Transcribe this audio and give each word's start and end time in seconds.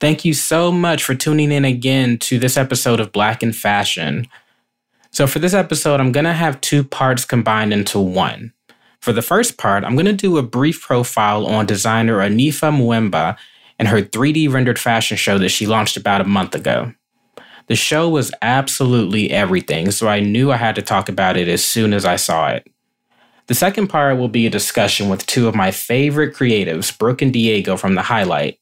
Thank 0.00 0.24
you 0.24 0.32
so 0.32 0.70
much 0.70 1.02
for 1.02 1.16
tuning 1.16 1.50
in 1.50 1.64
again 1.64 2.18
to 2.18 2.38
this 2.38 2.56
episode 2.56 3.00
of 3.00 3.10
Black 3.10 3.42
in 3.42 3.52
Fashion. 3.52 4.28
So, 5.10 5.26
for 5.26 5.40
this 5.40 5.54
episode, 5.54 5.98
I'm 5.98 6.12
going 6.12 6.24
to 6.24 6.32
have 6.32 6.60
two 6.60 6.84
parts 6.84 7.24
combined 7.24 7.72
into 7.72 7.98
one. 7.98 8.52
For 9.00 9.12
the 9.12 9.22
first 9.22 9.58
part, 9.58 9.82
I'm 9.82 9.94
going 9.94 10.06
to 10.06 10.12
do 10.12 10.38
a 10.38 10.42
brief 10.42 10.82
profile 10.82 11.46
on 11.46 11.66
designer 11.66 12.18
Anifa 12.18 12.70
Mvuemba 12.72 13.36
and 13.78 13.88
her 13.88 14.00
3D 14.00 14.52
rendered 14.52 14.78
fashion 14.78 15.16
show 15.16 15.36
that 15.38 15.48
she 15.48 15.66
launched 15.66 15.96
about 15.96 16.20
a 16.20 16.24
month 16.24 16.54
ago. 16.54 16.92
The 17.66 17.76
show 17.76 18.08
was 18.08 18.32
absolutely 18.40 19.30
everything, 19.30 19.90
so 19.90 20.06
I 20.06 20.20
knew 20.20 20.52
I 20.52 20.56
had 20.56 20.76
to 20.76 20.82
talk 20.82 21.08
about 21.08 21.36
it 21.36 21.48
as 21.48 21.64
soon 21.64 21.92
as 21.92 22.04
I 22.04 22.16
saw 22.16 22.50
it. 22.50 22.70
The 23.46 23.54
second 23.54 23.88
part 23.88 24.16
will 24.16 24.28
be 24.28 24.46
a 24.46 24.50
discussion 24.50 25.08
with 25.08 25.26
two 25.26 25.48
of 25.48 25.54
my 25.54 25.70
favorite 25.70 26.34
creatives, 26.34 26.96
Brooke 26.96 27.22
and 27.22 27.32
Diego 27.32 27.76
from 27.76 27.94
The 27.94 28.02
Highlight. 28.02 28.57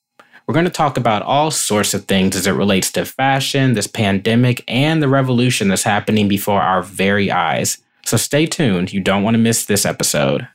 We're 0.47 0.55
going 0.55 0.65
to 0.65 0.71
talk 0.71 0.97
about 0.97 1.23
all 1.23 1.51
sorts 1.51 1.93
of 1.93 2.05
things 2.05 2.37
as 2.37 2.47
it 2.47 2.53
relates 2.53 2.93
to 2.93 3.05
fashion, 3.05 3.73
this 3.73 3.89
pandemic, 3.89 4.63
and 4.69 5.03
the 5.03 5.09
revolution 5.09 5.67
that's 5.67 5.83
happening 5.83 6.29
before 6.29 6.63
our 6.63 6.83
very 6.83 7.33
eyes. 7.33 7.79
So 8.05 8.17
stay 8.17 8.47
tuned. 8.47 8.93
You 8.93 9.01
don't 9.01 9.25
want 9.25 9.35
to 9.35 9.39
miss 9.39 9.67
this 9.67 9.85
episode. 9.85 10.47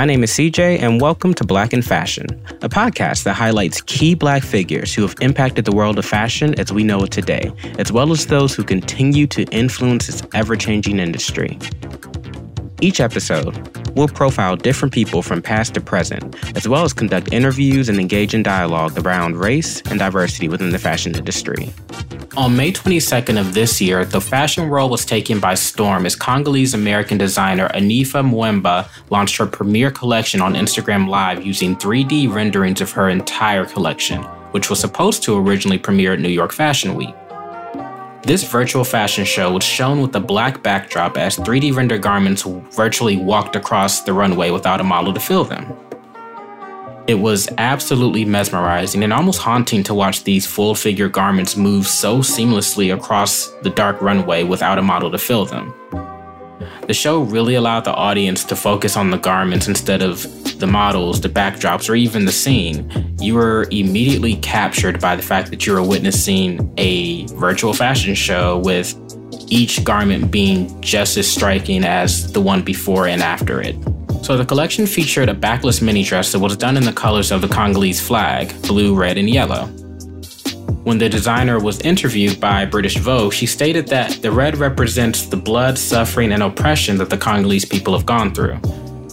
My 0.00 0.06
name 0.06 0.24
is 0.24 0.30
CJ, 0.30 0.80
and 0.80 0.98
welcome 0.98 1.34
to 1.34 1.44
Black 1.44 1.74
in 1.74 1.82
Fashion, 1.82 2.24
a 2.62 2.70
podcast 2.70 3.24
that 3.24 3.34
highlights 3.34 3.82
key 3.82 4.14
Black 4.14 4.42
figures 4.42 4.94
who 4.94 5.02
have 5.02 5.14
impacted 5.20 5.66
the 5.66 5.72
world 5.72 5.98
of 5.98 6.06
fashion 6.06 6.58
as 6.58 6.72
we 6.72 6.82
know 6.82 7.04
it 7.04 7.10
today, 7.10 7.52
as 7.78 7.92
well 7.92 8.10
as 8.10 8.24
those 8.24 8.54
who 8.54 8.64
continue 8.64 9.26
to 9.26 9.42
influence 9.52 10.08
its 10.08 10.22
ever 10.32 10.56
changing 10.56 11.00
industry. 11.00 11.58
Each 12.80 12.98
episode, 12.98 13.54
we'll 13.94 14.08
profile 14.08 14.56
different 14.56 14.94
people 14.94 15.20
from 15.20 15.42
past 15.42 15.74
to 15.74 15.82
present, 15.82 16.34
as 16.56 16.66
well 16.66 16.82
as 16.82 16.94
conduct 16.94 17.30
interviews 17.30 17.90
and 17.90 18.00
engage 18.00 18.32
in 18.32 18.42
dialogue 18.42 18.96
around 19.04 19.36
race 19.36 19.82
and 19.90 19.98
diversity 19.98 20.48
within 20.48 20.70
the 20.70 20.78
fashion 20.78 21.14
industry. 21.14 21.74
On 22.36 22.56
May 22.56 22.70
22nd 22.70 23.40
of 23.40 23.54
this 23.54 23.80
year, 23.80 24.04
the 24.04 24.20
fashion 24.20 24.68
world 24.68 24.92
was 24.92 25.04
taken 25.04 25.40
by 25.40 25.54
storm 25.54 26.06
as 26.06 26.14
Congolese 26.14 26.74
American 26.74 27.18
designer 27.18 27.68
Anifa 27.70 28.22
Mvuemba 28.22 28.88
launched 29.10 29.36
her 29.38 29.46
premiere 29.46 29.90
collection 29.90 30.40
on 30.40 30.54
Instagram 30.54 31.08
Live 31.08 31.44
using 31.44 31.74
3D 31.74 32.32
renderings 32.32 32.80
of 32.80 32.92
her 32.92 33.08
entire 33.08 33.64
collection, 33.64 34.22
which 34.52 34.70
was 34.70 34.78
supposed 34.78 35.24
to 35.24 35.36
originally 35.36 35.76
premiere 35.76 36.12
at 36.12 36.20
New 36.20 36.28
York 36.28 36.52
Fashion 36.52 36.94
Week. 36.94 37.14
This 38.22 38.44
virtual 38.48 38.84
fashion 38.84 39.24
show 39.24 39.52
was 39.52 39.64
shown 39.64 40.00
with 40.00 40.14
a 40.14 40.20
black 40.20 40.62
backdrop 40.62 41.16
as 41.16 41.36
3D 41.36 41.74
rendered 41.74 42.02
garments 42.02 42.42
virtually 42.76 43.16
walked 43.16 43.56
across 43.56 44.02
the 44.02 44.12
runway 44.12 44.50
without 44.50 44.80
a 44.80 44.84
model 44.84 45.12
to 45.12 45.20
fill 45.20 45.42
them. 45.42 45.89
It 47.06 47.14
was 47.14 47.48
absolutely 47.58 48.24
mesmerizing 48.24 49.02
and 49.02 49.12
almost 49.12 49.40
haunting 49.40 49.82
to 49.84 49.94
watch 49.94 50.24
these 50.24 50.46
full 50.46 50.74
figure 50.74 51.08
garments 51.08 51.56
move 51.56 51.86
so 51.86 52.18
seamlessly 52.18 52.94
across 52.94 53.48
the 53.62 53.70
dark 53.70 54.00
runway 54.00 54.44
without 54.44 54.78
a 54.78 54.82
model 54.82 55.10
to 55.10 55.18
fill 55.18 55.44
them. 55.44 55.74
The 56.86 56.94
show 56.94 57.22
really 57.22 57.54
allowed 57.54 57.84
the 57.84 57.94
audience 57.94 58.44
to 58.44 58.56
focus 58.56 58.96
on 58.96 59.10
the 59.10 59.18
garments 59.18 59.68
instead 59.68 60.02
of 60.02 60.22
the 60.58 60.66
models, 60.66 61.20
the 61.20 61.28
backdrops, 61.28 61.88
or 61.88 61.94
even 61.94 62.24
the 62.24 62.32
scene. 62.32 63.14
You 63.20 63.34
were 63.34 63.66
immediately 63.70 64.36
captured 64.36 65.00
by 65.00 65.16
the 65.16 65.22
fact 65.22 65.50
that 65.50 65.66
you 65.66 65.72
were 65.72 65.82
witnessing 65.82 66.72
a 66.76 67.26
virtual 67.28 67.74
fashion 67.74 68.14
show 68.14 68.58
with 68.58 68.94
each 69.48 69.84
garment 69.84 70.30
being 70.30 70.80
just 70.80 71.16
as 71.16 71.30
striking 71.30 71.84
as 71.84 72.32
the 72.32 72.40
one 72.40 72.62
before 72.62 73.06
and 73.06 73.22
after 73.22 73.60
it. 73.60 73.76
So 74.22 74.36
the 74.36 74.44
collection 74.44 74.86
featured 74.86 75.28
a 75.28 75.34
backless 75.34 75.82
mini 75.82 76.04
dress 76.04 76.32
that 76.32 76.38
was 76.38 76.56
done 76.56 76.76
in 76.76 76.84
the 76.84 76.92
colors 76.92 77.32
of 77.32 77.40
the 77.40 77.48
Congolese 77.48 78.00
flag 78.00 78.54
blue, 78.62 78.94
red, 78.94 79.18
and 79.18 79.28
yellow. 79.28 79.66
When 80.84 80.98
the 80.98 81.08
designer 81.08 81.58
was 81.58 81.80
interviewed 81.80 82.40
by 82.40 82.64
British 82.64 82.96
Vogue, 82.96 83.32
she 83.32 83.46
stated 83.46 83.88
that 83.88 84.22
the 84.22 84.30
red 84.30 84.56
represents 84.56 85.26
the 85.26 85.36
blood, 85.36 85.76
suffering, 85.76 86.32
and 86.32 86.42
oppression 86.42 86.96
that 86.98 87.10
the 87.10 87.18
Congolese 87.18 87.64
people 87.64 87.92
have 87.92 88.06
gone 88.06 88.32
through. 88.32 88.58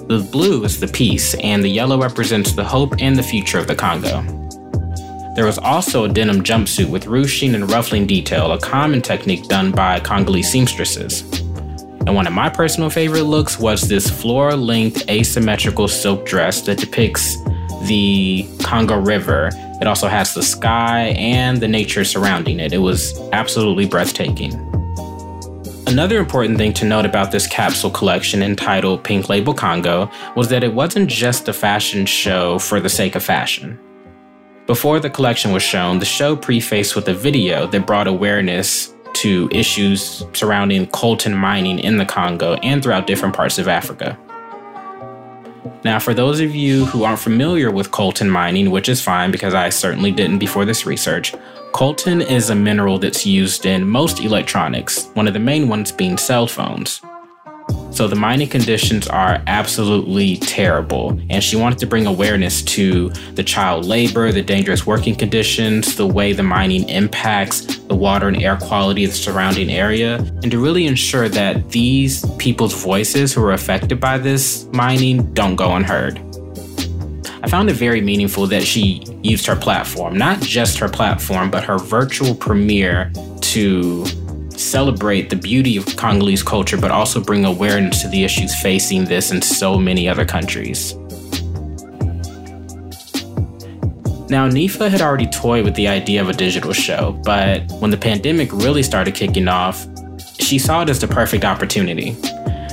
The 0.07 0.27
blue 0.31 0.63
is 0.63 0.79
the 0.79 0.87
peace, 0.87 1.33
and 1.35 1.63
the 1.63 1.69
yellow 1.69 1.99
represents 1.99 2.53
the 2.53 2.63
hope 2.63 2.95
and 2.99 3.15
the 3.15 3.23
future 3.23 3.59
of 3.59 3.67
the 3.67 3.75
Congo. 3.75 4.21
There 5.35 5.45
was 5.45 5.57
also 5.57 6.05
a 6.05 6.09
denim 6.09 6.41
jumpsuit 6.41 6.89
with 6.89 7.05
ruching 7.07 7.53
and 7.53 7.69
ruffling 7.69 8.07
detail, 8.07 8.53
a 8.53 8.59
common 8.59 9.01
technique 9.01 9.47
done 9.47 9.71
by 9.71 9.99
Congolese 9.99 10.49
seamstresses. 10.49 11.36
And 12.07 12.15
one 12.15 12.25
of 12.25 12.31
my 12.31 12.47
personal 12.47 12.89
favorite 12.89 13.23
looks 13.23 13.59
was 13.59 13.89
this 13.89 14.09
floor 14.09 14.55
length 14.55 15.09
asymmetrical 15.09 15.89
silk 15.89 16.25
dress 16.25 16.61
that 16.61 16.77
depicts 16.77 17.35
the 17.83 18.47
Congo 18.63 18.97
River. 18.97 19.49
It 19.81 19.87
also 19.87 20.07
has 20.07 20.33
the 20.33 20.41
sky 20.41 21.07
and 21.17 21.59
the 21.59 21.67
nature 21.67 22.05
surrounding 22.05 22.61
it. 22.61 22.71
It 22.71 22.77
was 22.77 23.19
absolutely 23.33 23.87
breathtaking. 23.87 24.53
Another 25.85 26.17
important 26.17 26.57
thing 26.57 26.71
to 26.75 26.85
note 26.85 27.05
about 27.05 27.33
this 27.33 27.45
capsule 27.45 27.91
collection 27.91 28.41
entitled 28.41 29.03
Pink 29.03 29.27
Label 29.27 29.53
Congo 29.53 30.09
was 30.37 30.47
that 30.47 30.63
it 30.63 30.73
wasn't 30.73 31.09
just 31.09 31.49
a 31.49 31.53
fashion 31.53 32.05
show 32.05 32.57
for 32.57 32.79
the 32.79 32.87
sake 32.89 33.15
of 33.15 33.23
fashion. 33.23 33.77
Before 34.65 35.01
the 35.01 35.09
collection 35.09 35.51
was 35.51 35.63
shown, 35.63 35.99
the 35.99 36.05
show 36.05 36.37
prefaced 36.37 36.95
with 36.95 37.09
a 37.09 37.13
video 37.13 37.67
that 37.67 37.85
brought 37.85 38.07
awareness 38.07 38.93
to 39.21 39.49
issues 39.51 40.25
surrounding 40.33 40.87
coltan 40.87 41.35
mining 41.35 41.79
in 41.79 41.97
the 41.97 42.05
Congo 42.05 42.55
and 42.55 42.81
throughout 42.81 43.07
different 43.07 43.35
parts 43.35 43.57
of 43.57 43.67
Africa. 43.67 44.17
Now, 45.83 45.99
for 45.99 46.13
those 46.13 46.39
of 46.39 46.55
you 46.55 46.85
who 46.85 47.03
aren't 47.03 47.19
familiar 47.19 47.71
with 47.71 47.91
coltan 47.91 48.29
mining, 48.29 48.71
which 48.71 48.89
is 48.89 49.01
fine 49.01 49.31
because 49.31 49.53
I 49.53 49.69
certainly 49.69 50.11
didn't 50.11 50.39
before 50.39 50.65
this 50.65 50.85
research, 50.85 51.33
coltan 51.71 52.27
is 52.27 52.49
a 52.49 52.55
mineral 52.55 52.99
that's 52.99 53.25
used 53.25 53.65
in 53.65 53.87
most 53.87 54.19
electronics, 54.19 55.07
one 55.13 55.27
of 55.27 55.33
the 55.33 55.39
main 55.39 55.67
ones 55.67 55.91
being 55.91 56.17
cell 56.17 56.47
phones. 56.47 57.01
So 57.91 58.07
the 58.07 58.15
mining 58.15 58.47
conditions 58.47 59.07
are 59.07 59.41
absolutely 59.47 60.37
terrible. 60.37 61.19
And 61.31 61.43
she 61.43 61.55
wanted 61.55 61.79
to 61.79 61.87
bring 61.87 62.05
awareness 62.05 62.61
to 62.63 63.09
the 63.33 63.43
child 63.43 63.85
labor, 63.85 64.31
the 64.31 64.43
dangerous 64.43 64.85
working 64.85 65.15
conditions, 65.15 65.95
the 65.95 66.05
way 66.05 66.31
the 66.31 66.43
mining 66.43 66.87
impacts 66.89 67.77
the 67.77 67.95
water 67.95 68.27
and 68.27 68.43
air 68.43 68.55
quality 68.57 69.03
of 69.03 69.09
the 69.09 69.17
surrounding 69.17 69.71
area, 69.71 70.17
and 70.43 70.51
to 70.51 70.61
really 70.61 70.85
ensure 70.85 71.27
that 71.27 71.71
these 71.71 72.23
people's 72.37 72.83
voices 72.83 73.33
who 73.33 73.43
are 73.43 73.53
affected 73.53 73.99
by 73.99 74.19
this 74.19 74.65
mining 74.73 75.33
don't 75.33 75.55
go 75.55 75.75
unheard. 75.75 76.21
I 77.41 77.49
found 77.49 77.69
it 77.69 77.73
very 77.73 78.01
meaningful 78.01 78.45
that 78.47 78.61
she 78.63 79.03
used 79.23 79.45
her 79.47 79.55
platform, 79.55 80.17
not 80.17 80.39
just 80.41 80.77
her 80.79 80.89
platform, 80.89 81.49
but 81.49 81.63
her 81.63 81.79
virtual 81.79 82.35
premiere 82.35 83.11
to 83.41 84.05
celebrate 84.59 85.29
the 85.29 85.35
beauty 85.35 85.77
of 85.77 85.85
Congolese 85.95 86.43
culture, 86.43 86.77
but 86.77 86.91
also 86.91 87.21
bring 87.21 87.45
awareness 87.45 88.01
to 88.01 88.07
the 88.07 88.23
issues 88.23 88.53
facing 88.59 89.05
this 89.05 89.31
in 89.31 89.41
so 89.41 89.77
many 89.77 90.07
other 90.09 90.25
countries. 90.25 90.93
Now, 94.29 94.49
Nifa 94.49 94.89
had 94.89 95.01
already 95.01 95.27
toyed 95.27 95.63
with 95.63 95.75
the 95.75 95.87
idea 95.87 96.21
of 96.21 96.27
a 96.27 96.33
digital 96.33 96.73
show, 96.73 97.13
but 97.23 97.71
when 97.79 97.91
the 97.91 97.97
pandemic 97.97 98.51
really 98.51 98.83
started 98.83 99.15
kicking 99.15 99.47
off, 99.47 99.85
she 100.39 100.59
saw 100.59 100.81
it 100.81 100.89
as 100.89 100.99
the 100.99 101.07
perfect 101.07 101.45
opportunity. 101.45 102.11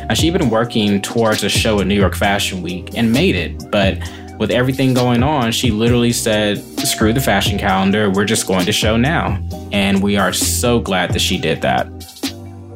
Now, 0.08 0.14
she'd 0.14 0.32
been 0.32 0.50
working 0.50 1.00
towards 1.00 1.44
a 1.44 1.48
show 1.48 1.80
at 1.80 1.86
New 1.86 1.94
York 1.94 2.16
Fashion 2.16 2.60
Week 2.60 2.96
and 2.96 3.12
made 3.12 3.36
it, 3.36 3.70
but 3.70 3.98
with 4.38 4.50
everything 4.50 4.94
going 4.94 5.22
on, 5.22 5.52
she 5.52 5.70
literally 5.70 6.12
said, 6.12 6.58
screw 6.84 7.12
the 7.12 7.20
fashion 7.20 7.58
calendar, 7.58 8.10
we're 8.10 8.24
just 8.24 8.46
going 8.46 8.66
to 8.66 8.72
show 8.72 8.96
now. 8.96 9.40
And 9.72 10.02
we 10.02 10.16
are 10.16 10.32
so 10.32 10.80
glad 10.80 11.12
that 11.12 11.20
she 11.20 11.38
did 11.38 11.62
that. 11.62 11.86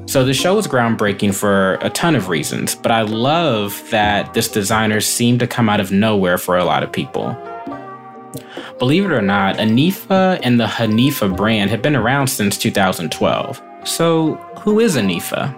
So 0.06 0.24
the 0.24 0.32
show 0.32 0.54
was 0.54 0.66
groundbreaking 0.66 1.34
for 1.34 1.74
a 1.82 1.90
ton 1.90 2.16
of 2.16 2.28
reasons, 2.28 2.74
but 2.74 2.90
I 2.90 3.02
love 3.02 3.82
that 3.90 4.32
this 4.32 4.48
designer 4.48 5.02
seemed 5.02 5.40
to 5.40 5.46
come 5.46 5.68
out 5.68 5.80
of 5.80 5.92
nowhere 5.92 6.38
for 6.38 6.56
a 6.56 6.64
lot 6.64 6.82
of 6.82 6.90
people. 6.90 7.36
Believe 8.78 9.04
it 9.04 9.12
or 9.12 9.20
not, 9.20 9.56
Anifa 9.56 10.40
and 10.42 10.58
the 10.58 10.66
Hanifa 10.66 11.36
brand 11.36 11.68
have 11.70 11.82
been 11.82 11.96
around 11.96 12.28
since 12.28 12.56
2012. 12.56 13.60
So, 13.84 14.34
who 14.60 14.80
is 14.80 14.96
Anifa? 14.96 15.52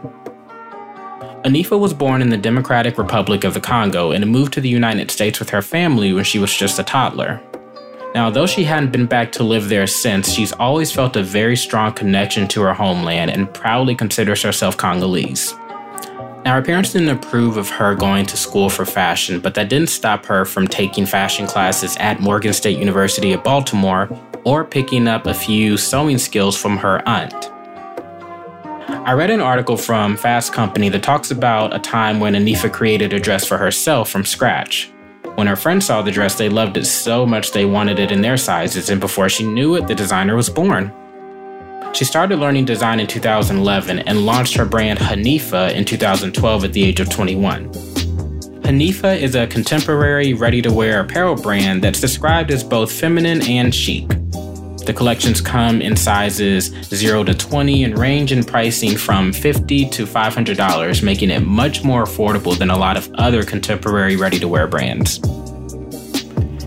Anifa 1.44 1.78
was 1.78 1.94
born 1.94 2.20
in 2.20 2.30
the 2.30 2.36
Democratic 2.36 2.98
Republic 2.98 3.44
of 3.44 3.54
the 3.54 3.60
Congo 3.60 4.10
and 4.10 4.26
moved 4.26 4.52
to 4.54 4.60
the 4.60 4.68
United 4.68 5.10
States 5.10 5.38
with 5.38 5.50
her 5.50 5.62
family 5.62 6.12
when 6.12 6.24
she 6.24 6.38
was 6.38 6.54
just 6.54 6.78
a 6.78 6.82
toddler. 6.82 7.40
Now, 8.14 8.28
though 8.28 8.46
she 8.46 8.64
hadn't 8.64 8.90
been 8.90 9.06
back 9.06 9.30
to 9.32 9.44
live 9.44 9.68
there 9.68 9.86
since, 9.86 10.32
she's 10.32 10.52
always 10.52 10.90
felt 10.90 11.14
a 11.14 11.22
very 11.22 11.56
strong 11.56 11.92
connection 11.92 12.48
to 12.48 12.62
her 12.62 12.74
homeland 12.74 13.30
and 13.30 13.52
proudly 13.54 13.94
considers 13.94 14.42
herself 14.42 14.76
Congolese. 14.76 15.54
Now, 16.44 16.54
her 16.54 16.62
parents 16.62 16.92
didn't 16.92 17.10
approve 17.10 17.56
of 17.56 17.68
her 17.68 17.94
going 17.94 18.26
to 18.26 18.36
school 18.36 18.68
for 18.68 18.84
fashion, 18.84 19.38
but 19.38 19.54
that 19.54 19.68
didn't 19.68 19.90
stop 19.90 20.26
her 20.26 20.44
from 20.44 20.66
taking 20.66 21.06
fashion 21.06 21.46
classes 21.46 21.96
at 21.98 22.20
Morgan 22.20 22.52
State 22.52 22.78
University 22.78 23.32
of 23.32 23.44
Baltimore 23.44 24.08
or 24.44 24.64
picking 24.64 25.06
up 25.06 25.26
a 25.26 25.34
few 25.34 25.76
sewing 25.76 26.18
skills 26.18 26.60
from 26.60 26.78
her 26.78 27.06
aunt. 27.06 27.50
I 29.06 29.12
read 29.12 29.30
an 29.30 29.40
article 29.40 29.76
from 29.76 30.16
Fast 30.16 30.52
Company 30.52 30.88
that 30.88 31.02
talks 31.02 31.30
about 31.30 31.76
a 31.76 31.78
time 31.78 32.18
when 32.18 32.34
Anifa 32.34 32.72
created 32.72 33.12
a 33.12 33.20
dress 33.20 33.46
for 33.46 33.56
herself 33.56 34.10
from 34.10 34.24
scratch. 34.24 34.90
When 35.40 35.46
her 35.46 35.56
friends 35.56 35.86
saw 35.86 36.02
the 36.02 36.10
dress, 36.10 36.34
they 36.34 36.50
loved 36.50 36.76
it 36.76 36.84
so 36.84 37.24
much 37.24 37.52
they 37.52 37.64
wanted 37.64 37.98
it 37.98 38.12
in 38.12 38.20
their 38.20 38.36
sizes, 38.36 38.90
and 38.90 39.00
before 39.00 39.30
she 39.30 39.42
knew 39.42 39.74
it, 39.74 39.86
the 39.86 39.94
designer 39.94 40.36
was 40.36 40.50
born. 40.50 40.92
She 41.94 42.04
started 42.04 42.38
learning 42.38 42.66
design 42.66 43.00
in 43.00 43.06
2011 43.06 44.00
and 44.00 44.26
launched 44.26 44.54
her 44.56 44.66
brand 44.66 44.98
Hanifa 44.98 45.72
in 45.72 45.86
2012 45.86 46.64
at 46.64 46.74
the 46.74 46.84
age 46.84 47.00
of 47.00 47.08
21. 47.08 47.70
Hanifa 48.64 49.18
is 49.18 49.34
a 49.34 49.46
contemporary 49.46 50.34
ready 50.34 50.60
to 50.60 50.70
wear 50.70 51.00
apparel 51.00 51.36
brand 51.36 51.82
that's 51.82 52.02
described 52.02 52.50
as 52.50 52.62
both 52.62 52.92
feminine 52.92 53.40
and 53.48 53.74
chic. 53.74 54.10
The 54.90 54.96
collections 54.96 55.40
come 55.40 55.80
in 55.80 55.94
sizes 55.94 56.72
0 56.86 57.22
to 57.22 57.32
20 57.32 57.84
and 57.84 57.96
range 57.96 58.32
in 58.32 58.42
pricing 58.42 58.96
from 58.96 59.32
50 59.32 59.88
to 59.88 60.04
$500, 60.04 61.02
making 61.04 61.30
it 61.30 61.46
much 61.46 61.84
more 61.84 62.02
affordable 62.02 62.58
than 62.58 62.70
a 62.70 62.76
lot 62.76 62.96
of 62.96 63.08
other 63.14 63.44
contemporary 63.44 64.16
ready 64.16 64.40
to 64.40 64.48
wear 64.48 64.66
brands. 64.66 65.20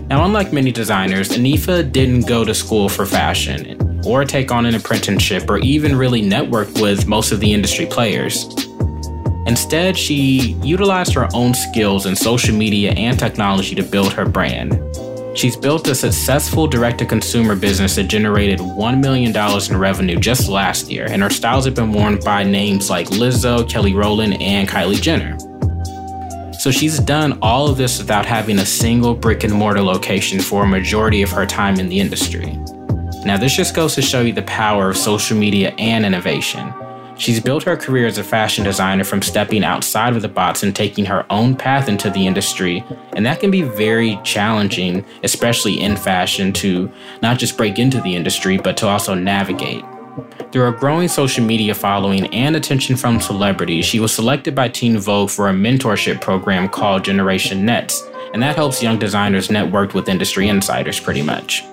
Now, 0.08 0.24
unlike 0.24 0.54
many 0.54 0.72
designers, 0.72 1.28
Anifa 1.32 1.92
didn't 1.92 2.26
go 2.26 2.46
to 2.46 2.54
school 2.54 2.88
for 2.88 3.04
fashion 3.04 4.00
or 4.06 4.24
take 4.24 4.50
on 4.50 4.64
an 4.64 4.74
apprenticeship 4.74 5.50
or 5.50 5.58
even 5.58 5.94
really 5.94 6.22
network 6.22 6.72
with 6.76 7.06
most 7.06 7.30
of 7.30 7.40
the 7.40 7.52
industry 7.52 7.84
players. 7.84 8.46
Instead, 9.46 9.98
she 9.98 10.56
utilized 10.62 11.12
her 11.12 11.28
own 11.34 11.52
skills 11.52 12.06
in 12.06 12.16
social 12.16 12.56
media 12.56 12.92
and 12.92 13.18
technology 13.18 13.74
to 13.74 13.82
build 13.82 14.14
her 14.14 14.24
brand. 14.24 14.72
She's 15.34 15.56
built 15.56 15.88
a 15.88 15.96
successful 15.96 16.68
direct 16.68 16.98
to 16.98 17.06
consumer 17.06 17.56
business 17.56 17.96
that 17.96 18.04
generated 18.04 18.60
$1 18.60 19.00
million 19.00 19.36
in 19.36 19.76
revenue 19.76 20.16
just 20.16 20.48
last 20.48 20.88
year, 20.88 21.06
and 21.10 21.22
her 21.22 21.30
styles 21.30 21.64
have 21.64 21.74
been 21.74 21.92
worn 21.92 22.20
by 22.20 22.44
names 22.44 22.88
like 22.88 23.08
Lizzo, 23.08 23.68
Kelly 23.68 23.94
Rowland, 23.94 24.40
and 24.40 24.68
Kylie 24.68 25.02
Jenner. 25.02 25.36
So 26.60 26.70
she's 26.70 27.00
done 27.00 27.36
all 27.42 27.68
of 27.68 27.76
this 27.76 27.98
without 27.98 28.24
having 28.24 28.60
a 28.60 28.64
single 28.64 29.12
brick 29.12 29.42
and 29.42 29.52
mortar 29.52 29.82
location 29.82 30.40
for 30.40 30.62
a 30.62 30.66
majority 30.68 31.20
of 31.22 31.30
her 31.30 31.46
time 31.46 31.80
in 31.80 31.88
the 31.88 31.98
industry. 31.98 32.52
Now, 33.26 33.36
this 33.36 33.56
just 33.56 33.74
goes 33.74 33.96
to 33.96 34.02
show 34.02 34.20
you 34.20 34.32
the 34.32 34.42
power 34.42 34.88
of 34.88 34.96
social 34.96 35.36
media 35.36 35.74
and 35.78 36.06
innovation. 36.06 36.72
She's 37.16 37.40
built 37.40 37.62
her 37.62 37.76
career 37.76 38.06
as 38.06 38.18
a 38.18 38.24
fashion 38.24 38.64
designer 38.64 39.04
from 39.04 39.22
stepping 39.22 39.62
outside 39.62 40.16
of 40.16 40.22
the 40.22 40.28
box 40.28 40.62
and 40.62 40.74
taking 40.74 41.04
her 41.04 41.24
own 41.30 41.54
path 41.54 41.88
into 41.88 42.10
the 42.10 42.26
industry. 42.26 42.84
And 43.12 43.24
that 43.24 43.40
can 43.40 43.50
be 43.50 43.62
very 43.62 44.18
challenging, 44.24 45.04
especially 45.22 45.80
in 45.80 45.96
fashion, 45.96 46.52
to 46.54 46.90
not 47.22 47.38
just 47.38 47.56
break 47.56 47.78
into 47.78 48.00
the 48.00 48.16
industry, 48.16 48.58
but 48.58 48.76
to 48.78 48.88
also 48.88 49.14
navigate. 49.14 49.84
Through 50.52 50.68
a 50.68 50.72
growing 50.72 51.08
social 51.08 51.44
media 51.44 51.74
following 51.74 52.32
and 52.32 52.54
attention 52.54 52.96
from 52.96 53.20
celebrities, 53.20 53.84
she 53.84 54.00
was 54.00 54.12
selected 54.12 54.54
by 54.54 54.68
Teen 54.68 54.98
Vogue 54.98 55.30
for 55.30 55.48
a 55.48 55.52
mentorship 55.52 56.20
program 56.20 56.68
called 56.68 57.04
Generation 57.04 57.64
Next, 57.64 58.04
and 58.32 58.42
that 58.42 58.56
helps 58.56 58.82
young 58.82 58.98
designers 58.98 59.50
network 59.50 59.94
with 59.94 60.08
industry 60.08 60.48
insiders 60.48 61.00
pretty 61.00 61.22
much. 61.22 61.64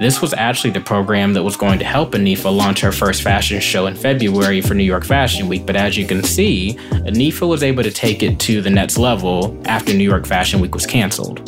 This 0.00 0.22
was 0.22 0.32
actually 0.32 0.70
the 0.70 0.80
program 0.80 1.34
that 1.34 1.42
was 1.42 1.58
going 1.58 1.78
to 1.78 1.84
help 1.84 2.12
Anifa 2.12 2.50
launch 2.50 2.80
her 2.80 2.90
first 2.90 3.20
fashion 3.20 3.60
show 3.60 3.86
in 3.86 3.94
February 3.94 4.62
for 4.62 4.72
New 4.72 4.82
York 4.82 5.04
Fashion 5.04 5.46
Week, 5.46 5.66
but 5.66 5.76
as 5.76 5.94
you 5.98 6.06
can 6.06 6.24
see, 6.24 6.78
Anifa 6.90 7.46
was 7.46 7.62
able 7.62 7.82
to 7.82 7.90
take 7.90 8.22
it 8.22 8.40
to 8.40 8.62
the 8.62 8.70
next 8.70 8.96
level 8.96 9.60
after 9.66 9.92
New 9.92 10.08
York 10.08 10.24
Fashion 10.24 10.58
Week 10.58 10.74
was 10.74 10.86
canceled. 10.86 11.44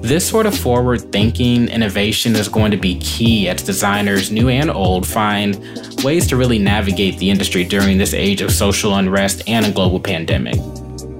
This 0.00 0.24
sort 0.24 0.46
of 0.46 0.56
forward 0.56 1.00
thinking 1.10 1.66
innovation 1.66 2.36
is 2.36 2.48
going 2.48 2.70
to 2.70 2.76
be 2.76 3.00
key 3.00 3.48
as 3.48 3.64
designers, 3.64 4.30
new 4.30 4.48
and 4.48 4.70
old, 4.70 5.04
find 5.04 5.56
ways 6.04 6.28
to 6.28 6.36
really 6.36 6.60
navigate 6.60 7.18
the 7.18 7.30
industry 7.30 7.64
during 7.64 7.98
this 7.98 8.14
age 8.14 8.42
of 8.42 8.52
social 8.52 8.94
unrest 8.94 9.42
and 9.48 9.66
a 9.66 9.72
global 9.72 9.98
pandemic. 9.98 10.54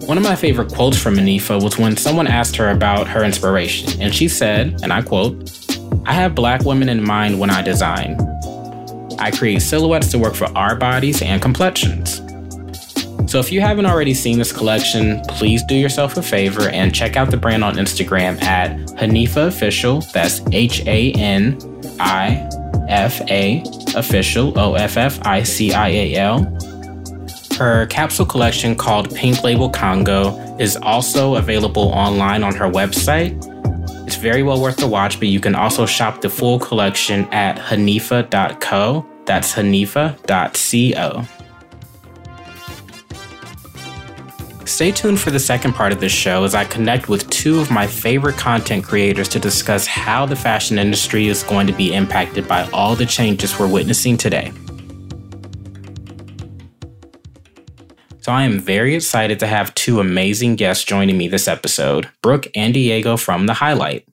One 0.07 0.17
of 0.17 0.23
my 0.23 0.37
favorite 0.37 0.73
quotes 0.73 1.01
from 1.01 1.15
Anifa 1.17 1.63
was 1.63 1.79
when 1.79 1.97
someone 1.97 2.29
asked 2.29 2.55
her 2.57 2.71
about 2.71 3.09
her 3.09 3.25
inspiration, 3.25 4.01
and 4.01 4.15
she 4.15 4.29
said, 4.29 4.81
and 4.83 4.93
I 4.93 5.03
quote, 5.03 5.62
I 6.05 6.13
have 6.15 6.35
black 6.35 6.65
women 6.65 6.89
in 6.89 7.03
mind 7.03 7.39
when 7.39 7.49
I 7.49 7.63
design. 7.63 8.19
I 9.19 9.31
create 9.31 9.63
silhouettes 9.63 10.11
to 10.11 10.19
work 10.19 10.35
for 10.35 10.47
our 10.59 10.75
bodies 10.75 11.23
and 11.23 11.41
complexions. 11.41 12.17
So 13.31 13.39
if 13.39 13.53
you 13.53 13.61
haven't 13.61 13.87
already 13.87 14.13
seen 14.13 14.37
this 14.37 14.53
collection, 14.53 15.21
please 15.29 15.63
do 15.65 15.77
yourself 15.77 16.17
a 16.17 16.23
favor 16.23 16.69
and 16.69 16.93
check 16.93 17.17
out 17.17 17.31
the 17.31 17.37
brand 17.37 17.63
on 17.63 17.77
Instagram 17.77 18.43
at 18.43 18.77
Hanifa 18.99 19.47
Official. 19.47 20.01
That's 20.13 20.41
H 20.51 20.85
A 20.87 21.13
N 21.13 21.57
I 22.01 22.51
F 22.89 23.21
A 23.31 23.63
Official, 23.95 24.59
O 24.59 24.75
F 24.75 24.97
F 24.97 25.25
I 25.25 25.45
C 25.45 25.73
I 25.73 25.89
A 25.89 26.15
L. 26.17 26.59
Her 27.57 27.87
capsule 27.87 28.27
collection 28.27 28.75
called 28.75 29.15
Pink 29.15 29.45
Label 29.45 29.71
Congo 29.71 30.37
is 30.59 30.77
also 30.77 31.37
available 31.37 31.89
online 31.91 32.43
on 32.43 32.57
her 32.57 32.69
website 32.69 33.52
it's 34.13 34.21
very 34.21 34.43
well 34.43 34.61
worth 34.61 34.77
the 34.77 34.87
watch, 34.87 35.19
but 35.19 35.29
you 35.29 35.41
can 35.41 35.55
also 35.55 35.87
shop 35.87 36.21
the 36.21 36.29
full 36.29 36.59
collection 36.59 37.25
at 37.33 37.57
hanifa.co. 37.57 39.07
That's 39.25 39.55
hanifa.co. 39.55 41.25
Stay 44.67 44.93
tuned 44.93 45.19
for 45.19 45.31
the 45.31 45.41
second 45.41 45.73
part 45.73 45.93
of 45.93 46.01
this 46.01 46.13
show 46.13 46.45
as 46.45 46.55
I 46.55 46.67
connect 46.67 47.09
with 47.09 47.29
two 47.31 47.59
of 47.59 47.71
my 47.71 47.87
favorite 47.87 48.37
content 48.37 48.85
creators 48.85 49.29
to 49.31 49.39
discuss 49.39 49.87
how 49.87 50.27
the 50.27 50.37
fashion 50.37 50.79
industry 50.79 51.29
is 51.29 51.43
going 51.43 51.67
to 51.67 51.73
be 51.73 51.95
impacted 51.95 52.47
by 52.47 52.69
all 52.71 52.95
the 52.95 53.07
changes 53.07 53.59
we're 53.59 53.67
witnessing 53.67 54.19
today. 54.19 54.53
So 58.23 58.31
I 58.31 58.45
am 58.45 58.61
very 58.61 58.95
excited 58.95 59.41
to 59.41 59.49
have 59.49 59.75
two 59.75 59.99
amazing 59.99 60.55
guests 60.55 60.85
joining 60.85 61.19
me 61.19 61.27
this 61.27 61.49
episode, 61.49 62.09
Brooke 62.23 62.47
and 62.55 62.73
Diego 62.73 63.17
from 63.17 63.47
The 63.47 63.55
Highlight. 63.55 64.07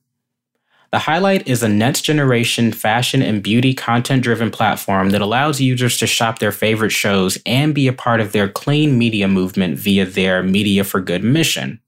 The 0.92 0.98
Highlight 0.98 1.48
is 1.48 1.62
a 1.62 1.70
next 1.70 2.02
generation 2.02 2.72
fashion 2.72 3.22
and 3.22 3.44
beauty 3.44 3.76
content 3.76 4.24
driven 4.24 4.50
platform 4.50 5.12
that 5.12 5.22
allows 5.22 5.62
users 5.62 6.00
to 6.00 6.08
shop 6.08 6.40
their 6.40 6.52
favorite 6.52 6.90
shows 6.90 7.38
and 7.46 7.76
be 7.76 7.88
a 7.88 7.94
part 7.94 8.20
of 8.20 8.32
their 8.32 8.50
clean 8.50 8.98
media 8.98 9.28
movement 9.28 9.78
via 9.78 10.06
their 10.06 10.42
Media 10.42 10.84
for 10.84 11.02
Good 11.02 11.24
mission. 11.24 11.80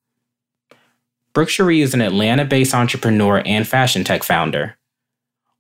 Brooke 1.33 1.49
Cherie 1.49 1.81
is 1.81 1.95
an 1.95 2.01
Atlanta 2.01 2.45
based 2.45 2.75
entrepreneur 2.75 3.41
and 3.47 3.67
fashion 3.67 4.03
tech 4.03 4.21
founder. 4.21 4.77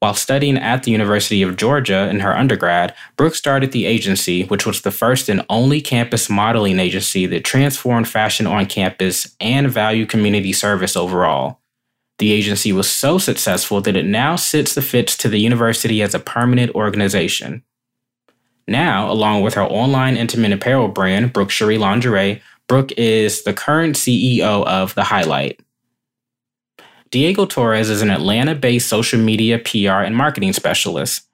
While 0.01 0.15
studying 0.15 0.57
at 0.57 0.81
the 0.81 0.89
University 0.89 1.43
of 1.43 1.57
Georgia 1.57 2.09
in 2.09 2.21
her 2.21 2.35
undergrad, 2.35 2.95
Brooke 3.17 3.35
started 3.35 3.71
the 3.71 3.85
agency, 3.85 4.45
which 4.45 4.65
was 4.65 4.81
the 4.81 4.89
first 4.89 5.29
and 5.29 5.45
only 5.47 5.79
campus 5.79 6.27
modeling 6.27 6.79
agency 6.79 7.27
that 7.27 7.43
transformed 7.43 8.07
fashion 8.07 8.47
on 8.47 8.65
campus 8.65 9.35
and 9.39 9.69
valued 9.69 10.09
community 10.09 10.53
service 10.53 10.97
overall. 10.97 11.59
The 12.17 12.31
agency 12.31 12.73
was 12.73 12.89
so 12.89 13.19
successful 13.19 13.79
that 13.81 13.95
it 13.95 14.05
now 14.05 14.37
sits 14.37 14.73
the 14.73 14.81
fits 14.81 15.15
to 15.17 15.29
the 15.29 15.39
university 15.39 16.01
as 16.01 16.15
a 16.15 16.19
permanent 16.19 16.73
organization. 16.73 17.61
Now, 18.67 19.11
along 19.11 19.43
with 19.43 19.53
her 19.53 19.63
online 19.63 20.17
intimate 20.17 20.51
apparel 20.51 20.87
brand, 20.87 21.31
Brooke 21.31 21.51
Cherie 21.51 21.77
Lingerie, 21.77 22.41
Brooke 22.67 22.91
is 22.93 23.43
the 23.43 23.53
current 23.53 23.97
CEO 23.97 24.65
of 24.65 24.95
The 24.95 25.03
Highlight. 25.03 25.59
Diego 27.11 27.45
Torres 27.45 27.89
is 27.89 28.01
an 28.01 28.09
Atlanta 28.09 28.55
based 28.55 28.87
social 28.87 29.19
media 29.19 29.59
PR 29.59 29.99
and 29.99 30.15
marketing 30.15 30.53
specialist. 30.53 31.27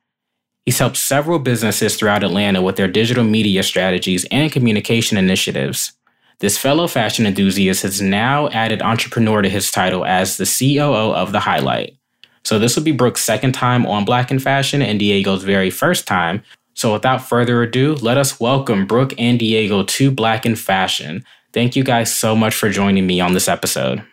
He's 0.65 0.79
helped 0.79 0.97
several 0.97 1.37
businesses 1.37 1.95
throughout 1.95 2.23
Atlanta 2.23 2.63
with 2.63 2.77
their 2.77 2.87
digital 2.87 3.23
media 3.23 3.61
strategies 3.61 4.25
and 4.31 4.51
communication 4.51 5.19
initiatives. 5.19 5.93
This 6.39 6.57
fellow 6.57 6.87
fashion 6.87 7.27
enthusiast 7.27 7.83
has 7.83 8.01
now 8.01 8.49
added 8.49 8.81
entrepreneur 8.81 9.43
to 9.43 9.49
his 9.49 9.69
title 9.69 10.03
as 10.03 10.37
the 10.37 10.45
COO 10.45 11.13
of 11.13 11.31
The 11.31 11.41
Highlight. 11.41 11.95
So 12.43 12.57
this 12.57 12.75
will 12.75 12.83
be 12.83 12.91
Brooke's 12.91 13.23
second 13.23 13.51
time 13.51 13.85
on 13.85 14.03
Black 14.03 14.31
in 14.31 14.39
Fashion 14.39 14.81
and 14.81 14.97
Diego's 14.97 15.43
very 15.43 15.69
first 15.69 16.07
time. 16.07 16.41
So 16.73 16.91
without 16.91 17.21
further 17.21 17.61
ado, 17.61 17.93
let 17.95 18.17
us 18.17 18.39
welcome 18.39 18.87
Brooke 18.87 19.13
and 19.19 19.37
Diego 19.37 19.83
to 19.83 20.09
Black 20.09 20.43
in 20.43 20.55
Fashion. 20.55 21.23
Thank 21.53 21.75
you 21.75 21.83
guys 21.83 22.13
so 22.13 22.35
much 22.35 22.55
for 22.55 22.69
joining 22.69 23.05
me 23.05 23.19
on 23.19 23.33
this 23.33 23.47
episode. 23.47 24.03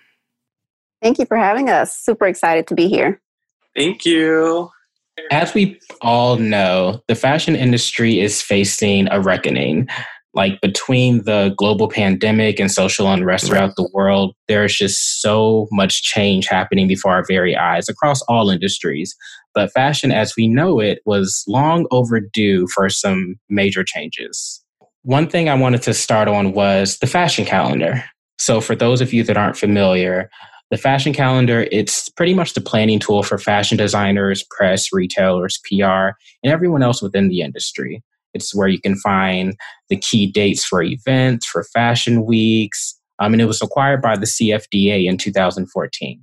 Thank 1.05 1.19
you 1.19 1.27
for 1.27 1.37
having 1.37 1.69
us. 1.69 1.95
Super 1.95 2.27
excited 2.27 2.67
to 2.69 2.75
be 2.75 2.89
here. 2.89 3.21
Thank 3.77 4.07
you. 4.07 4.71
As 5.31 5.53
we 5.53 5.79
all 6.01 6.37
know, 6.37 7.03
the 7.09 7.15
fashion 7.15 7.55
industry 7.55 8.21
is 8.21 8.41
facing 8.41 9.09
a 9.11 9.21
reckoning. 9.21 9.87
Like 10.33 10.63
between 10.63 11.25
the 11.25 11.55
global 11.59 11.89
pandemic 11.89 12.59
and 12.59 12.73
social 12.73 13.07
unrest 13.07 13.47
throughout 13.47 13.77
the 13.77 13.89
world, 13.93 14.35
there's 14.49 14.75
just 14.75 15.21
so 15.21 15.69
much 15.71 16.03
change 16.03 16.49
happening 16.49 16.89
before 16.89 17.13
our 17.13 17.25
very 17.29 17.55
eyes 17.55 17.87
across 17.91 18.23
all 18.23 18.49
industries. 18.49 19.15
But 19.53 19.73
fashion 19.73 20.11
as 20.11 20.35
we 20.39 20.49
know 20.49 20.81
it 20.81 21.01
was 21.05 21.45
long 21.47 21.87
overdue 21.91 22.67
for 22.75 22.89
some 22.89 23.37
major 23.51 23.85
changes. 23.85 24.65
One 25.03 25.29
thing 25.29 25.51
I 25.51 25.55
wanted 25.55 25.83
to 25.83 25.93
start 25.93 26.29
on 26.29 26.55
was 26.55 26.97
the 26.97 27.07
fashion 27.07 27.45
calendar. 27.45 28.03
So, 28.39 28.61
for 28.61 28.75
those 28.75 29.01
of 29.01 29.13
you 29.13 29.23
that 29.25 29.37
aren't 29.37 29.57
familiar, 29.57 30.29
the 30.75 30.79
fashion 30.79 31.13
calendar, 31.13 31.69
it's 31.71 32.09
pretty 32.09 32.35
much 32.35 32.55
the 32.55 32.61
planning 32.61 32.99
tool 32.99 33.23
for 33.23 33.39
fashion 33.39 33.79
designers, 33.79 34.45
press, 34.51 34.93
retailers, 34.93 35.61
PR, 35.71 36.17
and 36.43 36.53
everyone 36.53 36.83
else 36.83 37.01
within 37.01 37.29
the 37.29 37.43
industry. 37.43 38.03
It's 38.35 38.53
where 38.53 38.67
you 38.67 38.81
can 38.81 38.97
find 38.97 39.55
the 39.89 39.97
key 39.97 40.27
dates 40.27 40.65
for 40.65 40.83
events, 40.83 41.47
for 41.47 41.63
fashion 41.63 42.25
weeks. 42.25 42.99
Um, 43.21 43.35
and 43.35 43.41
it 43.41 43.45
was 43.45 43.63
acquired 43.63 44.03
by 44.03 44.17
the 44.17 44.27
CFDA 44.27 45.07
in 45.07 45.17
2014. 45.17 46.21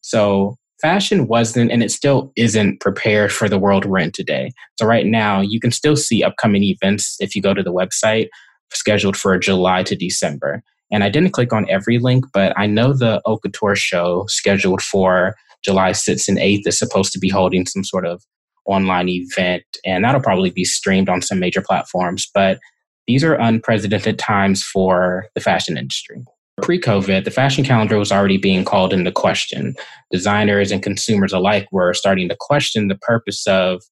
So 0.00 0.56
fashion 0.80 1.26
wasn't, 1.26 1.70
and 1.70 1.82
it 1.82 1.90
still 1.90 2.32
isn't 2.34 2.80
prepared 2.80 3.30
for 3.30 3.46
the 3.46 3.58
world 3.58 3.84
we're 3.84 3.98
in 3.98 4.10
today. 4.10 4.52
So 4.78 4.86
right 4.86 5.04
now, 5.04 5.42
you 5.42 5.60
can 5.60 5.70
still 5.70 5.96
see 5.96 6.22
upcoming 6.22 6.62
events 6.62 7.16
if 7.20 7.36
you 7.36 7.42
go 7.42 7.52
to 7.52 7.62
the 7.62 7.74
website 7.74 8.28
scheduled 8.72 9.18
for 9.18 9.36
July 9.36 9.82
to 9.82 9.94
December. 9.94 10.62
And 10.92 11.02
I 11.02 11.08
didn't 11.08 11.30
click 11.30 11.52
on 11.52 11.68
every 11.70 11.98
link, 11.98 12.26
but 12.32 12.56
I 12.56 12.66
know 12.66 12.92
the 12.92 13.20
Couture 13.42 13.74
show 13.74 14.26
scheduled 14.28 14.82
for 14.82 15.34
July 15.64 15.90
6th 15.90 16.28
and 16.28 16.38
8th 16.38 16.66
is 16.66 16.78
supposed 16.78 17.12
to 17.12 17.18
be 17.18 17.28
holding 17.28 17.66
some 17.66 17.82
sort 17.82 18.04
of 18.06 18.22
online 18.66 19.08
event, 19.08 19.64
and 19.84 20.04
that'll 20.04 20.20
probably 20.20 20.50
be 20.50 20.64
streamed 20.64 21.08
on 21.08 21.22
some 21.22 21.38
major 21.38 21.62
platforms. 21.62 22.28
But 22.32 22.60
these 23.06 23.24
are 23.24 23.34
unprecedented 23.34 24.18
times 24.18 24.62
for 24.62 25.26
the 25.34 25.40
fashion 25.40 25.76
industry. 25.76 26.24
Pre 26.60 26.80
COVID, 26.80 27.24
the 27.24 27.30
fashion 27.30 27.64
calendar 27.64 27.98
was 27.98 28.12
already 28.12 28.36
being 28.36 28.64
called 28.64 28.92
into 28.92 29.10
question. 29.10 29.74
Designers 30.10 30.70
and 30.70 30.82
consumers 30.82 31.32
alike 31.32 31.66
were 31.72 31.94
starting 31.94 32.28
to 32.28 32.36
question 32.38 32.88
the 32.88 32.98
purpose 32.98 33.46
of, 33.46 33.82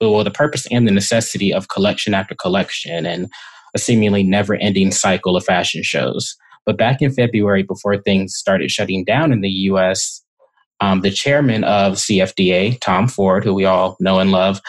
well, 0.00 0.24
the 0.24 0.30
purpose 0.30 0.66
and 0.70 0.86
the 0.86 0.92
necessity 0.92 1.52
of 1.54 1.68
collection 1.68 2.12
after 2.12 2.34
collection 2.34 3.06
and 3.06 3.30
a 3.76 3.78
seemingly 3.78 4.22
never 4.22 4.54
ending 4.54 4.90
cycle 4.90 5.36
of 5.36 5.44
fashion 5.44 5.82
shows. 5.82 6.34
But 6.64 6.78
back 6.78 7.02
in 7.02 7.12
February, 7.12 7.62
before 7.62 7.98
things 7.98 8.34
started 8.34 8.70
shutting 8.70 9.04
down 9.04 9.32
in 9.32 9.42
the 9.42 9.50
US, 9.70 10.22
um, 10.80 11.02
the 11.02 11.10
chairman 11.10 11.62
of 11.64 11.94
CFDA, 11.94 12.78
Tom 12.80 13.06
Ford, 13.06 13.44
who 13.44 13.52
we 13.52 13.66
all 13.66 13.96
know 14.00 14.18
and 14.18 14.32
love, 14.32 14.60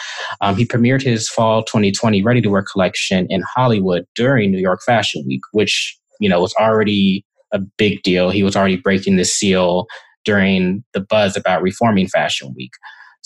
um, 0.41 0.55
he 0.55 0.65
premiered 0.65 1.01
his 1.01 1.29
fall 1.29 1.63
2020 1.63 2.21
ready 2.21 2.41
to 2.41 2.49
wear 2.49 2.63
collection 2.69 3.27
in 3.29 3.41
Hollywood 3.55 4.05
during 4.13 4.51
New 4.51 4.59
York 4.59 4.81
Fashion 4.85 5.23
Week, 5.25 5.41
which 5.53 5.97
you 6.19 6.29
know 6.29 6.41
was 6.41 6.53
already 6.59 7.25
a 7.53 7.59
big 7.77 8.03
deal. 8.03 8.29
He 8.29 8.43
was 8.43 8.55
already 8.55 8.77
breaking 8.77 9.15
the 9.15 9.25
seal 9.25 9.87
during 10.25 10.83
the 10.93 10.99
buzz 10.99 11.37
about 11.37 11.61
reforming 11.61 12.07
Fashion 12.07 12.53
Week. 12.55 12.71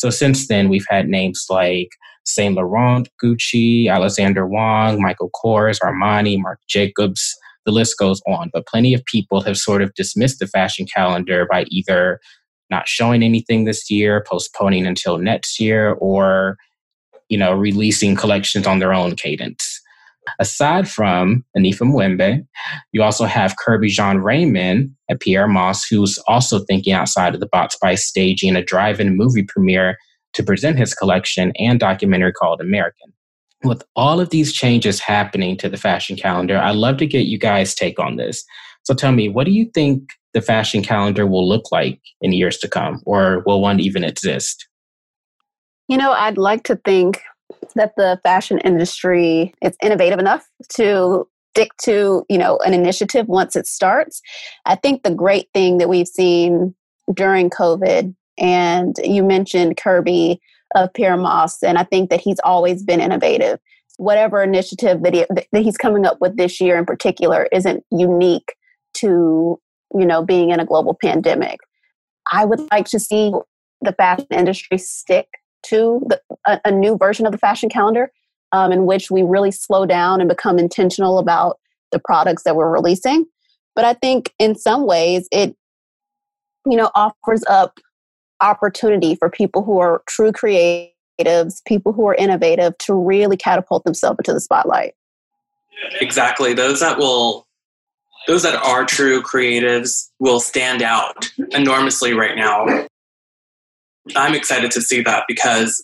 So 0.01 0.10
since 0.10 0.48
then, 0.48 0.67
we've 0.67 0.88
had 0.89 1.10
names 1.10 1.46
like 1.48 1.89
Saint 2.25 2.55
Laurent, 2.55 3.08
Gucci, 3.24 3.88
Alexander 3.88 4.48
Wang, 4.48 5.00
Michael 5.00 5.29
Kors, 5.29 5.77
Armani, 5.79 6.39
Marc 6.41 6.60
Jacobs. 6.67 7.36
The 7.67 7.72
list 7.72 8.00
goes 8.00 8.20
on. 8.25 8.50
But 8.51 8.65
plenty 8.65 8.96
of 8.96 9.05
people 9.05 9.41
have 9.41 9.60
sort 9.60 9.84
of 9.84 9.93
dismissed 9.93 10.39
the 10.39 10.48
fashion 10.48 10.88
calendar 10.91 11.46
by 11.51 11.65
either 11.67 12.20
not 12.72 12.88
showing 12.88 13.22
anything 13.22 13.65
this 13.65 13.91
year, 13.91 14.25
postponing 14.27 14.88
until 14.88 15.20
next 15.20 15.60
year, 15.60 15.91
or 16.00 16.58
you 17.29 17.38
know, 17.38 17.53
releasing 17.53 18.15
collections 18.15 18.65
on 18.65 18.79
their 18.79 18.96
own 18.96 19.15
cadence. 19.15 19.81
Aside 20.40 20.90
from 20.90 21.44
Anifa 21.58 21.82
Mvuemba, 21.82 22.46
you 22.92 23.04
also 23.04 23.25
have 23.25 23.56
Kerby 23.66 23.88
Jean 23.88 24.18
Raymond 24.18 24.92
at 25.10 25.22
Pyer 25.22 25.48
Moss, 25.48 25.86
who's 25.86 26.18
also 26.28 26.60
thinking 26.60 26.94
outside 26.94 27.34
of 27.34 27.40
the 27.40 27.48
box 27.48 27.75
by 27.82 27.96
staging 27.96 28.56
a 28.56 28.63
drive-in 28.63 29.18
movie 29.18 29.44
premiere 29.44 29.98
to 30.34 30.44
present 30.44 30.78
his 30.78 30.94
collection 30.94 31.51
and 31.58 31.80
documentary 31.80 32.32
called 32.32 32.62
American. 32.62 33.12
With 33.63 33.84
all 33.96 34.20
of 34.20 34.30
these 34.30 34.54
changes 34.54 35.00
happening 35.00 35.58
to 35.58 35.70
the 35.70 35.78
fashion 35.78 36.16
calendar, 36.16 36.58
I'd 36.58 36.75
love 36.75 36.98
to 36.98 37.08
get 37.08 37.25
you 37.25 37.38
guys' 37.38 37.75
take 37.75 38.00
on 38.00 38.16
this. 38.16 38.44
So 38.84 38.94
tell 38.94 39.12
me, 39.12 39.30
what 39.30 39.46
do 39.46 39.51
you 39.51 39.70
think 39.74 40.10
the 40.34 40.42
fashion 40.42 40.82
calendar 40.82 41.28
will 41.28 41.48
look 41.48 41.72
like 41.72 42.00
in 42.22 42.34
years 42.34 42.58
to 42.60 42.68
come, 42.68 43.01
or 43.06 43.44
will 43.46 43.62
one 43.62 43.80
even 43.80 44.04
exist? 44.04 44.68
You 45.88 45.98
know, 45.98 46.12
I'd 46.12 46.38
like 46.38 46.63
to 46.63 46.78
think 46.86 47.22
that 47.75 47.93
the 47.98 48.20
fashion 48.24 48.60
industry 48.60 49.53
is 49.62 49.75
innovative 49.81 50.20
enough 50.20 50.48
to 50.75 51.27
stick 51.53 51.72
to, 51.84 52.25
you 52.29 52.38
know, 52.38 52.58
an 52.65 52.74
initiative 52.74 53.27
once 53.27 53.55
it 53.55 53.67
starts. 53.67 54.22
I 54.65 54.75
think 54.75 55.03
the 55.03 55.13
great 55.13 55.50
thing 55.53 55.77
that 55.77 55.89
we've 55.89 56.08
seen 56.08 56.74
during 57.13 57.50
COVID 57.50 58.15
and 58.38 58.96
you 59.03 59.24
mentioned 59.24 59.77
kerby 59.77 60.39
of 60.75 60.93
Pyer 60.93 61.17
Moss, 61.17 61.62
and 61.62 61.77
I 61.77 61.84
think 61.84 62.10
that 62.10 62.22
he's 62.22 62.39
always 62.43 62.84
been 62.84 63.01
innovative. 63.01 63.60
Whatever 63.98 64.41
initiative 64.41 65.03
that, 65.03 65.13
he, 65.13 65.25
that 65.29 65.62
he's 65.62 65.77
coming 65.77 66.05
up 66.05 66.17
with 66.22 66.38
this 66.38 66.62
year 66.62 66.77
in 66.77 66.86
particular 66.86 67.48
isn't 67.51 67.84
unique 67.91 68.55
to 68.96 69.60
you 69.93 70.05
know 70.05 70.24
being 70.24 70.50
in 70.50 70.60
a 70.60 70.65
global 70.65 70.98
pandemic. 71.00 71.60
I 72.31 72.46
would 72.46 72.62
like 72.72 72.86
to 72.88 73.00
see 73.00 73.31
the 73.81 73.93
fashion 73.93 74.27
industry 74.31 74.77
stick 74.77 75.27
to 75.68 76.01
the, 76.08 76.22
a, 76.48 76.60
a, 76.65 76.72
new 76.72 76.98
version 76.98 77.25
of 77.25 77.32
the 77.32 77.38
fashion 77.38 77.70
calendar 77.70 78.12
um, 78.51 78.72
in 78.72 78.86
which 78.86 79.12
we 79.12 79.24
really 79.24 79.51
slow 79.51 79.86
down 79.86 80.20
and 80.20 80.30
become 80.30 80.60
intentional 80.60 81.18
about 81.18 81.60
the 81.91 82.00
products 82.00 82.44
that 82.44 82.56
we're 82.56 82.70
releasing. 82.70 83.25
But 83.75 83.86
I 83.86 83.94
think 83.94 84.34
in 84.39 84.56
some 84.56 84.86
ways 84.86 85.27
it, 85.32 85.56
you 86.65 86.77
know, 86.77 86.91
offers 86.96 87.44
up 87.50 87.80
opportunity 88.41 89.15
for 89.15 89.30
people 89.30 89.63
who 89.63 89.80
are 89.80 90.03
true 90.08 90.32
creatives, 90.32 91.63
people 91.65 91.94
who 91.94 92.08
are 92.08 92.15
innovative 92.15 92.77
to 92.80 92.94
really 92.94 93.38
catapult 93.38 93.84
themselves 93.84 94.18
into 94.20 94.34
the 94.34 94.41
spotlight. 94.41 94.94
Exactly. 96.00 96.53
Those 96.53 96.80
that 96.80 96.98
will 96.98 97.48
those 98.27 98.44
that 98.44 98.56
are 98.56 98.86
true 98.86 99.22
creatives 99.22 100.10
will 100.20 100.39
stand 100.39 100.84
out 100.84 101.32
enormously 101.51 102.13
right 102.13 102.36
now. 102.36 102.86
I'm 104.15 104.36
excited 104.36 104.72
to 104.72 104.81
see 104.81 105.01
that 105.03 105.25
because 105.27 105.84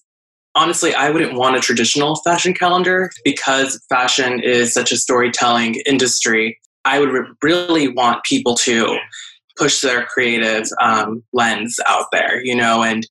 honestly, 0.55 0.93
I 0.93 1.09
wouldn't 1.09 1.35
want 1.35 1.55
a 1.55 1.59
traditional 1.59 2.15
fashion 2.17 2.53
calendar 2.53 3.11
because 3.23 3.81
fashion 3.89 4.41
is 4.41 4.73
such 4.73 4.91
a 4.91 4.97
storytelling 4.97 5.75
industry. 5.85 6.59
I 6.83 6.99
would 6.99 7.09
really 7.41 7.87
want 7.87 8.23
people 8.23 8.55
to 8.55 8.97
push 9.57 9.81
their 9.81 10.05
creative 10.05 10.67
um, 10.81 11.23
lens 11.33 11.79
out 11.85 12.05
there, 12.11 12.43
you 12.43 12.55
know, 12.55 12.83
and 12.83 13.07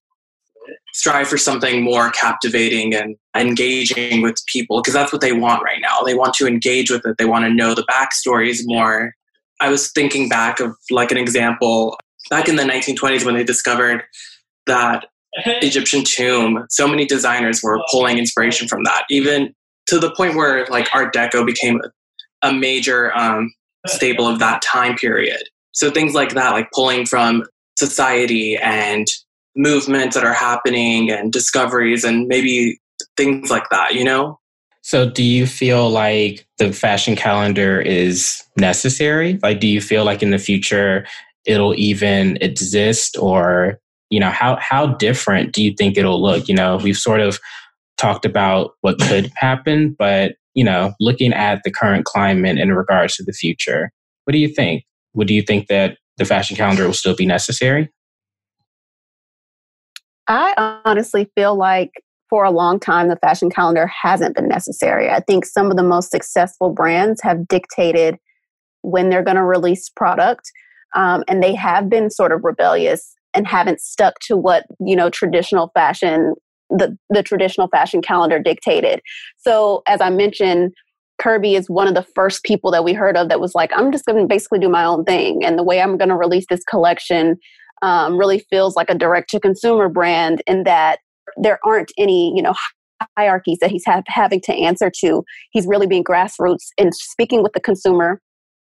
strive 0.93 1.29
for 1.29 1.37
something 1.37 1.83
more 1.83 2.11
captivating 2.11 2.95
and 2.95 3.17
engaging 3.37 4.23
with 4.23 4.37
people 4.47 4.81
because 4.81 4.95
that's 4.95 5.13
what 5.13 5.21
they 5.21 5.33
want 5.33 5.63
right 5.63 5.81
now. 5.81 6.01
They 6.01 6.15
want 6.15 6.35
to 6.35 6.47
engage 6.47 6.91
with 6.91 7.05
it. 7.05 7.19
They 7.19 7.27
want 7.27 7.45
to 7.45 7.53
know 7.53 7.75
the 7.75 7.85
backstories 7.85 8.61
more. 8.65 9.15
I 9.61 9.69
was 9.69 9.93
thinking 9.93 10.29
back 10.29 10.59
of 10.59 10.75
like 10.91 11.11
an 11.11 11.19
example 11.19 11.99
back 12.31 12.49
in 12.49 12.57
the 12.57 12.63
1920s 12.63 13.25
when 13.25 13.35
they 13.35 13.45
discovered 13.45 14.05
that 14.67 15.07
Egyptian 15.47 16.05
tomb. 16.05 16.67
So 16.71 16.89
many 16.89 17.07
designers 17.07 17.63
were 17.63 17.83
pulling 17.91 18.19
inspiration 18.19 18.69
from 18.69 18.85
that, 18.85 19.05
even 19.11 19.55
to 19.89 19.99
the 19.99 20.11
point 20.11 20.35
where 20.35 20.67
like 20.67 20.89
Art 20.95 21.15
Deco 21.15 21.45
became 21.45 21.81
a 22.43 22.53
major 22.53 23.17
um, 23.17 23.53
staple 23.87 24.27
of 24.27 24.39
that 24.39 24.63
time 24.63 24.97
period. 24.97 25.43
So 25.73 25.91
things 25.91 26.15
like 26.15 26.35
that, 26.35 26.53
like 26.53 26.71
pulling 26.75 27.07
from 27.07 27.45
society 27.79 28.57
and 28.57 29.07
movements 29.55 30.15
that 30.15 30.25
are 30.25 30.33
happening 30.33 31.11
and 31.11 31.33
discoveries 31.33 32.05
and 32.05 32.27
maybe 32.29 32.79
things 33.17 33.51
like 33.51 33.69
that, 33.71 33.95
you 33.95 34.05
know? 34.05 34.39
So 34.83 35.11
do 35.11 35.23
you 35.23 35.47
feel 35.47 35.91
like 35.91 36.47
the 36.59 36.73
fashion 36.73 37.17
calendar 37.17 37.81
is 37.81 38.43
necessary? 38.57 39.39
Like 39.43 39.61
do 39.61 39.67
you 39.67 39.81
feel 39.81 40.05
like 40.05 40.23
in 40.23 40.31
the 40.31 40.39
future 40.39 41.07
it'll 41.45 41.75
even 41.77 42.39
exist 42.41 43.17
or 43.19 43.81
you 44.11 44.21
know 44.21 44.31
how 44.31 44.57
how 44.57 44.87
different 44.87 45.53
do 45.53 45.63
you 45.63 45.75
think 45.77 45.97
it'll 45.97 46.23
look? 46.23 46.49
You 46.49 46.55
know, 46.55 46.77
we've 46.77 46.97
sort 46.97 47.21
of 47.21 47.39
talked 47.97 48.25
about 48.25 48.73
what 48.83 48.99
could 49.01 49.33
happen, 49.37 49.95
but 49.99 50.37
you 50.55 50.65
know, 50.65 50.95
looking 51.01 51.33
at 51.33 51.63
the 51.65 51.71
current 51.71 52.05
climate 52.05 52.59
in 52.59 52.73
regards 52.73 53.17
to 53.17 53.25
the 53.25 53.33
future, 53.33 53.91
what 54.25 54.33
do 54.33 54.39
you 54.39 54.49
think? 54.49 54.85
would 55.17 55.31
you 55.31 55.43
think 55.43 55.67
that 55.67 55.97
the 56.19 56.25
fashion 56.25 56.57
calendar 56.57 56.87
will 56.87 56.93
still 56.93 57.17
be 57.17 57.27
necessary? 57.27 57.91
I 60.29 60.81
honestly 60.85 61.31
feel 61.35 61.57
like 61.57 61.91
for 62.29 62.45
a 62.45 62.51
long 62.51 62.79
time 62.79 63.09
the 63.09 63.17
fashion 63.17 63.51
calendar 63.51 63.87
hasn't 63.87 64.37
been 64.37 64.49
necessary. 64.49 65.09
I 65.09 65.21
think 65.21 65.45
some 65.45 65.71
of 65.71 65.77
the 65.77 65.83
most 65.83 66.11
successful 66.11 66.71
brands 66.71 67.21
have 67.23 67.49
dictated 67.49 68.19
when 68.83 69.09
they're 69.09 69.25
going 69.25 69.37
to 69.37 69.45
release 69.45 69.89
product, 69.89 70.43
um, 70.95 71.25
and 71.29 71.43
they 71.43 71.55
have 71.55 71.89
been 71.89 72.11
sort 72.11 72.33
of 72.33 72.45
rebellious 72.45 73.15
and 73.37 73.47
haven't 73.47 73.81
stuck 73.81 74.19
to 74.21 74.37
what 74.37 74.65
you 74.81 74.97
know 74.97 75.11
traditional 75.11 75.71
fashion 75.75 76.35
the 76.71 76.97
the 77.11 77.23
traditional 77.23 77.69
fashion 77.69 78.03
calendar 78.03 78.41
dictated. 78.41 79.01
So 79.37 79.83
as 79.87 80.01
I 80.01 80.11
mentioned 80.11 80.73
Kerby 81.21 81.57
is 81.57 81.71
one 81.71 81.89
of 81.89 81.95
the 81.95 82.07
first 82.15 82.43
people 82.45 82.71
that 82.73 82.85
we 82.85 82.93
heard 82.93 83.17
of 83.17 83.29
that 83.29 83.41
was 83.41 83.55
like, 83.55 83.71
I'm 83.75 83.91
just 83.91 84.05
going 84.05 84.21
to 84.21 84.27
basically 84.27 84.59
do 84.59 84.69
my 84.69 84.85
own 84.85 85.05
thing. 85.05 85.45
And 85.45 85.59
the 85.59 85.63
way 85.63 85.81
I'm 85.81 85.97
going 85.97 86.11
to 86.11 86.17
release 86.17 86.45
this 86.51 86.63
collection 86.65 87.37
um, 87.83 88.19
really 88.19 88.41
feels 88.51 88.77
like 88.77 88.91
a 88.91 88.95
direct 88.95 89.31
to 89.31 89.41
consumer 89.41 89.89
brand 89.89 90.43
in 90.47 90.65
that 90.65 90.99
there 91.37 91.59
aren't 91.65 91.93
any, 91.99 92.33
you 92.37 92.43
know, 92.43 92.55
hierarchies 93.17 93.59
that 93.61 93.71
he's 93.71 93.85
have, 93.87 94.05
having 94.07 94.41
to 94.43 94.55
answer 94.55 94.91
to. 95.01 95.25
He's 95.51 95.67
really 95.67 95.87
being 95.87 96.05
grassroots 96.05 96.69
and 96.79 96.95
speaking 96.95 97.43
with 97.43 97.53
the 97.53 97.61
consumer 97.61 98.21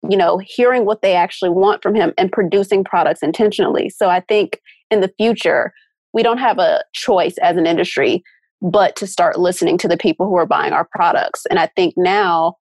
you 0.07 0.17
know, 0.17 0.37
hearing 0.37 0.85
what 0.85 1.01
they 1.01 1.15
actually 1.15 1.49
want 1.49 1.81
from 1.81 1.95
him 1.95 2.13
and 2.17 2.31
producing 2.31 2.83
products 2.83 3.23
intentionally. 3.23 3.89
So 3.89 4.09
I 4.09 4.19
think 4.21 4.61
in 4.91 5.01
the 5.01 5.11
future, 5.17 5.73
we 6.13 6.23
don't 6.23 6.37
have 6.37 6.59
a 6.59 6.83
choice 6.93 7.37
as 7.39 7.57
an 7.57 7.65
industry 7.65 8.23
but 8.61 8.95
to 8.95 9.05
start 9.05 9.37
listening 9.37 9.77
to 9.77 9.87
the 9.87 9.97
people 9.97 10.27
who 10.27 10.35
are 10.35 10.45
buying 10.45 10.73
our 10.73 10.87
products. 10.91 11.45
And 11.49 11.59
I 11.59 11.67
think 11.75 11.93
now 11.97 12.55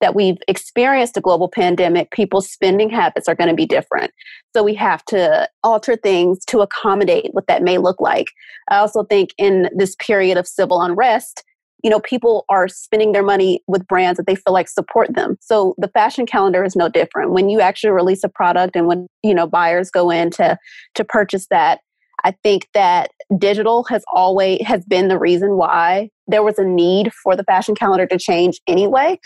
that 0.00 0.14
we've 0.14 0.38
experienced 0.46 1.16
a 1.16 1.20
global 1.20 1.48
pandemic, 1.48 2.10
people's 2.10 2.50
spending 2.50 2.88
habits 2.88 3.28
are 3.28 3.34
going 3.34 3.50
to 3.50 3.54
be 3.54 3.66
different. 3.66 4.12
So 4.54 4.62
we 4.62 4.74
have 4.74 5.04
to 5.06 5.48
alter 5.64 5.96
things 5.96 6.44
to 6.46 6.60
accommodate 6.60 7.30
what 7.32 7.46
that 7.48 7.62
may 7.62 7.78
look 7.78 8.00
like. 8.00 8.26
I 8.70 8.78
also 8.78 9.04
think 9.04 9.30
in 9.38 9.68
this 9.76 9.96
period 9.96 10.38
of 10.38 10.46
civil 10.46 10.80
unrest, 10.80 11.42
you 11.82 11.90
know, 11.90 12.00
people 12.00 12.44
are 12.48 12.66
spending 12.68 13.12
their 13.12 13.22
money 13.22 13.62
with 13.68 13.86
brands 13.86 14.16
that 14.16 14.26
they 14.26 14.34
feel 14.34 14.52
like 14.52 14.68
support 14.68 15.14
them. 15.14 15.36
So 15.40 15.74
the 15.78 15.88
fashion 15.88 16.26
calendar 16.26 16.64
is 16.64 16.74
no 16.74 16.88
different. 16.88 17.32
When 17.32 17.48
you 17.48 17.60
actually 17.60 17.90
release 17.90 18.24
a 18.24 18.28
product 18.28 18.74
and 18.74 18.86
when, 18.86 19.06
you 19.22 19.34
know, 19.34 19.46
buyers 19.46 19.90
go 19.90 20.10
in 20.10 20.30
to 20.32 20.58
to 20.94 21.04
purchase 21.04 21.46
that, 21.50 21.80
I 22.24 22.32
think 22.42 22.68
that 22.74 23.10
digital 23.38 23.84
has 23.84 24.02
always 24.12 24.60
has 24.66 24.84
been 24.84 25.08
the 25.08 25.18
reason 25.18 25.56
why 25.56 26.10
there 26.26 26.42
was 26.42 26.58
a 26.58 26.64
need 26.64 27.12
for 27.22 27.36
the 27.36 27.44
fashion 27.44 27.74
calendar 27.74 28.06
to 28.06 28.18
change 28.18 28.60
anyway. 28.66 29.18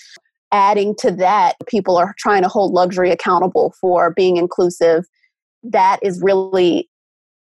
Adding 0.52 0.94
to 0.98 1.10
that, 1.12 1.56
people 1.66 1.96
are 1.96 2.14
trying 2.18 2.42
to 2.42 2.48
hold 2.48 2.74
luxury 2.74 3.10
accountable 3.10 3.74
for 3.80 4.12
being 4.12 4.36
inclusive. 4.36 5.04
That 5.62 5.98
is 6.02 6.20
really 6.22 6.90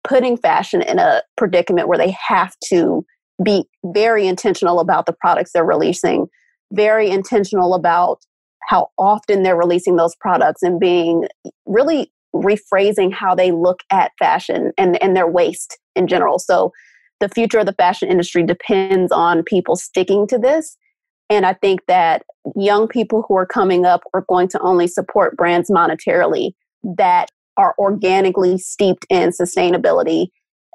putting 0.08 0.38
fashion 0.38 0.80
in 0.80 0.98
a 0.98 1.22
predicament 1.36 1.88
where 1.88 1.98
they 1.98 2.16
have 2.26 2.54
to 2.68 3.04
be 3.42 3.64
very 3.84 4.26
intentional 4.26 4.80
about 4.80 5.06
the 5.06 5.12
products 5.12 5.52
they're 5.52 5.64
releasing, 5.64 6.26
very 6.72 7.10
intentional 7.10 7.74
about 7.74 8.18
how 8.68 8.88
often 8.98 9.42
they're 9.42 9.56
releasing 9.56 9.96
those 9.96 10.16
products 10.16 10.62
and 10.62 10.80
being 10.80 11.26
really 11.66 12.12
rephrasing 12.34 13.12
how 13.12 13.34
they 13.34 13.52
look 13.52 13.80
at 13.90 14.12
fashion 14.18 14.72
and, 14.76 15.00
and 15.02 15.16
their 15.16 15.28
waste 15.28 15.78
in 15.94 16.06
general. 16.06 16.38
So 16.38 16.72
the 17.20 17.28
future 17.28 17.58
of 17.58 17.66
the 17.66 17.72
fashion 17.72 18.10
industry 18.10 18.42
depends 18.42 19.12
on 19.12 19.42
people 19.42 19.76
sticking 19.76 20.26
to 20.28 20.38
this. 20.38 20.76
And 21.30 21.46
I 21.46 21.54
think 21.54 21.80
that 21.86 22.22
young 22.54 22.88
people 22.88 23.24
who 23.26 23.36
are 23.36 23.46
coming 23.46 23.84
up 23.84 24.02
are 24.14 24.24
going 24.28 24.48
to 24.48 24.60
only 24.60 24.86
support 24.86 25.36
brands 25.36 25.70
monetarily 25.70 26.52
that 26.96 27.30
are 27.56 27.74
organically 27.78 28.58
steeped 28.58 29.06
in 29.08 29.30
sustainability 29.30 30.28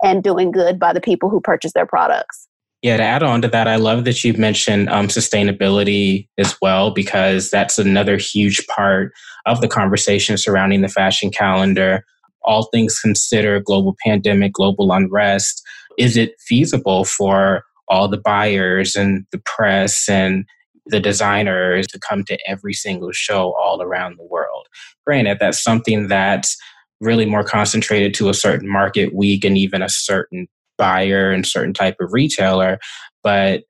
and 0.03 0.23
doing 0.23 0.51
good 0.51 0.79
by 0.79 0.93
the 0.93 1.01
people 1.01 1.29
who 1.29 1.39
purchase 1.39 1.73
their 1.73 1.85
products. 1.85 2.47
Yeah, 2.81 2.97
to 2.97 3.03
add 3.03 3.21
on 3.21 3.43
to 3.43 3.47
that, 3.49 3.67
I 3.67 3.75
love 3.75 4.05
that 4.05 4.23
you've 4.23 4.39
mentioned 4.39 4.89
um, 4.89 5.07
sustainability 5.07 6.27
as 6.39 6.55
well, 6.63 6.89
because 6.89 7.51
that's 7.51 7.77
another 7.77 8.17
huge 8.17 8.65
part 8.67 9.13
of 9.45 9.61
the 9.61 9.67
conversation 9.67 10.35
surrounding 10.37 10.81
the 10.81 10.87
fashion 10.87 11.29
calendar. 11.29 12.03
All 12.43 12.63
things 12.71 12.97
considered, 12.99 13.65
global 13.65 13.95
pandemic, 14.03 14.53
global 14.53 14.91
unrest, 14.91 15.61
is 15.99 16.17
it 16.17 16.33
feasible 16.39 17.05
for 17.05 17.63
all 17.87 18.07
the 18.07 18.17
buyers 18.17 18.95
and 18.95 19.25
the 19.31 19.41
press 19.45 20.09
and 20.09 20.45
the 20.87 20.99
designers 20.99 21.85
to 21.87 21.99
come 21.99 22.23
to 22.23 22.37
every 22.49 22.73
single 22.73 23.11
show 23.11 23.53
all 23.61 23.83
around 23.83 24.17
the 24.17 24.25
world? 24.25 24.65
Granted, 25.05 25.37
that's 25.39 25.61
something 25.61 26.07
that's 26.07 26.57
really 26.99 27.25
more 27.25 27.43
concentrated 27.43 28.15
to 28.15 28.29
a 28.29 28.33
certain 28.33 28.67
market 28.67 29.13
week 29.13 29.45
and 29.45 29.55
even 29.55 29.83
a 29.83 29.89
certain 29.89 30.47
buyer 30.81 31.31
and 31.31 31.45
certain 31.45 31.73
type 31.73 31.95
of 32.01 32.09
retailer 32.11 32.79
but 33.23 33.61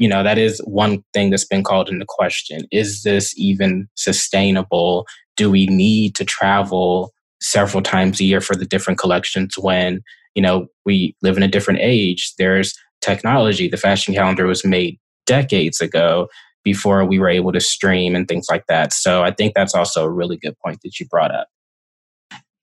you 0.00 0.08
know 0.08 0.24
that 0.24 0.38
is 0.38 0.60
one 0.64 1.04
thing 1.12 1.30
that's 1.30 1.44
been 1.44 1.62
called 1.62 1.88
into 1.88 2.06
question. 2.08 2.62
Is 2.72 3.02
this 3.02 3.34
even 3.36 3.86
sustainable? 3.94 5.06
Do 5.36 5.50
we 5.50 5.66
need 5.66 6.16
to 6.16 6.24
travel 6.24 7.12
several 7.40 7.82
times 7.82 8.20
a 8.20 8.24
year 8.24 8.40
for 8.40 8.56
the 8.56 8.64
different 8.64 8.98
collections 8.98 9.56
when 9.58 10.00
you 10.34 10.42
know 10.42 10.66
we 10.86 11.14
live 11.22 11.36
in 11.36 11.42
a 11.42 11.48
different 11.48 11.80
age? 11.82 12.32
There's 12.38 12.74
technology. 13.02 13.68
The 13.68 13.76
fashion 13.76 14.14
calendar 14.14 14.46
was 14.46 14.64
made 14.64 14.98
decades 15.26 15.80
ago 15.80 16.28
before 16.64 17.04
we 17.04 17.18
were 17.18 17.28
able 17.28 17.52
to 17.52 17.60
stream 17.60 18.14
and 18.14 18.26
things 18.26 18.46
like 18.50 18.64
that. 18.68 18.92
So 18.92 19.22
i 19.22 19.30
think 19.30 19.54
that's 19.54 19.74
also 19.74 20.04
a 20.04 20.10
really 20.10 20.38
good 20.38 20.54
point 20.64 20.78
that 20.82 20.98
you 20.98 21.06
brought 21.06 21.34
up 21.34 21.48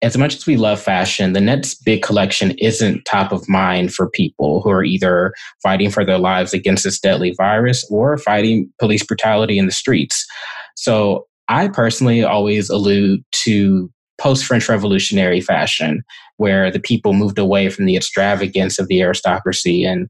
as 0.01 0.17
much 0.17 0.35
as 0.35 0.45
we 0.45 0.57
love 0.57 0.79
fashion, 0.79 1.33
the 1.33 1.41
next 1.41 1.83
big 1.83 2.03
collection 2.03 2.51
isn't 2.59 3.03
top 3.05 3.31
of 3.31 3.47
mind 3.49 3.93
for 3.93 4.09
people 4.09 4.61
who 4.61 4.69
are 4.69 4.83
either 4.83 5.33
fighting 5.63 5.89
for 5.89 6.05
their 6.05 6.19
lives 6.19 6.53
against 6.53 6.83
this 6.83 6.99
deadly 6.99 7.33
virus 7.35 7.85
or 7.89 8.17
fighting 8.17 8.71
police 8.79 9.03
brutality 9.03 9.57
in 9.57 9.65
the 9.65 9.71
streets. 9.71 10.25
So 10.75 11.25
I 11.49 11.67
personally 11.67 12.23
always 12.23 12.69
allude 12.69 13.23
to 13.43 13.91
post 14.19 14.45
French 14.45 14.69
Revolutionary 14.69 15.41
fashion, 15.41 16.03
where 16.37 16.69
the 16.69 16.79
people 16.79 17.13
moved 17.13 17.39
away 17.39 17.69
from 17.69 17.85
the 17.85 17.95
extravagance 17.95 18.77
of 18.77 18.87
the 18.87 19.01
aristocracy 19.01 19.83
and 19.83 20.07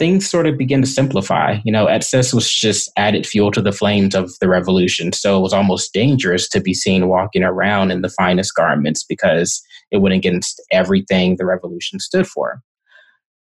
things 0.00 0.28
sort 0.28 0.46
of 0.46 0.56
begin 0.56 0.80
to 0.80 0.88
simplify. 0.88 1.58
You 1.62 1.70
know, 1.70 1.86
excess 1.86 2.32
was 2.32 2.50
just 2.50 2.90
added 2.96 3.26
fuel 3.26 3.50
to 3.52 3.60
the 3.60 3.70
flames 3.70 4.14
of 4.14 4.32
the 4.40 4.48
revolution. 4.48 5.12
So 5.12 5.38
it 5.38 5.42
was 5.42 5.52
almost 5.52 5.92
dangerous 5.92 6.48
to 6.48 6.60
be 6.60 6.72
seen 6.72 7.06
walking 7.06 7.44
around 7.44 7.90
in 7.90 8.00
the 8.00 8.08
finest 8.08 8.54
garments 8.54 9.04
because 9.04 9.62
it 9.90 9.98
went 9.98 10.14
against 10.14 10.60
everything 10.72 11.36
the 11.36 11.44
revolution 11.44 12.00
stood 12.00 12.26
for. 12.26 12.62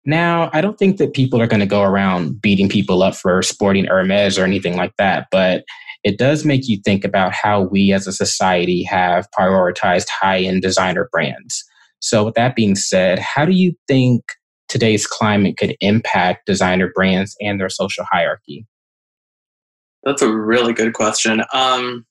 Now, 0.06 0.48
I 0.54 0.62
don't 0.62 0.78
think 0.78 0.96
that 0.96 1.12
people 1.12 1.42
are 1.42 1.46
going 1.46 1.60
to 1.60 1.66
go 1.66 1.82
around 1.82 2.40
beating 2.40 2.70
people 2.70 3.02
up 3.02 3.14
for 3.14 3.42
sporting 3.42 3.84
Hermes 3.84 4.38
or 4.38 4.44
anything 4.44 4.74
like 4.74 4.94
that, 4.96 5.26
but 5.30 5.64
it 6.02 6.16
does 6.16 6.46
make 6.46 6.66
you 6.66 6.78
think 6.82 7.04
about 7.04 7.34
how 7.34 7.60
we 7.60 7.92
as 7.92 8.06
a 8.06 8.12
society 8.12 8.84
have 8.84 9.28
prioritized 9.38 10.08
high 10.08 10.40
end 10.40 10.62
designer 10.62 11.10
brands. 11.12 11.62
So, 12.00 12.24
with 12.24 12.36
that 12.36 12.56
being 12.56 12.74
said, 12.74 13.18
how 13.18 13.44
do 13.44 13.52
you 13.52 13.74
think 13.86 14.22
today's 14.68 15.06
climate 15.06 15.56
could 15.56 15.76
impact 15.80 16.46
designer 16.46 16.90
brands 16.94 17.36
and 17.40 17.60
their 17.60 17.68
social 17.68 18.04
hierarchy? 18.10 18.66
That's 20.04 20.22
a 20.22 20.32
really 20.32 20.72
good 20.72 20.94
question. 20.94 21.42
Um, 21.52 22.06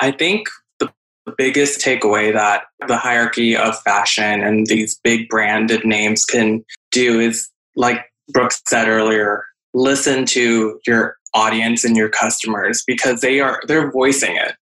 I 0.00 0.10
think 0.10 0.48
the 0.78 0.92
biggest 1.38 1.80
takeaway 1.80 2.32
that 2.32 2.64
the 2.86 2.96
hierarchy 2.96 3.56
of 3.56 3.80
fashion 3.82 4.42
and 4.42 4.66
these 4.66 4.98
big 5.02 5.28
branded 5.28 5.84
names 5.84 6.24
can 6.24 6.64
do 6.90 7.20
is, 7.20 7.48
like 7.76 8.04
Brooks 8.32 8.60
said 8.66 8.88
earlier, 8.88 9.44
listen 9.72 10.26
to 10.26 10.78
your 10.86 11.16
audience 11.34 11.84
and 11.84 11.96
your 11.96 12.08
customers 12.08 12.82
because 12.86 13.20
they 13.20 13.40
are 13.40 13.60
they're 13.66 13.90
voicing 13.90 14.36
it. 14.36 14.54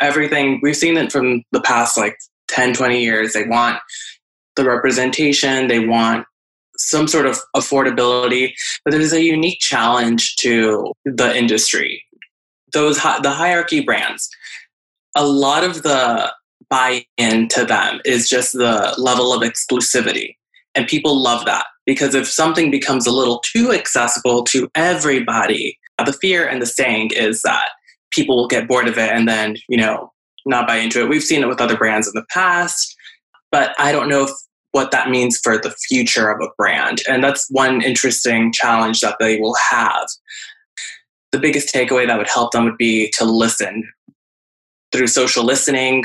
Everything 0.00 0.60
we've 0.62 0.76
seen 0.76 0.96
it 0.96 1.10
from 1.10 1.42
the 1.52 1.60
past 1.60 1.96
like 1.96 2.16
10, 2.48 2.74
20 2.74 3.02
years. 3.02 3.32
They 3.32 3.44
want 3.44 3.78
the 4.56 4.64
representation, 4.64 5.68
they 5.68 5.80
want 5.80 6.26
some 6.78 7.08
sort 7.08 7.26
of 7.26 7.38
affordability, 7.54 8.52
but 8.84 8.92
there's 8.92 9.12
a 9.12 9.22
unique 9.22 9.60
challenge 9.60 10.36
to 10.36 10.92
the 11.04 11.36
industry. 11.36 12.04
Those 12.72 12.96
the 12.96 13.30
hierarchy 13.30 13.80
brands, 13.80 14.28
a 15.14 15.26
lot 15.26 15.64
of 15.64 15.82
the 15.82 16.32
buy-in 16.68 17.48
to 17.48 17.64
them 17.64 18.00
is 18.04 18.28
just 18.28 18.52
the 18.52 18.94
level 18.98 19.32
of 19.32 19.42
exclusivity, 19.42 20.36
and 20.74 20.86
people 20.86 21.20
love 21.20 21.44
that 21.46 21.66
because 21.86 22.14
if 22.14 22.28
something 22.28 22.70
becomes 22.70 23.06
a 23.06 23.12
little 23.12 23.40
too 23.40 23.72
accessible 23.72 24.44
to 24.44 24.68
everybody, 24.74 25.78
the 26.04 26.12
fear 26.12 26.46
and 26.46 26.60
the 26.60 26.66
saying 26.66 27.10
is 27.12 27.42
that 27.42 27.70
people 28.10 28.36
will 28.36 28.48
get 28.48 28.68
bored 28.68 28.88
of 28.88 28.98
it 28.98 29.10
and 29.10 29.28
then 29.28 29.56
you 29.68 29.76
know 29.76 30.12
not 30.44 30.66
buy 30.66 30.76
into 30.76 31.02
it. 31.02 31.08
We've 31.08 31.22
seen 31.22 31.42
it 31.42 31.48
with 31.48 31.60
other 31.60 31.76
brands 31.76 32.06
in 32.06 32.12
the 32.14 32.26
past, 32.30 32.96
but 33.50 33.74
I 33.78 33.92
don't 33.92 34.08
know 34.08 34.24
if 34.24 34.30
what 34.76 34.90
that 34.90 35.08
means 35.08 35.38
for 35.42 35.56
the 35.56 35.74
future 35.88 36.28
of 36.28 36.38
a 36.42 36.50
brand. 36.58 37.00
And 37.08 37.24
that's 37.24 37.46
one 37.50 37.80
interesting 37.80 38.52
challenge 38.52 39.00
that 39.00 39.16
they 39.18 39.40
will 39.40 39.56
have. 39.70 40.06
The 41.32 41.38
biggest 41.38 41.74
takeaway 41.74 42.06
that 42.06 42.18
would 42.18 42.28
help 42.28 42.52
them 42.52 42.64
would 42.64 42.76
be 42.76 43.10
to 43.16 43.24
listen 43.24 43.90
through 44.92 45.06
social 45.06 45.44
listening, 45.44 46.04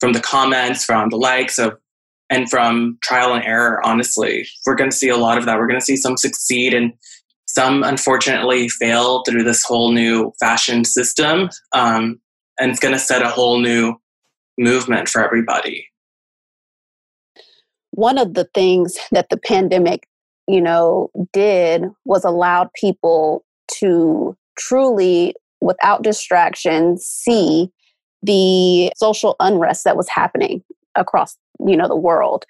from 0.00 0.14
the 0.14 0.20
comments, 0.20 0.84
from 0.84 1.10
the 1.10 1.16
likes 1.16 1.60
of 1.60 1.78
and 2.28 2.50
from 2.50 2.98
trial 3.04 3.34
and 3.34 3.44
error, 3.44 3.80
honestly. 3.86 4.44
We're 4.66 4.74
going 4.74 4.90
to 4.90 4.96
see 4.96 5.10
a 5.10 5.16
lot 5.16 5.38
of 5.38 5.46
that. 5.46 5.56
We're 5.56 5.68
going 5.68 5.80
to 5.80 5.86
see 5.86 5.96
some 5.96 6.16
succeed 6.16 6.74
and 6.74 6.92
some 7.46 7.84
unfortunately 7.84 8.68
fail 8.68 9.22
through 9.22 9.44
this 9.44 9.62
whole 9.62 9.92
new 9.92 10.32
fashion 10.40 10.84
system. 10.84 11.50
Um, 11.72 12.20
and 12.58 12.72
it's 12.72 12.80
going 12.80 12.94
to 12.94 13.00
set 13.00 13.22
a 13.22 13.28
whole 13.28 13.60
new 13.60 13.94
movement 14.58 15.08
for 15.08 15.24
everybody 15.24 15.86
one 17.98 18.16
of 18.16 18.34
the 18.34 18.48
things 18.54 18.96
that 19.10 19.28
the 19.28 19.36
pandemic, 19.36 20.06
you 20.46 20.60
know, 20.60 21.10
did 21.32 21.84
was 22.04 22.24
allowed 22.24 22.68
people 22.74 23.44
to 23.72 24.36
truly, 24.56 25.34
without 25.60 26.02
distraction, 26.02 26.96
see 26.96 27.68
the 28.22 28.92
social 28.96 29.34
unrest 29.40 29.82
that 29.82 29.96
was 29.96 30.08
happening 30.08 30.62
across, 30.94 31.36
you 31.66 31.76
know, 31.76 31.88
the 31.88 31.96
world. 31.96 32.44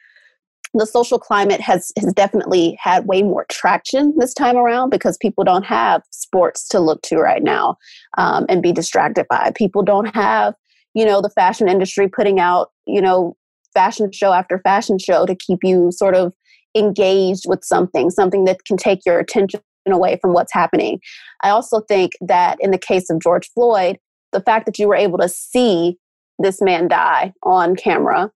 The 0.75 0.85
social 0.85 1.19
climate 1.19 1.63
has 1.63 1.93
has 1.97 2.13
definitely 2.13 2.77
had 2.79 3.07
way 3.07 3.23
more 3.23 3.47
traction 3.49 4.13
this 4.19 4.35
time 4.35 4.59
around 4.59 4.91
because 4.91 5.17
people 5.17 5.45
don't 5.45 5.65
have 5.65 6.03
sports 6.11 6.69
to 6.69 6.79
look 6.79 7.01
to 7.05 7.17
right 7.17 7.43
now 7.43 7.79
um, 8.19 8.45
and 8.51 8.63
be 8.63 8.71
distracted 8.71 9.25
by. 9.31 9.53
People 9.57 9.83
don't 9.83 10.15
have 10.15 10.55
you 10.95 11.05
know, 11.05 11.21
the 11.21 11.31
fashion 11.31 11.69
industry 11.69 12.09
putting 12.09 12.41
out, 12.41 12.73
you 12.85 13.01
know, 13.01 13.37
fashion 13.79 14.11
show 14.11 14.33
after 14.33 14.59
fashion 14.59 14.99
show 14.99 15.25
to 15.25 15.37
keep 15.37 15.61
you 15.63 15.93
sort 15.93 16.17
of 16.17 16.33
engaged 16.77 17.45
with 17.47 17.63
something, 17.63 18.11
something 18.11 18.45
that 18.45 18.65
can 18.65 18.77
take 18.77 19.07
your 19.07 19.21
attention 19.21 19.61
away 19.87 20.19
from 20.21 20.33
what's 20.33 20.53
happening. 20.53 20.99
I 21.45 21.51
also 21.51 21.81
think 21.83 22.13
that 22.21 22.59
in 22.61 22.73
the 22.73 22.79
case 22.79 23.09
of 23.09 23.21
George 23.21 23.49
Floyd, 23.55 23.99
the 24.33 24.41
fact 24.41 24.67
that 24.67 24.79
you 24.81 24.89
were 24.89 24.97
able 24.97 25.19
to 25.19 25.29
see 25.29 25.97
this 26.41 26.61
man 26.61 26.89
die 26.89 27.33
on 27.45 27.77
camera, 27.77 28.33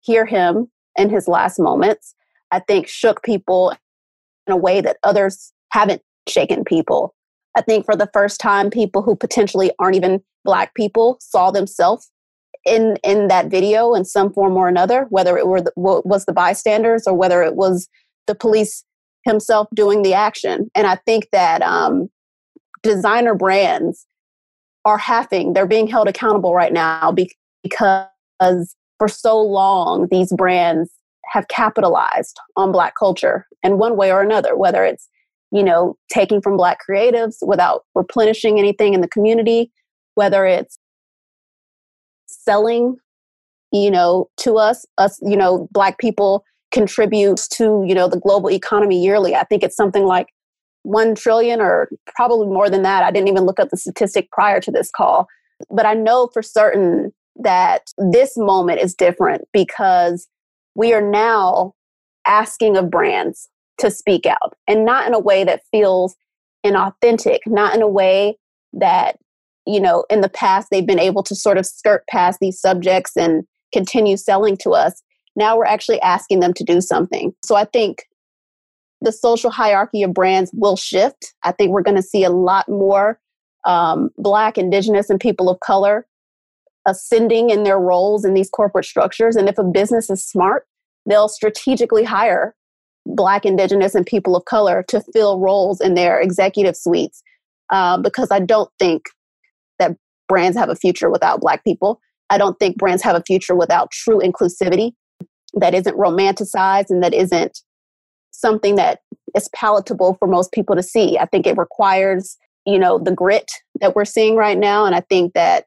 hear 0.00 0.24
him 0.24 0.70
in 0.96 1.10
his 1.10 1.28
last 1.28 1.60
moments, 1.60 2.14
I 2.50 2.60
think 2.60 2.88
shook 2.88 3.22
people 3.22 3.74
in 4.46 4.52
a 4.52 4.56
way 4.56 4.80
that 4.80 4.96
others 5.04 5.52
haven't 5.70 6.02
shaken 6.26 6.64
people. 6.64 7.14
I 7.56 7.60
think 7.60 7.84
for 7.84 7.94
the 7.94 8.08
first 8.14 8.40
time, 8.40 8.70
people 8.70 9.02
who 9.02 9.14
potentially 9.14 9.70
aren't 9.78 9.96
even 9.96 10.22
Black 10.44 10.74
people 10.74 11.18
saw 11.20 11.50
themselves 11.50 12.10
in 12.64 12.96
in 13.04 13.28
that 13.28 13.46
video 13.46 13.94
in 13.94 14.04
some 14.04 14.32
form 14.32 14.56
or 14.56 14.68
another, 14.68 15.06
whether 15.10 15.36
it 15.36 15.46
were 15.46 15.60
the, 15.60 15.72
was 15.76 16.24
the 16.26 16.32
bystanders 16.32 17.06
or 17.06 17.14
whether 17.14 17.42
it 17.42 17.54
was 17.54 17.88
the 18.26 18.34
police 18.34 18.84
himself 19.24 19.68
doing 19.74 20.02
the 20.02 20.14
action. 20.14 20.70
And 20.74 20.86
I 20.86 20.96
think 21.06 21.28
that 21.32 21.62
um, 21.62 22.08
designer 22.82 23.34
brands 23.34 24.06
are 24.84 24.98
having 24.98 25.52
they're 25.52 25.66
being 25.66 25.86
held 25.86 26.08
accountable 26.08 26.54
right 26.54 26.72
now 26.72 27.12
because 27.62 28.74
for 28.98 29.08
so 29.08 29.40
long 29.40 30.08
these 30.10 30.32
brands 30.32 30.90
have 31.26 31.48
capitalized 31.48 32.38
on 32.56 32.72
black 32.72 32.94
culture 32.98 33.46
in 33.62 33.76
one 33.76 33.96
way 33.96 34.10
or 34.10 34.22
another 34.22 34.56
whether 34.56 34.84
it's 34.84 35.08
you 35.50 35.62
know 35.62 35.96
taking 36.10 36.40
from 36.40 36.56
black 36.56 36.78
creatives 36.88 37.36
without 37.42 37.84
replenishing 37.94 38.58
anything 38.58 38.94
in 38.94 39.00
the 39.00 39.08
community 39.08 39.70
whether 40.14 40.46
it's 40.46 40.77
selling 42.48 42.96
you 43.72 43.90
know 43.90 44.28
to 44.38 44.56
us 44.56 44.86
us 44.96 45.18
you 45.22 45.36
know 45.36 45.68
black 45.70 45.98
people 45.98 46.42
contributes 46.70 47.48
to 47.48 47.84
you 47.86 47.94
know 47.94 48.08
the 48.08 48.18
global 48.18 48.50
economy 48.50 49.02
yearly. 49.02 49.34
I 49.34 49.44
think 49.44 49.62
it's 49.62 49.76
something 49.76 50.04
like 50.04 50.28
1 50.82 51.14
trillion 51.14 51.60
or 51.60 51.88
probably 52.14 52.46
more 52.46 52.70
than 52.70 52.82
that. 52.82 53.02
I 53.02 53.10
didn't 53.10 53.28
even 53.28 53.44
look 53.44 53.60
up 53.60 53.70
the 53.70 53.76
statistic 53.76 54.30
prior 54.30 54.60
to 54.60 54.70
this 54.70 54.90
call. 54.94 55.26
But 55.70 55.86
i 55.86 55.94
know 55.94 56.28
for 56.32 56.42
certain 56.42 57.12
that 57.36 57.82
this 58.12 58.36
moment 58.36 58.80
is 58.80 58.94
different 58.94 59.42
because 59.52 60.28
we 60.74 60.92
are 60.92 61.02
now 61.02 61.74
asking 62.26 62.76
of 62.76 62.90
brands 62.90 63.48
to 63.78 63.90
speak 63.90 64.26
out 64.26 64.54
and 64.66 64.84
not 64.84 65.06
in 65.06 65.14
a 65.14 65.20
way 65.20 65.44
that 65.44 65.62
feels 65.70 66.16
inauthentic 66.66 67.38
not 67.46 67.74
in 67.74 67.82
a 67.82 67.88
way 67.88 68.36
that 68.72 69.16
you 69.68 69.80
know, 69.80 70.04
in 70.08 70.22
the 70.22 70.30
past, 70.30 70.68
they've 70.70 70.86
been 70.86 70.98
able 70.98 71.22
to 71.22 71.34
sort 71.34 71.58
of 71.58 71.66
skirt 71.66 72.02
past 72.08 72.38
these 72.40 72.58
subjects 72.58 73.16
and 73.16 73.44
continue 73.70 74.16
selling 74.16 74.56
to 74.56 74.70
us. 74.70 75.02
Now 75.36 75.58
we're 75.58 75.66
actually 75.66 76.00
asking 76.00 76.40
them 76.40 76.54
to 76.54 76.64
do 76.64 76.80
something. 76.80 77.34
So 77.44 77.54
I 77.54 77.66
think 77.66 78.04
the 79.02 79.12
social 79.12 79.50
hierarchy 79.50 80.02
of 80.02 80.14
brands 80.14 80.50
will 80.54 80.76
shift. 80.76 81.34
I 81.44 81.52
think 81.52 81.70
we're 81.70 81.82
going 81.82 81.98
to 81.98 82.02
see 82.02 82.24
a 82.24 82.30
lot 82.30 82.66
more 82.68 83.20
um, 83.66 84.08
Black, 84.16 84.56
Indigenous, 84.56 85.10
and 85.10 85.20
people 85.20 85.50
of 85.50 85.60
color 85.60 86.06
ascending 86.86 87.50
in 87.50 87.64
their 87.64 87.78
roles 87.78 88.24
in 88.24 88.32
these 88.32 88.48
corporate 88.48 88.86
structures. 88.86 89.36
And 89.36 89.50
if 89.50 89.58
a 89.58 89.64
business 89.64 90.08
is 90.08 90.24
smart, 90.24 90.66
they'll 91.06 91.28
strategically 91.28 92.04
hire 92.04 92.54
Black, 93.04 93.44
Indigenous, 93.44 93.94
and 93.94 94.06
people 94.06 94.34
of 94.34 94.46
color 94.46 94.82
to 94.88 95.02
fill 95.12 95.38
roles 95.38 95.80
in 95.80 95.94
their 95.94 96.18
executive 96.18 96.76
suites. 96.76 97.22
Uh, 97.70 97.98
because 97.98 98.30
I 98.30 98.40
don't 98.40 98.70
think 98.78 99.02
brands 100.28 100.56
have 100.56 100.68
a 100.68 100.76
future 100.76 101.10
without 101.10 101.40
Black 101.40 101.64
people. 101.64 102.00
I 102.30 102.38
don't 102.38 102.58
think 102.58 102.76
brands 102.76 103.02
have 103.02 103.16
a 103.16 103.22
future 103.26 103.54
without 103.54 103.90
true 103.90 104.20
inclusivity 104.20 104.92
that 105.54 105.74
isn't 105.74 105.96
romanticized 105.96 106.90
and 106.90 107.02
that 107.02 107.14
isn't 107.14 107.60
something 108.30 108.76
that 108.76 109.00
is 109.34 109.48
palatable 109.54 110.14
for 110.18 110.28
most 110.28 110.52
people 110.52 110.76
to 110.76 110.82
see. 110.82 111.18
I 111.18 111.26
think 111.26 111.46
it 111.46 111.56
requires, 111.56 112.36
you 112.66 112.78
know, 112.78 112.98
the 112.98 113.12
grit 113.12 113.50
that 113.80 113.96
we're 113.96 114.04
seeing 114.04 114.36
right 114.36 114.58
now. 114.58 114.84
And 114.84 114.94
I 114.94 115.00
think 115.00 115.32
that 115.34 115.64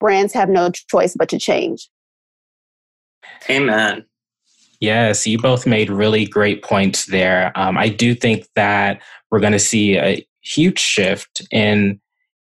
brands 0.00 0.32
have 0.32 0.48
no 0.48 0.70
choice 0.70 1.14
but 1.16 1.28
to 1.30 1.38
change. 1.38 1.88
Amen. 3.48 4.04
Yes, 4.80 5.26
you 5.26 5.38
both 5.38 5.66
made 5.66 5.90
really 5.90 6.26
great 6.26 6.62
points 6.62 7.06
there. 7.06 7.52
Um, 7.54 7.76
I 7.76 7.88
do 7.88 8.14
think 8.14 8.46
that 8.56 9.02
we're 9.30 9.40
going 9.40 9.52
to 9.52 9.58
see 9.58 9.98
a 9.98 10.26
huge 10.40 10.78
shift 10.78 11.42
in 11.50 12.00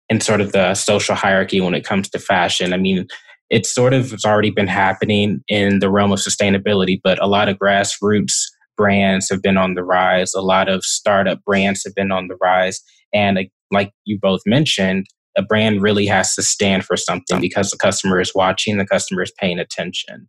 in 0.08 0.20
sort 0.20 0.40
of 0.40 0.52
the 0.52 0.74
social 0.74 1.14
hierarchy 1.14 1.60
when 1.60 1.74
it 1.74 1.84
comes 1.84 2.08
to 2.10 2.18
fashion. 2.18 2.72
I 2.72 2.76
mean, 2.76 3.06
it's 3.50 3.72
sort 3.72 3.94
of 3.94 4.10
has 4.10 4.24
already 4.24 4.50
been 4.50 4.66
happening 4.66 5.42
in 5.48 5.78
the 5.78 5.90
realm 5.90 6.12
of 6.12 6.18
sustainability, 6.18 7.00
but 7.02 7.22
a 7.22 7.26
lot 7.26 7.48
of 7.48 7.58
grassroots 7.58 8.34
brands 8.76 9.28
have 9.30 9.42
been 9.42 9.56
on 9.56 9.74
the 9.74 9.84
rise. 9.84 10.34
A 10.34 10.40
lot 10.40 10.68
of 10.68 10.84
startup 10.84 11.42
brands 11.44 11.82
have 11.84 11.94
been 11.94 12.12
on 12.12 12.28
the 12.28 12.36
rise. 12.42 12.82
And 13.12 13.38
like 13.70 13.92
you 14.04 14.18
both 14.20 14.42
mentioned, 14.46 15.06
a 15.36 15.42
brand 15.42 15.82
really 15.82 16.06
has 16.06 16.34
to 16.34 16.42
stand 16.42 16.84
for 16.84 16.96
something 16.96 17.40
because 17.40 17.70
the 17.70 17.78
customer 17.78 18.20
is 18.20 18.34
watching, 18.34 18.78
the 18.78 18.86
customer 18.86 19.22
is 19.22 19.32
paying 19.38 19.58
attention 19.58 20.28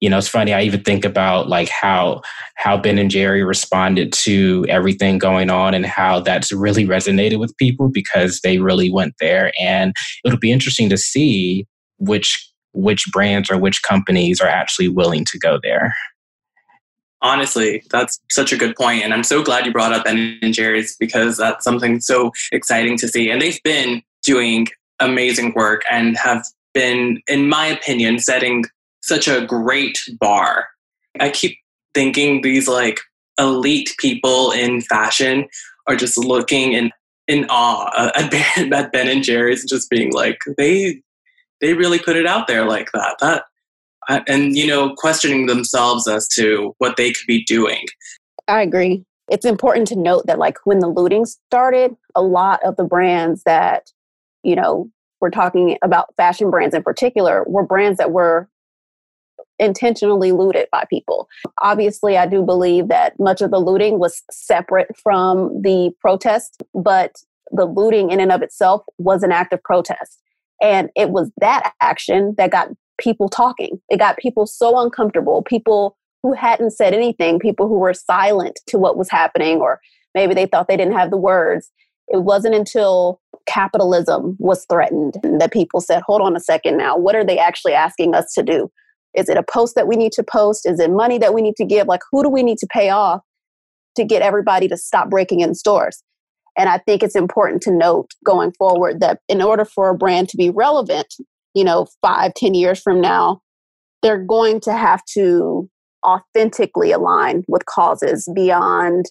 you 0.00 0.08
know 0.08 0.18
it's 0.18 0.28
funny 0.28 0.52
i 0.52 0.62
even 0.62 0.82
think 0.82 1.04
about 1.04 1.48
like 1.48 1.68
how 1.68 2.20
how 2.54 2.76
ben 2.76 2.98
and 2.98 3.10
jerry 3.10 3.42
responded 3.42 4.12
to 4.12 4.64
everything 4.68 5.18
going 5.18 5.50
on 5.50 5.74
and 5.74 5.86
how 5.86 6.20
that's 6.20 6.52
really 6.52 6.86
resonated 6.86 7.38
with 7.38 7.56
people 7.56 7.88
because 7.88 8.40
they 8.40 8.58
really 8.58 8.90
went 8.90 9.14
there. 9.20 9.52
And 9.60 9.94
it'll 10.24 10.38
be 10.38 10.52
interesting 10.52 10.88
to 10.90 10.96
see 10.96 11.66
which 11.98 12.50
which 12.72 13.06
brands 13.12 13.50
or 13.50 13.58
which 13.58 13.82
companies 13.82 14.40
are 14.40 14.48
actually 14.48 14.88
willing 14.88 15.24
to 15.24 15.38
go 15.38 15.58
there. 15.62 15.94
Honestly 17.22 17.82
that's 17.90 18.20
such 18.30 18.52
a 18.52 18.56
good 18.56 18.76
point 18.76 19.02
and 19.02 19.12
i'm 19.12 19.24
so 19.24 19.42
glad 19.42 19.66
you 19.66 19.72
brought 19.72 19.92
up 19.92 20.04
ben 20.04 20.38
and 20.40 20.54
jerry's 20.54 20.96
because 20.98 21.36
that's 21.36 21.64
something 21.64 22.00
so 22.00 22.30
exciting 22.52 22.96
to 22.98 23.08
see. 23.08 23.30
And 23.30 23.42
they've 23.42 23.62
been 23.64 24.02
doing 24.24 24.68
amazing 25.00 25.52
work 25.54 25.82
and 25.90 26.16
have 26.16 26.44
been 26.74 27.20
in 27.26 27.48
my 27.48 27.66
opinion 27.66 28.18
setting 28.18 28.64
such 29.08 29.28
a 29.28 29.44
great 29.46 29.98
bar. 30.20 30.68
I 31.18 31.30
keep 31.30 31.58
thinking 31.94 32.42
these 32.42 32.68
like 32.68 33.00
elite 33.38 33.94
people 33.98 34.52
in 34.52 34.82
fashion 34.82 35.48
are 35.86 35.96
just 35.96 36.18
looking 36.18 36.72
in 36.72 36.92
in 37.26 37.46
awe 37.50 38.10
at 38.14 38.30
Ben, 38.30 38.72
at 38.72 38.92
ben 38.92 39.08
and 39.08 39.24
Jerry's, 39.24 39.68
just 39.68 39.90
being 39.90 40.12
like 40.12 40.38
they 40.56 41.02
they 41.60 41.74
really 41.74 41.98
put 41.98 42.16
it 42.16 42.26
out 42.26 42.46
there 42.46 42.64
like 42.64 42.90
that. 42.92 43.16
That 43.20 43.44
and 44.26 44.56
you 44.56 44.66
know 44.66 44.94
questioning 44.94 45.46
themselves 45.46 46.08
as 46.08 46.28
to 46.28 46.74
what 46.78 46.96
they 46.96 47.12
could 47.12 47.26
be 47.26 47.44
doing. 47.44 47.84
I 48.46 48.62
agree. 48.62 49.04
It's 49.30 49.44
important 49.44 49.86
to 49.88 49.96
note 49.96 50.26
that 50.26 50.38
like 50.38 50.56
when 50.64 50.78
the 50.78 50.88
looting 50.88 51.26
started, 51.26 51.94
a 52.14 52.22
lot 52.22 52.60
of 52.64 52.76
the 52.76 52.84
brands 52.84 53.42
that 53.44 53.92
you 54.42 54.56
know 54.56 54.90
we're 55.20 55.30
talking 55.30 55.76
about 55.82 56.14
fashion 56.16 56.50
brands 56.50 56.74
in 56.74 56.82
particular 56.82 57.44
were 57.46 57.66
brands 57.66 57.98
that 57.98 58.12
were 58.12 58.48
intentionally 59.58 60.32
looted 60.32 60.68
by 60.70 60.84
people. 60.88 61.28
Obviously, 61.62 62.16
I 62.16 62.26
do 62.26 62.42
believe 62.42 62.88
that 62.88 63.18
much 63.18 63.40
of 63.40 63.50
the 63.50 63.58
looting 63.58 63.98
was 63.98 64.22
separate 64.30 64.88
from 65.02 65.62
the 65.62 65.90
protest, 66.00 66.62
but 66.74 67.16
the 67.50 67.64
looting 67.64 68.10
in 68.10 68.20
and 68.20 68.32
of 68.32 68.42
itself 68.42 68.82
was 68.98 69.22
an 69.22 69.32
act 69.32 69.52
of 69.52 69.62
protest. 69.62 70.20
And 70.60 70.90
it 70.96 71.10
was 71.10 71.30
that 71.40 71.72
action 71.80 72.34
that 72.36 72.50
got 72.50 72.68
people 72.98 73.28
talking. 73.28 73.80
It 73.88 73.98
got 73.98 74.18
people 74.18 74.46
so 74.46 74.78
uncomfortable, 74.80 75.42
people 75.42 75.96
who 76.22 76.32
hadn't 76.32 76.72
said 76.72 76.94
anything, 76.94 77.38
people 77.38 77.68
who 77.68 77.78
were 77.78 77.94
silent 77.94 78.60
to 78.66 78.78
what 78.78 78.96
was 78.96 79.08
happening, 79.08 79.58
or 79.58 79.80
maybe 80.14 80.34
they 80.34 80.46
thought 80.46 80.68
they 80.68 80.76
didn't 80.76 80.96
have 80.96 81.10
the 81.10 81.16
words. 81.16 81.70
It 82.08 82.24
wasn't 82.24 82.54
until 82.54 83.20
capitalism 83.46 84.36
was 84.38 84.66
threatened 84.68 85.14
that 85.38 85.52
people 85.52 85.80
said, 85.80 86.02
hold 86.02 86.20
on 86.20 86.36
a 86.36 86.40
second 86.40 86.76
now, 86.76 86.96
what 86.96 87.14
are 87.14 87.24
they 87.24 87.38
actually 87.38 87.72
asking 87.72 88.14
us 88.14 88.32
to 88.34 88.42
do? 88.42 88.70
Is 89.18 89.28
it 89.28 89.36
a 89.36 89.42
post 89.42 89.74
that 89.74 89.88
we 89.88 89.96
need 89.96 90.12
to 90.12 90.22
post? 90.22 90.64
Is 90.64 90.78
it 90.78 90.90
money 90.90 91.18
that 91.18 91.34
we 91.34 91.42
need 91.42 91.56
to 91.56 91.64
give? 91.64 91.88
Like, 91.88 92.02
who 92.10 92.22
do 92.22 92.28
we 92.28 92.42
need 92.42 92.58
to 92.58 92.66
pay 92.70 92.90
off 92.90 93.20
to 93.96 94.04
get 94.04 94.22
everybody 94.22 94.68
to 94.68 94.76
stop 94.76 95.10
breaking 95.10 95.40
in 95.40 95.54
stores? 95.54 96.02
And 96.56 96.68
I 96.68 96.78
think 96.78 97.02
it's 97.02 97.16
important 97.16 97.62
to 97.62 97.72
note 97.72 98.10
going 98.24 98.52
forward 98.52 99.00
that 99.00 99.20
in 99.28 99.42
order 99.42 99.64
for 99.64 99.90
a 99.90 99.96
brand 99.96 100.28
to 100.30 100.36
be 100.36 100.50
relevant, 100.50 101.14
you 101.54 101.64
know, 101.64 101.86
five, 102.00 102.34
ten 102.34 102.54
years 102.54 102.80
from 102.80 103.00
now, 103.00 103.40
they're 104.02 104.24
going 104.24 104.60
to 104.60 104.72
have 104.72 105.04
to 105.14 105.68
authentically 106.06 106.92
align 106.92 107.44
with 107.48 107.66
causes 107.66 108.30
beyond 108.34 109.06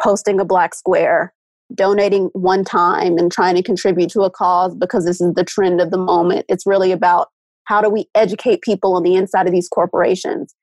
posting 0.00 0.40
a 0.40 0.44
black 0.44 0.74
square, 0.74 1.32
donating 1.74 2.30
one 2.32 2.64
time 2.64 3.18
and 3.18 3.30
trying 3.30 3.54
to 3.54 3.62
contribute 3.62 4.10
to 4.10 4.22
a 4.22 4.30
cause 4.30 4.74
because 4.74 5.04
this 5.04 5.20
is 5.20 5.32
the 5.34 5.44
trend 5.44 5.80
of 5.80 5.90
the 5.90 5.98
moment. 5.98 6.44
It's 6.48 6.66
really 6.66 6.92
about 6.92 7.28
how 7.64 7.80
do 7.80 7.88
we 7.88 8.06
educate 8.14 8.62
people 8.62 8.94
on 8.94 9.02
the 9.02 9.14
inside 9.14 9.46
of 9.46 9.52
these 9.52 9.68
corporations 9.68 10.54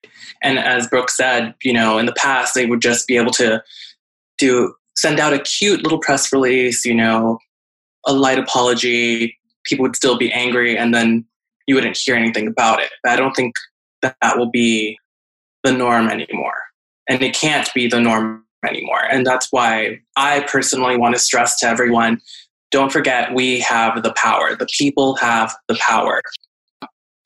and 0.41 0.59
as 0.59 0.87
brooke 0.87 1.09
said 1.09 1.53
you 1.63 1.73
know 1.73 1.97
in 1.97 2.05
the 2.05 2.13
past 2.13 2.53
they 2.53 2.65
would 2.65 2.81
just 2.81 3.07
be 3.07 3.17
able 3.17 3.31
to 3.31 3.61
do 4.37 4.73
send 4.95 5.19
out 5.19 5.33
a 5.33 5.39
cute 5.39 5.83
little 5.83 5.99
press 5.99 6.31
release 6.31 6.85
you 6.85 6.93
know 6.93 7.37
a 8.05 8.13
light 8.13 8.39
apology 8.39 9.37
people 9.63 9.83
would 9.83 9.95
still 9.95 10.17
be 10.17 10.31
angry 10.31 10.77
and 10.77 10.93
then 10.93 11.25
you 11.67 11.75
wouldn't 11.75 11.97
hear 11.97 12.15
anything 12.15 12.47
about 12.47 12.81
it. 12.81 12.91
I 13.05 13.15
don't 13.15 13.33
think 13.33 13.55
that, 14.01 14.15
that 14.21 14.37
will 14.37 14.49
be 14.49 14.97
the 15.63 15.71
norm 15.71 16.09
anymore. 16.09 16.57
And 17.09 17.21
it 17.21 17.35
can't 17.35 17.69
be 17.73 17.87
the 17.87 17.99
norm 17.99 18.43
anymore. 18.65 19.03
And 19.09 19.25
that's 19.25 19.47
why 19.51 19.99
I 20.15 20.41
personally 20.41 20.97
want 20.97 21.15
to 21.15 21.19
stress 21.19 21.59
to 21.59 21.67
everyone 21.67 22.21
don't 22.71 22.91
forget 22.91 23.33
we 23.33 23.59
have 23.59 24.01
the 24.01 24.13
power. 24.13 24.55
The 24.55 24.65
people 24.65 25.17
have 25.17 25.53
the 25.67 25.75
power. 25.75 26.21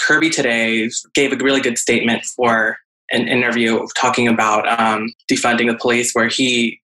Kerby 0.06 0.32
today 0.32 0.90
gave 1.14 1.34
a 1.34 1.38
really 1.38 1.62
good 1.62 1.78
statement 1.78 2.26
for 2.26 2.78
an 3.12 3.28
interview 3.28 3.86
talking 3.96 4.28
about 4.28 4.68
um, 4.80 5.14
defunding 5.32 5.72
the 5.72 5.78
police, 5.78 6.14
where 6.14 6.28
he 6.28 6.80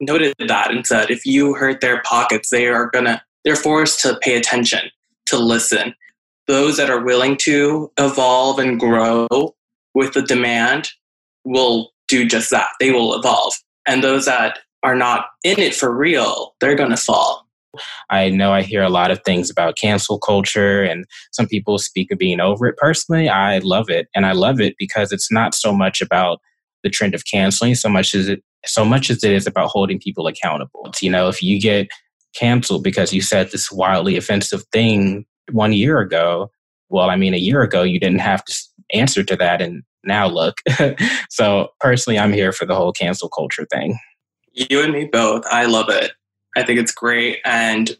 noted 0.00 0.34
that 0.46 0.70
and 0.70 0.86
said, 0.86 1.10
if 1.10 1.24
you 1.24 1.54
hurt 1.54 1.80
their 1.80 2.02
pockets, 2.02 2.50
they 2.50 2.66
are 2.66 2.90
gonna 2.90 3.22
they're 3.44 3.56
forced 3.56 4.00
to 4.00 4.18
pay 4.22 4.36
attention, 4.36 4.90
to 5.26 5.38
listen. 5.38 5.94
Those 6.46 6.76
that 6.76 6.90
are 6.90 7.04
willing 7.04 7.36
to 7.38 7.90
evolve 7.98 8.58
and 8.58 8.78
grow 8.78 9.28
with 9.94 10.14
the 10.14 10.22
demand 10.22 10.90
will 11.44 11.92
do 12.08 12.26
just 12.26 12.50
that. 12.50 12.68
They 12.80 12.90
will 12.90 13.14
evolve. 13.14 13.54
And 13.86 14.02
those 14.02 14.26
that 14.26 14.58
are 14.82 14.96
not 14.96 15.26
in 15.44 15.58
it 15.58 15.74
for 15.74 15.94
real, 15.94 16.54
they're 16.60 16.76
to 16.76 16.96
fall. 16.96 17.45
I 18.10 18.30
know 18.30 18.52
I 18.52 18.62
hear 18.62 18.82
a 18.82 18.88
lot 18.88 19.10
of 19.10 19.20
things 19.24 19.50
about 19.50 19.76
cancel 19.76 20.18
culture 20.18 20.82
and 20.82 21.04
some 21.32 21.46
people 21.46 21.78
speak 21.78 22.10
of 22.10 22.18
being 22.18 22.40
over 22.40 22.66
it. 22.66 22.76
Personally, 22.76 23.28
I 23.28 23.58
love 23.58 23.88
it. 23.88 24.08
And 24.14 24.26
I 24.26 24.32
love 24.32 24.60
it 24.60 24.74
because 24.78 25.12
it's 25.12 25.30
not 25.30 25.54
so 25.54 25.72
much 25.72 26.00
about 26.00 26.40
the 26.82 26.90
trend 26.90 27.14
of 27.14 27.24
canceling 27.24 27.74
so 27.74 27.88
much 27.88 28.14
as 28.14 28.28
it 28.28 28.42
so 28.64 28.84
much 28.84 29.10
as 29.10 29.22
it 29.22 29.32
is 29.32 29.46
about 29.46 29.68
holding 29.68 29.98
people 29.98 30.26
accountable. 30.26 30.90
You 31.00 31.10
know, 31.10 31.28
if 31.28 31.42
you 31.42 31.60
get 31.60 31.88
canceled 32.34 32.82
because 32.82 33.12
you 33.12 33.20
said 33.20 33.50
this 33.50 33.70
wildly 33.70 34.16
offensive 34.16 34.64
thing 34.72 35.24
one 35.52 35.72
year 35.72 36.00
ago, 36.00 36.50
well, 36.88 37.10
I 37.10 37.16
mean, 37.16 37.34
a 37.34 37.38
year 37.38 37.62
ago 37.62 37.82
you 37.82 38.00
didn't 38.00 38.20
have 38.20 38.44
to 38.44 38.54
answer 38.92 39.22
to 39.24 39.36
that, 39.36 39.60
and 39.60 39.82
now 40.04 40.26
look. 40.26 40.58
so 41.30 41.68
personally, 41.80 42.18
I'm 42.18 42.32
here 42.32 42.52
for 42.52 42.66
the 42.66 42.74
whole 42.74 42.92
cancel 42.92 43.28
culture 43.28 43.66
thing. 43.70 43.98
You 44.52 44.82
and 44.82 44.92
me 44.92 45.08
both. 45.10 45.44
I 45.50 45.66
love 45.66 45.88
it. 45.88 46.12
I 46.56 46.64
think 46.64 46.80
it's 46.80 46.92
great, 46.92 47.38
and 47.44 47.96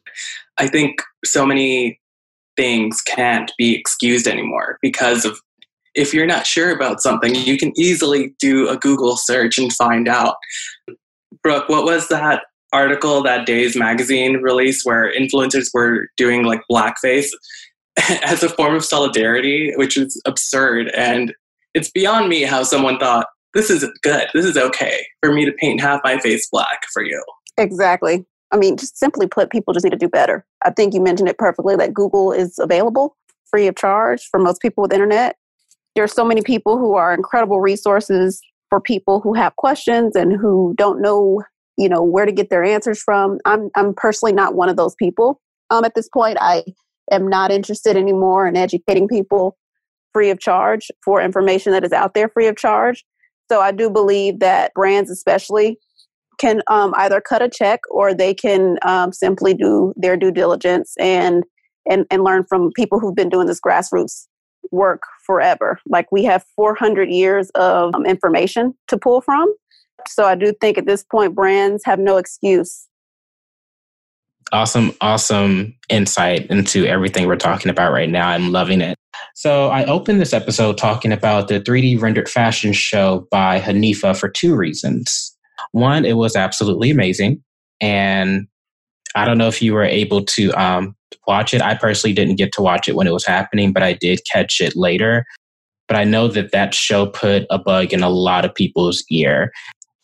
I 0.59 0.67
think 0.67 1.03
so 1.25 1.47
many 1.47 2.01
things 2.57 3.03
can't 3.03 3.53
be 3.59 3.75
excused 3.77 4.27
anymore 4.27 4.79
because 4.81 5.25
of 5.25 5.39
if 5.95 6.13
you're 6.13 6.27
not 6.27 6.47
sure 6.47 6.71
about 6.71 7.01
something, 7.01 7.35
you 7.35 7.57
can 7.57 7.73
easily 7.79 8.35
do 8.39 8.69
a 8.69 8.77
Google 8.77 9.17
search 9.17 9.59
and 9.59 9.73
find 9.73 10.09
out. 10.09 10.37
Brooke, 11.43 11.69
what 11.69 11.85
was 11.85 12.09
that 12.09 12.43
article 12.73 13.23
that 13.23 13.47
Dazed 13.47 13.79
magazine 13.79 14.35
released 14.43 14.85
where 14.85 15.13
influencers 15.13 15.69
were 15.73 16.09
doing 16.17 16.45
like 16.45 16.63
blackface 16.71 17.29
as 18.25 18.43
a 18.43 18.49
form 18.49 18.75
of 18.75 18.85
solidarity, 18.85 19.73
which 19.77 19.97
is 19.97 20.21
absurd. 20.27 20.89
And 20.89 21.35
it's 21.75 21.91
beyond 21.91 22.29
me 22.29 22.43
how 22.43 22.63
someone 22.63 22.99
thought, 22.99 23.27
this 23.55 23.71
is 23.71 23.89
good, 24.03 24.27
this 24.35 24.45
is 24.45 24.57
okay 24.57 25.07
for 25.23 25.33
me 25.33 25.47
to 25.47 25.53
paint 25.53 25.81
half 25.81 26.01
my 26.05 26.19
face 26.19 26.49
black 26.51 26.83
for 26.93 27.03
you. 27.03 27.23
Exactly. 27.57 28.27
I 28.53 28.57
mean, 28.57 28.77
just 28.77 28.99
simply 28.99 29.27
put, 29.27 29.51
people 29.51 29.75
just 29.75 29.85
need 29.85 29.91
to 29.91 29.97
do 29.97 30.09
better. 30.09 30.45
I 30.65 30.71
think 30.71 30.95
you 30.95 31.01
mentioned 31.01 31.29
it 31.29 31.39
perfectly 31.39 31.77
that 31.77 31.95
Google 31.95 32.33
is 32.33 32.59
available 32.59 33.17
free 33.51 33.67
of 33.67 33.77
charge 33.77 34.29
for 34.31 34.39
most 34.39 34.61
people 34.61 34.83
with 34.83 34.93
internet. 34.93 35.37
There 35.95 36.05
are 36.05 36.09
so 36.09 36.25
many 36.25 36.43
people 36.43 36.79
who 36.79 36.95
are 36.95 37.15
incredible 37.15 37.61
resources 37.61 38.41
for 38.69 38.81
people 38.81 39.21
who 39.21 39.35
have 39.35 39.57
questions 39.57 40.17
and 40.17 40.33
who 40.33 40.75
don't 40.77 41.01
know 41.01 41.43
you 41.79 41.91
know 41.91 42.03
where 42.03 42.25
to 42.25 42.33
get 42.33 42.49
their 42.49 42.65
answers 42.65 43.03
from. 43.03 43.39
I'm 43.45 43.71
i'm 43.77 43.95
personally 43.95 44.33
not 44.33 44.55
one 44.55 44.69
of 44.69 44.77
those 44.77 44.95
people. 44.95 45.41
Um, 45.71 45.85
at 45.85 45.95
this 45.95 46.09
point 46.09 46.39
i 46.41 46.65
am 47.11 47.29
not 47.29 47.51
interested 47.51 47.97
anymore 47.97 48.47
in 48.47 48.57
educating 48.57 49.09
people 49.09 49.57
free 50.13 50.31
of 50.31 50.41
charge 50.41 50.91
for 51.05 51.21
information 51.21 51.73
that 51.73 51.85
is 51.85 51.93
out 51.93 52.15
there 52.15 52.29
free 52.29 52.47
of 52.47 52.57
charge. 52.57 53.05
So 53.51 53.61
i 53.61 53.73
do 53.73 53.91
believe 53.91 54.41
that 54.41 54.75
brands 54.75 55.11
especially 55.11 55.79
can 56.39 56.63
um, 56.69 56.95
either 56.97 57.21
cut 57.21 57.43
a 57.43 57.49
check 57.49 57.81
or 57.91 58.15
they 58.15 58.35
can 58.35 58.79
um, 58.83 59.13
simply 59.13 59.55
do 59.55 59.93
their 59.97 60.17
due 60.17 60.31
diligence 60.31 60.95
and, 60.99 61.45
and 61.89 62.07
and 62.11 62.25
learn 62.25 62.45
from 62.49 62.73
people 62.73 62.99
who've 62.99 63.15
been 63.15 63.29
doing 63.29 63.47
this 63.47 63.61
grassroots 63.61 64.27
work 64.71 65.03
forever. 65.25 65.79
Like 65.87 66.11
we 66.11 66.25
have 66.25 66.45
400 66.57 67.11
years 67.11 67.51
of 67.51 67.95
um, 67.95 68.07
information 68.07 68.75
to 68.89 68.99
pull 68.99 69.21
from. 69.21 69.53
So 70.09 70.25
I 70.25 70.35
do 70.35 70.53
think 70.61 70.79
at 70.79 70.87
this 70.87 71.03
point, 71.03 71.35
brands 71.35 71.83
have 71.85 71.99
no 71.99 72.17
excuse. 72.17 72.87
Awesome, 74.53 74.93
awesome 75.01 75.75
insight 75.89 76.47
into 76.51 76.87
everything 76.87 77.27
we're 77.27 77.37
talking 77.37 77.69
about 77.69 77.93
right 77.93 78.09
now. 78.09 78.29
I'm 78.29 78.53
loving 78.53 78.81
it. 78.81 78.97
So 79.35 79.69
I 79.69 79.85
opened 79.87 80.21
this 80.21 80.33
episode 80.33 80.79
talking 80.79 81.11
about 81.11 81.49
the 81.49 81.61
3D 81.61 82.01
rendered 82.01 82.29
fashion 82.29 82.73
show 82.73 83.27
by 83.31 83.61
Hanifa 83.61 84.17
for 84.17 84.29
two 84.29 84.55
reasons. 84.55 85.36
One, 85.73 86.05
it 86.05 86.17
was 86.17 86.37
absolutely 86.37 86.91
amazing. 86.91 87.43
And 87.81 88.47
I 89.15 89.25
don't 89.25 89.39
know 89.39 89.49
if 89.49 89.63
you 89.63 89.73
were 89.73 89.85
able 89.85 90.25
to 90.25 90.53
um, 90.53 90.95
watch 91.27 91.55
it. 91.55 91.63
I 91.63 91.75
personally 91.75 92.15
didn't 92.15 92.37
get 92.37 92.53
to 92.53 92.63
watch 92.63 92.89
it 92.89 92.97
when 92.97 93.07
it 93.07 93.13
was 93.13 93.27
happening, 93.27 93.73
but 93.73 93.83
I 93.83 93.95
did 93.95 94.21
catch 94.31 94.61
it 94.61 94.77
later. 94.77 95.25
But 95.89 95.97
I 95.97 96.05
know 96.05 96.29
that 96.29 96.53
that 96.53 96.75
show 96.75 97.07
put 97.07 97.47
a 97.49 97.59
bug 97.59 97.93
in 97.93 98.03
a 98.03 98.11
lot 98.11 98.45
of 98.45 98.55
people's 98.55 99.05
ear. 99.11 99.53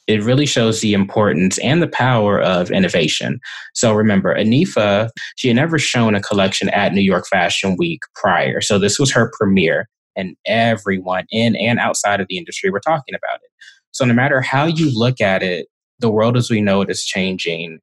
It 0.07 0.23
really 0.23 0.47
shows 0.47 0.81
the 0.81 0.95
importance 0.95 1.59
and 1.59 1.83
the 1.83 1.89
power 1.89 2.41
of 2.41 2.71
innovation. 2.71 3.41
So 3.75 3.93
remember, 3.93 4.35
Anifa, 4.35 5.09
she 5.37 5.49
had 5.49 5.57
never 5.57 5.79
shown 5.79 6.15
a 6.15 6.21
collection 6.21 6.69
at 6.71 6.93
New 6.93 7.03
York 7.03 7.27
Fashion 7.29 7.77
Week 7.79 8.01
prior. 8.15 8.61
So 8.61 8.79
this 8.79 8.99
was 8.99 9.13
her 9.13 9.31
premiere, 9.39 9.89
and 10.17 10.37
everyone 10.47 11.27
in 11.31 11.55
and 11.57 11.79
outside 11.79 12.21
of 12.21 12.27
the 12.29 12.39
industry 12.39 12.71
were 12.71 12.81
talking 12.81 13.15
about 13.15 13.41
it. 13.43 13.51
So 13.93 14.05
no 14.05 14.15
matter 14.15 14.41
how 14.41 14.67
you 14.67 14.91
look 14.93 15.21
at 15.21 15.43
it, 15.43 15.69
the 15.99 16.11
world 16.11 16.37
as 16.37 16.51
we 16.51 16.61
know 16.61 16.83
it 16.83 16.91
is 16.91 17.05
changing 17.05 17.79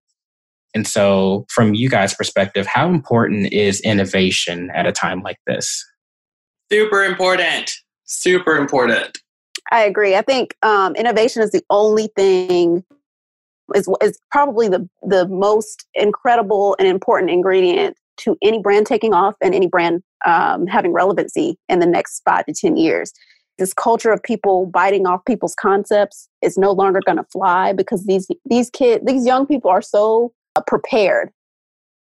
and 0.75 0.87
so, 0.87 1.45
from 1.49 1.73
you 1.73 1.89
guys' 1.89 2.13
perspective, 2.13 2.67
how 2.67 2.89
important 2.89 3.51
is 3.51 3.81
innovation 3.81 4.69
at 4.73 4.85
a 4.85 4.91
time 4.91 5.21
like 5.21 5.37
this? 5.47 5.83
Super 6.71 7.03
important. 7.03 7.71
Super 8.05 8.55
important. 8.55 9.17
I 9.71 9.83
agree. 9.83 10.15
I 10.15 10.21
think 10.21 10.55
um, 10.61 10.95
innovation 10.95 11.41
is 11.41 11.51
the 11.51 11.63
only 11.69 12.09
thing 12.15 12.83
is 13.75 13.87
is 14.01 14.19
probably 14.31 14.67
the 14.67 14.87
the 15.03 15.27
most 15.27 15.87
incredible 15.95 16.75
and 16.79 16.87
important 16.87 17.31
ingredient 17.31 17.95
to 18.17 18.35
any 18.43 18.59
brand 18.59 18.85
taking 18.85 19.13
off 19.13 19.35
and 19.41 19.55
any 19.55 19.67
brand 19.67 20.03
um, 20.25 20.67
having 20.67 20.91
relevancy 20.91 21.57
in 21.67 21.79
the 21.79 21.85
next 21.85 22.21
five 22.25 22.45
to 22.45 22.53
ten 22.53 22.77
years. 22.77 23.11
This 23.59 23.73
culture 23.73 24.11
of 24.11 24.23
people 24.23 24.65
biting 24.65 25.05
off 25.05 25.23
people's 25.25 25.55
concepts 25.55 26.29
is 26.41 26.57
no 26.57 26.71
longer 26.71 27.01
going 27.05 27.17
to 27.17 27.25
fly 27.25 27.73
because 27.73 28.05
these 28.05 28.27
these 28.49 28.69
kids, 28.69 29.03
these 29.05 29.25
young 29.25 29.45
people 29.45 29.69
are 29.69 29.81
so 29.81 30.33
uh, 30.55 30.61
prepared 30.65 31.29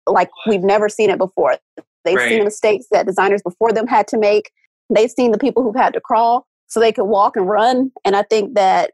like 0.07 0.29
we've 0.47 0.63
never 0.63 0.87
seen 0.87 1.09
it 1.09 1.17
before. 1.17 1.57
They've 2.05 2.15
right. 2.15 2.29
seen 2.29 2.39
the 2.39 2.45
mistakes 2.45 2.85
that 2.91 3.05
designers 3.05 3.41
before 3.41 3.71
them 3.71 3.87
had 3.87 4.07
to 4.09 4.17
make. 4.17 4.51
They've 4.89 5.11
seen 5.11 5.31
the 5.31 5.37
people 5.37 5.63
who've 5.63 5.75
had 5.75 5.93
to 5.93 6.01
crawl 6.01 6.47
so 6.67 6.79
they 6.79 6.91
could 6.91 7.05
walk 7.05 7.35
and 7.35 7.47
run. 7.47 7.91
And 8.05 8.15
I 8.15 8.23
think 8.23 8.55
that 8.55 8.91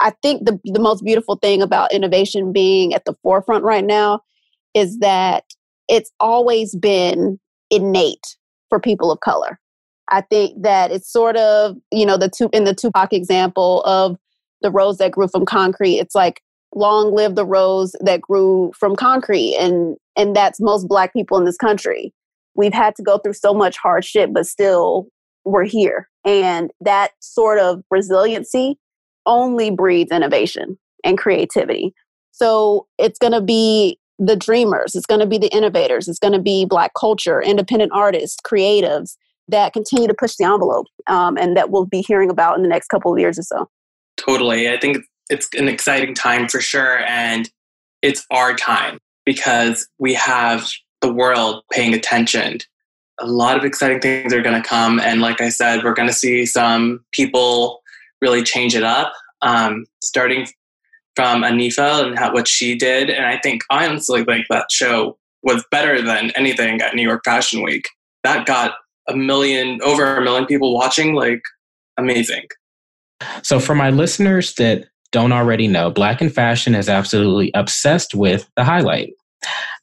I 0.00 0.10
think 0.22 0.44
the 0.44 0.60
the 0.64 0.80
most 0.80 1.04
beautiful 1.04 1.36
thing 1.36 1.62
about 1.62 1.92
innovation 1.92 2.52
being 2.52 2.94
at 2.94 3.04
the 3.04 3.14
forefront 3.22 3.64
right 3.64 3.84
now 3.84 4.20
is 4.74 4.98
that 4.98 5.44
it's 5.88 6.10
always 6.20 6.74
been 6.74 7.38
innate 7.70 8.36
for 8.68 8.80
people 8.80 9.10
of 9.10 9.20
color. 9.20 9.58
I 10.08 10.20
think 10.20 10.62
that 10.62 10.90
it's 10.92 11.10
sort 11.10 11.36
of, 11.36 11.76
you 11.92 12.06
know, 12.06 12.16
the 12.16 12.28
two 12.28 12.48
in 12.52 12.64
the 12.64 12.74
Tupac 12.74 13.12
example 13.12 13.82
of 13.82 14.16
the 14.62 14.70
rose 14.70 14.98
that 14.98 15.12
grew 15.12 15.28
from 15.28 15.44
concrete. 15.44 15.98
It's 15.98 16.14
like 16.14 16.42
long 16.76 17.14
live 17.14 17.34
the 17.34 17.46
rose 17.46 17.96
that 18.00 18.20
grew 18.20 18.70
from 18.78 18.94
concrete 18.94 19.56
and 19.58 19.96
and 20.16 20.36
that's 20.36 20.60
most 20.60 20.86
black 20.88 21.12
people 21.12 21.38
in 21.38 21.44
this 21.44 21.56
country 21.56 22.12
we've 22.54 22.74
had 22.74 22.94
to 22.94 23.02
go 23.02 23.18
through 23.18 23.32
so 23.32 23.54
much 23.54 23.76
hardship 23.76 24.30
but 24.32 24.46
still 24.46 25.06
we're 25.44 25.64
here 25.64 26.08
and 26.24 26.70
that 26.80 27.12
sort 27.20 27.58
of 27.58 27.82
resiliency 27.90 28.78
only 29.24 29.70
breeds 29.70 30.12
innovation 30.12 30.78
and 31.02 31.18
creativity 31.18 31.94
so 32.30 32.86
it's 32.98 33.18
going 33.18 33.32
to 33.32 33.40
be 33.40 33.98
the 34.18 34.36
dreamers 34.36 34.94
it's 34.94 35.06
going 35.06 35.20
to 35.20 35.26
be 35.26 35.38
the 35.38 35.54
innovators 35.54 36.08
it's 36.08 36.18
going 36.18 36.32
to 36.32 36.42
be 36.42 36.66
black 36.66 36.92
culture 36.98 37.40
independent 37.40 37.90
artists 37.94 38.38
creatives 38.44 39.16
that 39.48 39.72
continue 39.72 40.08
to 40.08 40.14
push 40.14 40.36
the 40.36 40.44
envelope 40.44 40.86
um, 41.08 41.36
and 41.38 41.56
that 41.56 41.70
we'll 41.70 41.86
be 41.86 42.00
hearing 42.00 42.30
about 42.30 42.56
in 42.56 42.62
the 42.62 42.68
next 42.68 42.88
couple 42.88 43.12
of 43.12 43.18
years 43.18 43.38
or 43.38 43.42
so 43.42 43.68
totally 44.16 44.68
i 44.70 44.78
think 44.78 45.04
it's 45.28 45.48
an 45.56 45.68
exciting 45.68 46.14
time 46.14 46.48
for 46.48 46.60
sure. 46.60 46.98
And 47.00 47.50
it's 48.02 48.24
our 48.30 48.54
time 48.54 48.98
because 49.24 49.88
we 49.98 50.14
have 50.14 50.68
the 51.00 51.12
world 51.12 51.62
paying 51.72 51.94
attention. 51.94 52.58
A 53.20 53.26
lot 53.26 53.56
of 53.56 53.64
exciting 53.64 54.00
things 54.00 54.32
are 54.32 54.42
going 54.42 54.60
to 54.60 54.66
come. 54.66 55.00
And 55.00 55.20
like 55.20 55.40
I 55.40 55.48
said, 55.48 55.82
we're 55.82 55.94
going 55.94 56.08
to 56.08 56.14
see 56.14 56.46
some 56.46 57.04
people 57.12 57.82
really 58.20 58.42
change 58.42 58.74
it 58.74 58.82
up, 58.82 59.12
um, 59.42 59.86
starting 60.02 60.46
from 61.16 61.42
Anifa 61.42 62.06
and 62.06 62.18
how, 62.18 62.32
what 62.32 62.46
she 62.46 62.74
did. 62.74 63.10
And 63.10 63.24
I 63.24 63.38
think, 63.38 63.62
honestly 63.70 64.22
think 64.24 64.46
that 64.50 64.70
show 64.70 65.16
was 65.42 65.64
better 65.70 66.02
than 66.02 66.30
anything 66.32 66.80
at 66.82 66.94
New 66.94 67.02
York 67.02 67.22
Fashion 67.24 67.62
Week. 67.62 67.88
That 68.22 68.46
got 68.46 68.74
a 69.08 69.16
million, 69.16 69.80
over 69.82 70.16
a 70.16 70.22
million 70.22 70.46
people 70.46 70.74
watching. 70.74 71.14
Like, 71.14 71.42
amazing. 71.98 72.46
So, 73.42 73.58
for 73.58 73.74
my 73.74 73.90
listeners 73.90 74.54
that 74.54 74.86
don't 75.12 75.32
already 75.32 75.68
know, 75.68 75.90
Black 75.90 76.20
in 76.20 76.30
Fashion 76.30 76.74
is 76.74 76.88
absolutely 76.88 77.50
obsessed 77.54 78.14
with 78.14 78.48
the 78.56 78.64
highlight. 78.64 79.14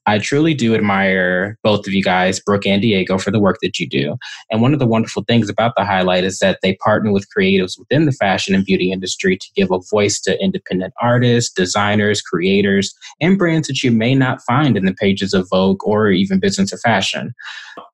I 0.05 0.19
truly 0.19 0.53
do 0.53 0.75
admire 0.75 1.57
both 1.63 1.87
of 1.87 1.93
you 1.93 2.03
guys, 2.03 2.39
Brooke 2.39 2.65
and 2.65 2.81
Diego, 2.81 3.17
for 3.17 3.31
the 3.31 3.39
work 3.39 3.57
that 3.61 3.79
you 3.79 3.87
do. 3.87 4.17
And 4.51 4.61
one 4.61 4.73
of 4.73 4.79
the 4.79 4.85
wonderful 4.85 5.23
things 5.23 5.49
about 5.49 5.73
the 5.77 5.85
highlight 5.85 6.25
is 6.25 6.39
that 6.39 6.59
they 6.61 6.75
partner 6.75 7.11
with 7.11 7.27
creatives 7.35 7.79
within 7.79 8.05
the 8.05 8.11
fashion 8.11 8.53
and 8.53 8.65
beauty 8.65 8.91
industry 8.91 9.37
to 9.37 9.47
give 9.55 9.71
a 9.71 9.79
voice 9.89 10.19
to 10.21 10.41
independent 10.41 10.93
artists, 11.01 11.53
designers, 11.53 12.21
creators, 12.21 12.93
and 13.21 13.37
brands 13.37 13.67
that 13.67 13.81
you 13.81 13.91
may 13.91 14.13
not 14.13 14.41
find 14.41 14.75
in 14.75 14.85
the 14.85 14.93
pages 14.93 15.33
of 15.33 15.47
Vogue 15.49 15.81
or 15.85 16.09
even 16.09 16.39
Business 16.39 16.73
of 16.73 16.81
Fashion. 16.81 17.33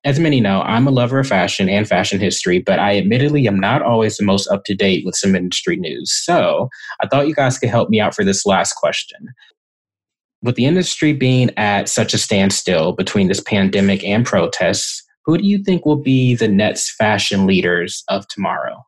As 0.03 0.19
many 0.19 0.41
know, 0.41 0.61
I'm 0.61 0.87
a 0.87 0.91
lover 0.91 1.19
of 1.19 1.27
fashion 1.27 1.69
and 1.69 1.87
fashion 1.87 2.19
history, 2.19 2.59
but 2.59 2.79
I 2.79 2.97
admittedly 2.97 3.47
am 3.47 3.59
not 3.59 3.81
always 3.81 4.17
the 4.17 4.25
most 4.25 4.47
up 4.47 4.63
to 4.65 4.75
date 4.75 5.05
with 5.05 5.15
some 5.15 5.35
industry 5.35 5.75
news. 5.75 6.11
So 6.11 6.69
I 7.01 7.07
thought 7.07 7.27
you 7.27 7.35
guys 7.35 7.59
could 7.59 7.69
help 7.69 7.89
me 7.89 7.99
out 7.99 8.15
for 8.15 8.23
this 8.23 8.45
last 8.45 8.73
question 8.73 9.29
with 10.41 10.55
the 10.55 10.65
industry 10.65 11.13
being 11.13 11.51
at 11.57 11.89
such 11.89 12.13
a 12.13 12.17
standstill 12.17 12.93
between 12.93 13.27
this 13.27 13.41
pandemic 13.41 14.03
and 14.03 14.25
protests, 14.25 15.03
who 15.25 15.37
do 15.37 15.45
you 15.45 15.63
think 15.63 15.85
will 15.85 16.01
be 16.01 16.35
the 16.35 16.47
next 16.47 16.91
fashion 16.91 17.45
leaders 17.45 18.03
of 18.09 18.27
tomorrow? 18.27 18.83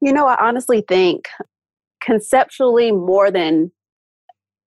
You 0.00 0.12
know, 0.12 0.26
I 0.26 0.36
honestly 0.40 0.84
think 0.86 1.28
conceptually 2.02 2.92
more 2.92 3.30
than 3.30 3.70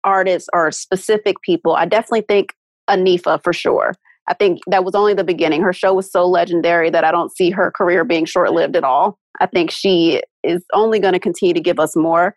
artists 0.05 0.49
or 0.53 0.71
specific 0.71 1.37
people, 1.43 1.75
I 1.75 1.87
definitely 1.87 2.25
think 2.29 2.53
Anifa 2.89 3.43
for 3.43 3.53
sure. 3.53 3.95
I 4.29 4.35
think 4.35 4.61
that 4.69 4.85
was 4.85 4.95
only 4.95 5.15
the 5.15 5.25
beginning. 5.25 5.63
Her 5.63 5.73
show 5.73 5.95
was 5.95 6.11
so 6.11 6.27
legendary 6.29 6.91
that 6.91 7.05
I 7.05 7.11
don't 7.11 7.35
see 7.35 7.51
her 7.51 7.73
career 7.73 8.05
being 8.05 8.25
short 8.25 8.53
lived 8.53 8.77
at 8.77 8.85
all. 8.85 9.19
I 9.41 9.47
think 9.47 9.71
she 9.71 10.23
is 10.45 10.65
only 10.73 11.01
going 11.01 11.15
to 11.15 11.21
continue 11.21 11.55
to 11.55 11.61
give 11.61 11.81
us 11.81 11.97
more. 11.97 12.37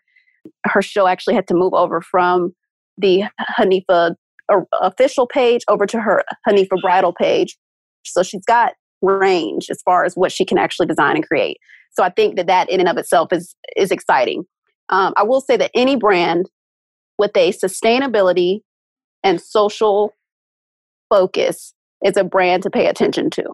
Her 0.64 0.82
show 0.82 1.06
actually 1.06 1.34
had 1.34 1.46
to 1.48 1.54
move 1.54 1.74
over 1.74 2.00
from 2.00 2.54
the 2.98 3.24
Hanifa 3.58 4.14
official 4.80 5.26
page 5.26 5.62
over 5.68 5.86
to 5.86 6.00
her 6.00 6.22
Hanifa 6.48 6.80
bridal 6.80 7.12
page. 7.12 7.56
So 8.04 8.22
she's 8.22 8.44
got 8.44 8.74
range 9.02 9.66
as 9.70 9.82
far 9.82 10.04
as 10.04 10.14
what 10.14 10.32
she 10.32 10.44
can 10.44 10.58
actually 10.58 10.86
design 10.86 11.16
and 11.16 11.26
create. 11.26 11.58
So 11.92 12.02
I 12.02 12.10
think 12.10 12.36
that 12.36 12.46
that 12.46 12.70
in 12.70 12.80
and 12.80 12.88
of 12.88 12.96
itself 12.96 13.32
is 13.32 13.54
is 13.76 13.90
exciting. 13.90 14.44
Um, 14.88 15.14
I 15.16 15.24
will 15.24 15.40
say 15.40 15.56
that 15.56 15.70
any 15.74 15.96
brand 15.96 16.48
with 17.18 17.36
a 17.36 17.52
sustainability 17.52 18.60
and 19.24 19.40
social 19.40 20.12
focus 21.08 21.74
is 22.04 22.16
a 22.16 22.24
brand 22.24 22.62
to 22.64 22.70
pay 22.70 22.86
attention 22.86 23.30
to. 23.30 23.44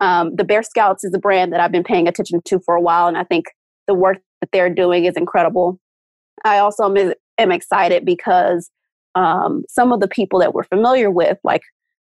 Um, 0.00 0.36
the 0.36 0.44
Bear 0.44 0.62
Scouts 0.62 1.04
is 1.04 1.12
a 1.12 1.18
brand 1.18 1.52
that 1.52 1.60
I've 1.60 1.72
been 1.72 1.84
paying 1.84 2.06
attention 2.06 2.40
to 2.44 2.60
for 2.60 2.76
a 2.76 2.80
while, 2.80 3.08
and 3.08 3.18
I 3.18 3.24
think 3.24 3.46
the 3.86 3.94
work 3.94 4.18
that 4.40 4.50
they're 4.52 4.72
doing 4.72 5.04
is 5.04 5.16
incredible. 5.16 5.78
I 6.44 6.58
also 6.58 6.84
am, 6.84 7.14
am 7.36 7.50
excited 7.50 8.04
because 8.04 8.70
um, 9.14 9.64
some 9.68 9.92
of 9.92 10.00
the 10.00 10.08
people 10.08 10.38
that 10.40 10.54
we're 10.54 10.64
familiar 10.64 11.10
with, 11.10 11.38
like 11.44 11.62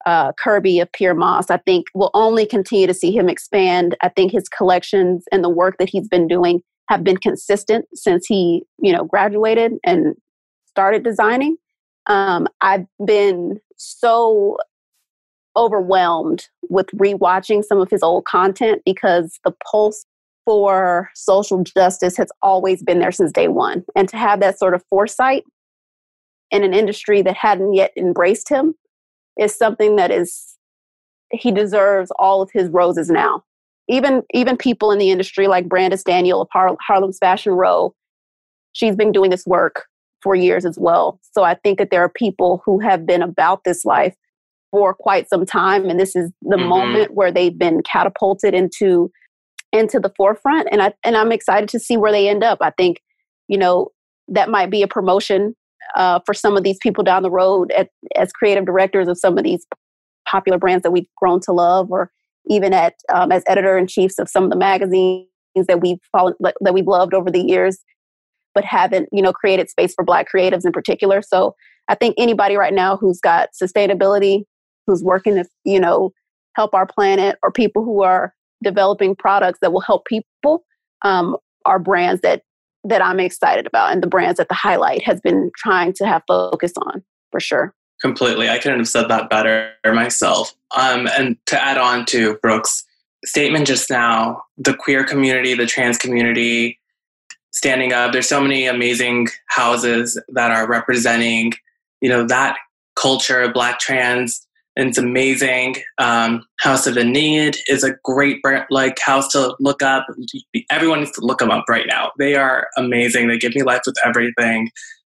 uh, 0.06 0.32
Kerby 0.32 0.80
of 0.82 0.90
Pyer 0.92 1.14
Moss, 1.14 1.50
I 1.50 1.58
think 1.58 1.86
we'll 1.94 2.10
only 2.14 2.46
continue 2.46 2.86
to 2.86 2.94
see 2.94 3.12
him 3.12 3.28
expand. 3.28 3.96
I 4.02 4.08
think 4.08 4.32
his 4.32 4.48
collections 4.48 5.24
and 5.32 5.44
the 5.44 5.48
work 5.48 5.76
that 5.78 5.88
he's 5.88 6.08
been 6.08 6.26
doing 6.26 6.60
have 6.88 7.04
been 7.04 7.16
consistent 7.16 7.86
since 7.94 8.26
he, 8.26 8.64
you 8.78 8.92
know, 8.92 9.04
graduated 9.04 9.72
and 9.84 10.14
started 10.66 11.04
designing. 11.04 11.56
Um, 12.06 12.48
I've 12.60 12.86
been 13.04 13.60
so 13.76 14.56
overwhelmed 15.56 16.48
with 16.68 16.86
rewatching 16.88 17.62
some 17.62 17.78
of 17.78 17.90
his 17.90 18.02
old 18.02 18.24
content 18.24 18.82
because 18.84 19.38
the 19.44 19.52
pulse 19.70 20.06
for 20.44 21.10
social 21.14 21.62
justice 21.62 22.16
has 22.16 22.28
always 22.42 22.82
been 22.82 22.98
there 22.98 23.12
since 23.12 23.32
day 23.32 23.48
one. 23.48 23.84
And 23.94 24.08
to 24.08 24.16
have 24.16 24.40
that 24.40 24.58
sort 24.58 24.74
of 24.74 24.82
foresight 24.90 25.44
in 26.52 26.62
an 26.62 26.74
industry 26.74 27.22
that 27.22 27.36
hadn't 27.36 27.72
yet 27.72 27.92
embraced 27.96 28.48
him 28.48 28.74
is 29.38 29.56
something 29.56 29.96
that 29.96 30.12
is 30.12 30.56
he 31.32 31.50
deserves 31.50 32.12
all 32.18 32.42
of 32.42 32.50
his 32.52 32.68
roses 32.68 33.10
now. 33.10 33.42
Even 33.88 34.22
even 34.32 34.56
people 34.56 34.92
in 34.92 34.98
the 34.98 35.10
industry 35.10 35.48
like 35.48 35.68
Brandice 35.68 36.04
Daniel 36.04 36.42
of 36.42 36.48
Har- 36.52 36.76
harlem's 36.80 37.18
fashion 37.18 37.54
row 37.54 37.94
she's 38.74 38.96
been 38.96 39.12
doing 39.12 39.30
this 39.30 39.46
work 39.46 39.86
for 40.22 40.34
years 40.34 40.64
as 40.64 40.78
well. 40.78 41.18
So 41.32 41.42
i 41.42 41.54
think 41.54 41.78
that 41.78 41.90
there 41.90 42.02
are 42.02 42.08
people 42.10 42.62
who 42.64 42.78
have 42.78 43.06
been 43.06 43.22
about 43.22 43.64
this 43.64 43.84
life 43.84 44.14
for 44.70 44.94
quite 44.94 45.28
some 45.28 45.44
time 45.44 45.88
and 45.88 45.98
this 45.98 46.14
is 46.14 46.30
the 46.42 46.56
mm-hmm. 46.56 46.68
moment 46.68 47.14
where 47.14 47.32
they've 47.32 47.58
been 47.58 47.82
catapulted 47.82 48.54
into 48.54 49.10
into 49.72 49.98
the 49.98 50.12
forefront 50.16 50.68
and 50.70 50.82
i 50.82 50.92
and 51.04 51.16
i'm 51.16 51.32
excited 51.32 51.68
to 51.70 51.78
see 51.78 51.96
where 51.96 52.12
they 52.12 52.28
end 52.28 52.44
up. 52.44 52.58
I 52.60 52.70
think 52.70 53.02
you 53.48 53.56
know 53.56 53.88
that 54.28 54.50
might 54.50 54.70
be 54.70 54.82
a 54.82 54.88
promotion 54.88 55.54
uh, 55.96 56.20
for 56.24 56.34
some 56.34 56.56
of 56.56 56.62
these 56.62 56.78
people 56.82 57.04
down 57.04 57.22
the 57.22 57.30
road 57.30 57.70
at, 57.72 57.88
as 58.16 58.32
creative 58.32 58.64
directors 58.64 59.08
of 59.08 59.18
some 59.18 59.38
of 59.38 59.44
these 59.44 59.66
popular 60.26 60.58
brands 60.58 60.82
that 60.82 60.90
we've 60.90 61.06
grown 61.16 61.40
to 61.40 61.52
love, 61.52 61.90
or 61.90 62.10
even 62.46 62.72
at 62.72 62.94
um, 63.12 63.32
as 63.32 63.42
editor 63.46 63.76
in 63.76 63.86
chiefs 63.86 64.18
of 64.18 64.28
some 64.28 64.44
of 64.44 64.50
the 64.50 64.56
magazines 64.56 65.26
that 65.68 65.80
we've 65.80 65.98
followed, 66.10 66.34
that 66.60 66.74
we've 66.74 66.86
loved 66.86 67.14
over 67.14 67.30
the 67.30 67.40
years, 67.40 67.78
but 68.54 68.64
haven't 68.64 69.08
you 69.12 69.22
know 69.22 69.32
created 69.32 69.68
space 69.70 69.94
for 69.94 70.04
Black 70.04 70.26
creatives 70.32 70.64
in 70.64 70.72
particular. 70.72 71.22
So 71.22 71.54
I 71.88 71.94
think 71.94 72.14
anybody 72.18 72.56
right 72.56 72.74
now 72.74 72.96
who's 72.96 73.20
got 73.20 73.50
sustainability, 73.60 74.44
who's 74.86 75.02
working 75.02 75.34
to 75.36 75.44
you 75.64 75.80
know 75.80 76.12
help 76.56 76.74
our 76.74 76.86
planet, 76.86 77.38
or 77.42 77.50
people 77.50 77.84
who 77.84 78.02
are 78.02 78.34
developing 78.62 79.16
products 79.16 79.58
that 79.60 79.72
will 79.72 79.80
help 79.80 80.04
people, 80.06 80.64
um, 81.02 81.36
are 81.64 81.78
brands 81.78 82.20
that 82.22 82.42
that 82.84 83.02
I'm 83.02 83.20
excited 83.20 83.66
about 83.66 83.92
and 83.92 84.02
the 84.02 84.08
brands 84.08 84.38
that 84.38 84.48
the 84.48 84.54
highlight 84.54 85.02
has 85.02 85.20
been 85.20 85.50
trying 85.56 85.92
to 85.94 86.06
have 86.06 86.22
focus 86.26 86.72
on 86.76 87.02
for 87.30 87.40
sure. 87.40 87.74
Completely. 88.00 88.48
I 88.48 88.58
couldn't 88.58 88.78
have 88.78 88.88
said 88.88 89.08
that 89.08 89.30
better 89.30 89.72
myself. 89.84 90.54
Um, 90.76 91.08
and 91.16 91.36
to 91.46 91.62
add 91.62 91.78
on 91.78 92.04
to 92.06 92.36
Brooke's 92.42 92.82
statement 93.24 93.66
just 93.66 93.88
now, 93.90 94.42
the 94.58 94.74
queer 94.74 95.04
community, 95.04 95.54
the 95.54 95.66
trans 95.66 95.98
community 95.98 96.80
standing 97.52 97.92
up, 97.92 98.12
there's 98.12 98.28
so 98.28 98.40
many 98.40 98.66
amazing 98.66 99.28
houses 99.46 100.20
that 100.30 100.50
are 100.50 100.66
representing, 100.68 101.52
you 102.00 102.08
know, 102.08 102.26
that 102.26 102.56
culture, 102.96 103.50
black 103.52 103.78
trans 103.78 104.46
and 104.76 104.88
it's 104.88 104.98
amazing. 104.98 105.76
Um, 105.98 106.44
House 106.60 106.86
of 106.86 106.96
Enid 106.96 107.56
is 107.68 107.84
a 107.84 107.94
great 108.04 108.38
like 108.70 108.98
house 108.98 109.28
to 109.28 109.54
look 109.60 109.82
up. 109.82 110.06
Everyone 110.70 111.00
needs 111.00 111.12
to 111.12 111.24
look 111.24 111.38
them 111.38 111.50
up 111.50 111.64
right 111.68 111.86
now. 111.86 112.10
They 112.18 112.36
are 112.36 112.68
amazing. 112.76 113.28
They 113.28 113.38
give 113.38 113.54
me 113.54 113.62
life 113.62 113.82
with 113.86 113.96
everything. 114.04 114.70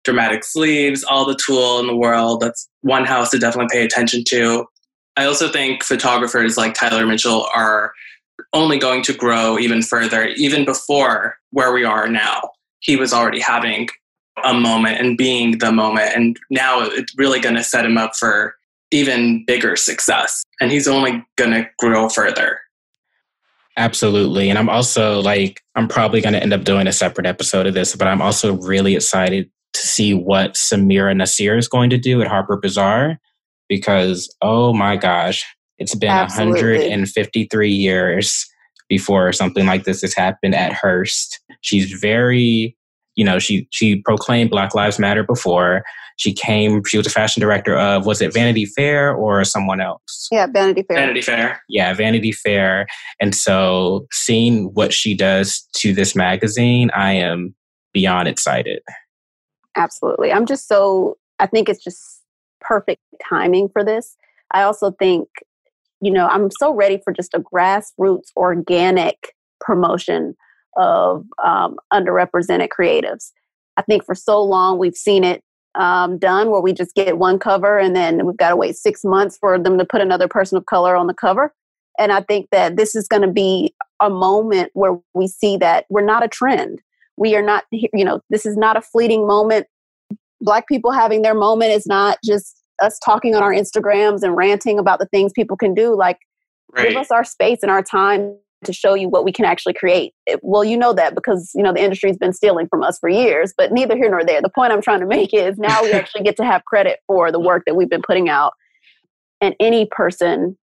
Dramatic 0.02 0.44
sleeves, 0.44 1.04
all 1.04 1.24
the 1.24 1.36
tulle 1.46 1.80
in 1.80 1.86
the 1.86 1.96
world. 1.96 2.40
That's 2.40 2.68
one 2.82 3.04
house 3.04 3.30
to 3.30 3.38
definitely 3.38 3.68
pay 3.72 3.84
attention 3.84 4.24
to. 4.28 4.66
I 5.16 5.24
also 5.24 5.48
think 5.48 5.84
photographers 5.84 6.56
like 6.56 6.74
Tyler 6.74 7.06
Mitchell 7.06 7.48
are 7.54 7.92
only 8.52 8.78
going 8.78 9.02
to 9.02 9.14
grow 9.14 9.58
even 9.58 9.80
further, 9.80 10.26
even 10.36 10.64
before 10.64 11.36
where 11.50 11.72
we 11.72 11.84
are 11.84 12.08
now. 12.08 12.50
He 12.80 12.96
was 12.96 13.12
already 13.12 13.40
having 13.40 13.88
a 14.44 14.52
moment 14.52 15.00
and 15.00 15.16
being 15.16 15.58
the 15.58 15.70
moment, 15.70 16.10
and 16.14 16.38
now 16.50 16.80
it's 16.82 17.16
really 17.16 17.38
going 17.38 17.54
to 17.54 17.62
set 17.62 17.86
him 17.86 17.96
up 17.96 18.16
for 18.16 18.56
even 18.94 19.44
bigger 19.44 19.76
success. 19.76 20.44
And 20.60 20.70
he's 20.70 20.86
only 20.86 21.24
going 21.36 21.50
to 21.50 21.68
grow 21.78 22.08
further. 22.08 22.60
Absolutely. 23.76 24.48
And 24.50 24.58
I'm 24.58 24.68
also 24.68 25.20
like, 25.20 25.60
I'm 25.74 25.88
probably 25.88 26.20
going 26.20 26.34
to 26.34 26.42
end 26.42 26.52
up 26.52 26.62
doing 26.62 26.86
a 26.86 26.92
separate 26.92 27.26
episode 27.26 27.66
of 27.66 27.74
this, 27.74 27.96
but 27.96 28.06
I'm 28.06 28.22
also 28.22 28.54
really 28.54 28.94
excited 28.94 29.50
to 29.72 29.80
see 29.80 30.14
what 30.14 30.54
Samira 30.54 31.16
Nasr 31.16 31.58
is 31.58 31.66
going 31.66 31.90
to 31.90 31.98
do 31.98 32.22
at 32.22 32.28
Harper 32.28 32.56
Bazaar 32.56 33.18
because, 33.68 34.32
oh 34.42 34.72
my 34.72 34.96
gosh, 34.96 35.44
it's 35.78 35.96
been 35.96 36.10
Absolutely. 36.10 36.78
153 36.78 37.70
years 37.70 38.46
before 38.88 39.32
something 39.32 39.66
like 39.66 39.82
this 39.82 40.02
has 40.02 40.14
happened 40.14 40.54
at 40.54 40.72
Hearst. 40.72 41.40
She's 41.62 41.90
very, 41.90 42.76
you 43.16 43.24
know, 43.24 43.40
she 43.40 43.66
she 43.70 43.96
proclaimed 44.02 44.50
Black 44.50 44.72
Lives 44.76 45.00
Matter 45.00 45.24
before. 45.24 45.82
She 46.16 46.32
came, 46.32 46.82
she 46.84 46.96
was 46.96 47.06
a 47.06 47.10
fashion 47.10 47.40
director 47.40 47.76
of, 47.76 48.06
was 48.06 48.22
it 48.22 48.32
Vanity 48.32 48.66
Fair 48.66 49.14
or 49.14 49.44
someone 49.44 49.80
else? 49.80 50.28
Yeah, 50.30 50.46
Vanity 50.46 50.82
Fair. 50.82 50.96
Vanity 50.96 51.20
Fair. 51.20 51.60
Yeah, 51.68 51.92
Vanity 51.94 52.32
Fair. 52.32 52.86
And 53.20 53.34
so 53.34 54.06
seeing 54.12 54.66
what 54.74 54.92
she 54.92 55.16
does 55.16 55.66
to 55.76 55.92
this 55.92 56.14
magazine, 56.14 56.90
I 56.94 57.12
am 57.14 57.54
beyond 57.92 58.28
excited. 58.28 58.80
Absolutely. 59.76 60.32
I'm 60.32 60.46
just 60.46 60.68
so, 60.68 61.16
I 61.40 61.46
think 61.46 61.68
it's 61.68 61.82
just 61.82 62.22
perfect 62.60 63.02
timing 63.28 63.68
for 63.68 63.84
this. 63.84 64.16
I 64.52 64.62
also 64.62 64.92
think, 64.92 65.28
you 66.00 66.12
know, 66.12 66.28
I'm 66.28 66.50
so 66.60 66.72
ready 66.72 67.00
for 67.02 67.12
just 67.12 67.34
a 67.34 67.40
grassroots 67.40 68.28
organic 68.36 69.34
promotion 69.60 70.36
of 70.76 71.24
um, 71.42 71.76
underrepresented 71.92 72.68
creatives. 72.68 73.32
I 73.76 73.82
think 73.82 74.04
for 74.04 74.14
so 74.14 74.40
long 74.42 74.78
we've 74.78 74.96
seen 74.96 75.24
it 75.24 75.42
um, 75.74 76.18
done 76.18 76.50
where 76.50 76.60
we 76.60 76.72
just 76.72 76.94
get 76.94 77.18
one 77.18 77.38
cover 77.38 77.78
and 77.78 77.94
then 77.96 78.26
we've 78.26 78.36
got 78.36 78.50
to 78.50 78.56
wait 78.56 78.76
six 78.76 79.04
months 79.04 79.36
for 79.36 79.58
them 79.58 79.78
to 79.78 79.84
put 79.84 80.00
another 80.00 80.28
person 80.28 80.56
of 80.56 80.66
color 80.66 80.96
on 80.96 81.06
the 81.06 81.14
cover. 81.14 81.52
And 81.98 82.12
I 82.12 82.22
think 82.22 82.48
that 82.50 82.76
this 82.76 82.94
is 82.94 83.06
going 83.06 83.22
to 83.22 83.30
be 83.30 83.74
a 84.00 84.10
moment 84.10 84.70
where 84.74 84.98
we 85.14 85.28
see 85.28 85.56
that 85.58 85.86
we're 85.88 86.04
not 86.04 86.24
a 86.24 86.28
trend. 86.28 86.80
We 87.16 87.36
are 87.36 87.42
not, 87.42 87.64
you 87.70 88.04
know, 88.04 88.20
this 88.30 88.44
is 88.44 88.56
not 88.56 88.76
a 88.76 88.82
fleeting 88.82 89.26
moment. 89.26 89.66
Black 90.40 90.66
people 90.66 90.90
having 90.90 91.22
their 91.22 91.34
moment 91.34 91.70
is 91.70 91.86
not 91.86 92.18
just 92.24 92.62
us 92.82 92.98
talking 93.04 93.34
on 93.34 93.42
our 93.42 93.52
Instagrams 93.52 94.22
and 94.22 94.36
ranting 94.36 94.78
about 94.78 94.98
the 94.98 95.06
things 95.06 95.32
people 95.32 95.56
can 95.56 95.74
do. 95.74 95.96
Like, 95.96 96.18
right. 96.72 96.88
give 96.88 96.96
us 96.96 97.10
our 97.10 97.24
space 97.24 97.60
and 97.62 97.70
our 97.70 97.82
time 97.82 98.36
to 98.64 98.72
show 98.72 98.94
you 98.94 99.08
what 99.08 99.24
we 99.24 99.32
can 99.32 99.44
actually 99.44 99.74
create. 99.74 100.14
It, 100.26 100.40
well, 100.42 100.64
you 100.64 100.76
know 100.76 100.92
that 100.92 101.14
because 101.14 101.52
you 101.54 101.62
know 101.62 101.72
the 101.72 101.82
industry's 101.82 102.16
been 102.16 102.32
stealing 102.32 102.68
from 102.68 102.82
us 102.82 102.98
for 102.98 103.08
years, 103.08 103.52
but 103.56 103.72
neither 103.72 103.96
here 103.96 104.10
nor 104.10 104.24
there. 104.24 104.42
The 104.42 104.48
point 104.48 104.72
I'm 104.72 104.82
trying 104.82 105.00
to 105.00 105.06
make 105.06 105.32
is 105.32 105.58
now 105.58 105.82
we 105.82 105.92
actually 105.92 106.22
get 106.22 106.36
to 106.36 106.44
have 106.44 106.64
credit 106.64 107.00
for 107.06 107.30
the 107.30 107.40
work 107.40 107.64
that 107.66 107.74
we've 107.74 107.90
been 107.90 108.02
putting 108.02 108.28
out. 108.28 108.52
And 109.40 109.54
any 109.60 109.86
person 109.86 110.56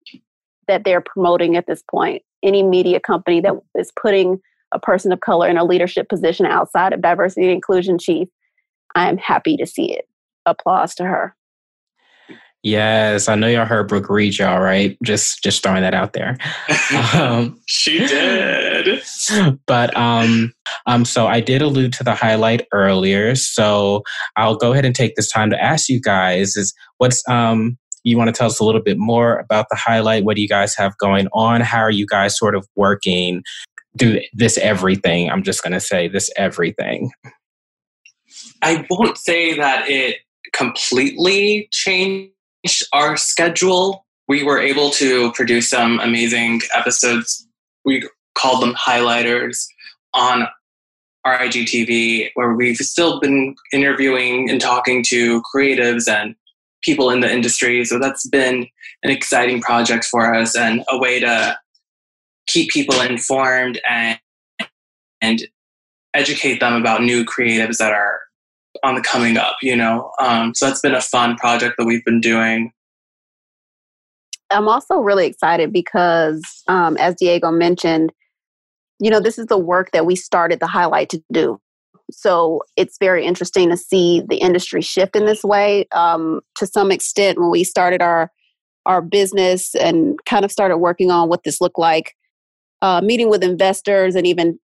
that 0.68 0.84
they're 0.84 1.02
promoting 1.02 1.56
at 1.56 1.68
this 1.68 1.84
point, 1.90 2.24
any 2.44 2.64
media 2.64 3.00
company 3.00 3.42
that 3.42 3.54
is 3.78 3.92
putting 4.02 4.40
a 4.72 4.80
person 4.80 5.12
of 5.12 5.20
color 5.20 5.48
in 5.48 5.58
a 5.58 5.66
leadership 5.66 6.08
position 6.10 6.46
outside 6.46 6.94
of 6.94 7.02
diversity 7.02 7.46
and 7.46 7.54
inclusion 7.54 7.98
chief, 7.98 8.28
I 8.96 9.10
am 9.10 9.18
happy 9.18 9.58
to 9.58 9.68
see 9.68 9.94
it. 9.94 10.08
Applause 10.46 10.96
to 10.96 11.04
her. 11.04 11.36
Yes, 12.64 13.28
I 13.28 13.34
know 13.34 13.48
y'all 13.48 13.66
heard 13.66 13.88
Brooke 13.88 14.10
read 14.10 14.38
y'all, 14.38 14.60
right? 14.60 14.96
Just 15.04 15.44
just 15.44 15.64
throwing 15.64 15.82
that 15.82 15.94
out 15.94 16.14
there. 16.14 16.38
Um, 17.14 17.60
she 17.68 18.00
did. 18.00 19.02
But 19.66 19.96
um 19.96 20.54
um 20.86 21.06
so 21.06 21.28
I 21.28 21.40
did 21.40 21.62
allude 21.62 21.94
to 21.94 22.04
the 22.04 22.14
highlight 22.14 22.68
earlier. 22.74 23.34
So 23.36 24.04
I'll 24.36 24.56
go 24.56 24.72
ahead 24.74 24.86
and 24.86 24.94
take 24.94 25.16
this 25.16 25.30
time 25.30 25.50
to 25.50 25.62
ask 25.62 25.90
you 25.90 26.02
guys 26.02 26.56
is 26.56 26.74
what's 26.98 27.24
um 27.30 27.78
you 28.04 28.18
want 28.18 28.28
to 28.28 28.34
tell 28.34 28.48
us 28.48 28.60
a 28.60 28.64
little 28.66 28.82
bit 28.82 28.98
more 28.98 29.40
about 29.40 29.68
the 29.70 29.78
highlight? 29.78 30.24
What 30.24 30.36
do 30.36 30.42
you 30.42 30.48
guys 30.48 30.76
have 30.76 30.98
going 30.98 31.28
on? 31.34 31.62
How 31.62 31.80
are 31.80 31.92
you 31.92 32.06
guys 32.06 32.38
sort 32.38 32.56
of 32.56 32.68
working 32.76 33.44
do 33.96 34.20
this 34.34 34.58
everything? 34.58 35.30
I'm 35.30 35.44
just 35.44 35.64
going 35.64 35.74
to 35.74 35.80
say 35.80 36.08
this 36.08 36.30
everything. 36.36 37.12
I 38.62 38.86
won't 38.90 39.18
say 39.18 39.56
that 39.56 39.90
it 39.90 40.18
completely 40.54 41.68
changed 41.72 42.34
our 42.94 43.18
schedule. 43.18 44.06
We 44.28 44.44
were 44.44 44.60
able 44.60 44.92
to 44.92 45.32
produce 45.34 45.70
some 45.70 46.00
amazing 46.00 46.62
episodes. 46.74 47.48
We 47.86 48.08
called 48.36 48.62
them 48.62 48.76
highlighters 48.76 49.66
on 50.14 50.48
our 51.24 51.38
IGTV, 51.38 52.32
where 52.34 52.54
we've 52.54 52.78
still 52.78 53.20
been 53.20 53.56
interviewing 53.72 54.50
and 54.50 54.60
talking 54.60 55.04
to 55.08 55.42
creatives 55.54 56.10
and 56.10 56.36
people 56.82 57.12
in 57.12 57.20
the 57.20 57.32
industry. 57.32 57.86
So 57.86 58.00
that's 58.00 58.28
been 58.28 58.68
an 59.04 59.12
exciting 59.12 59.62
project 59.62 60.06
for 60.06 60.34
us 60.34 60.56
and 60.58 60.84
a 60.90 60.98
way 60.98 61.20
to 61.20 61.58
keep 62.48 62.72
people 62.72 63.00
informed 63.02 63.80
and 63.88 64.20
and 65.22 65.44
educate 66.14 66.60
them 66.60 66.74
about 66.74 67.04
new 67.04 67.24
creatives 67.24 67.78
that 67.78 67.94
are 67.94 68.20
on 68.84 68.96
the 68.96 69.02
coming 69.02 69.38
up, 69.38 69.58
you 69.62 69.76
know. 69.76 70.12
Um, 70.20 70.54
so 70.56 70.68
that's 70.68 70.82
been 70.82 70.96
a 70.96 71.02
fun 71.02 71.36
project 71.36 71.76
that 71.78 71.86
we've 71.86 72.06
been 72.06 72.22
doing. 72.22 72.72
I'm 74.50 74.68
also 74.68 74.98
really 74.98 75.26
excited 75.26 75.72
because, 75.72 76.42
um, 76.68 76.98
as 76.98 77.16
Diego 77.16 77.52
mentioned, 77.52 78.12
you 79.00 79.10
know, 79.10 79.20
this 79.20 79.40
is 79.40 79.48
the 79.48 79.58
work 79.58 79.92
that 79.92 80.06
we 80.06 80.16
started 80.16 80.60
the 80.60 80.68
highlight 80.68 81.10
to 81.10 81.24
do. 81.32 81.60
So 82.12 82.62
it's 82.76 82.98
very 83.00 83.26
interesting 83.26 83.70
to 83.70 83.78
see 83.78 84.22
the 84.28 84.38
industry 84.38 84.82
shift 84.82 85.16
in 85.16 85.26
this 85.26 85.44
way. 85.44 85.88
Um, 85.94 86.42
to 86.58 86.68
some 86.68 86.92
extent, 86.92 87.40
when 87.40 87.50
we 87.50 87.64
started 87.64 88.02
our 88.02 88.32
our 88.88 89.02
business 89.02 89.76
and 89.76 90.18
kind 90.26 90.44
of 90.44 90.52
started 90.52 90.78
working 90.78 91.12
on 91.12 91.30
what 91.30 91.44
this 91.44 91.62
looked 91.62 91.78
like, 91.78 92.16
uh, 92.82 93.00
meeting 93.02 93.30
with 93.30 93.44
investors 93.44 94.16
and 94.16 94.26
even 94.26 94.60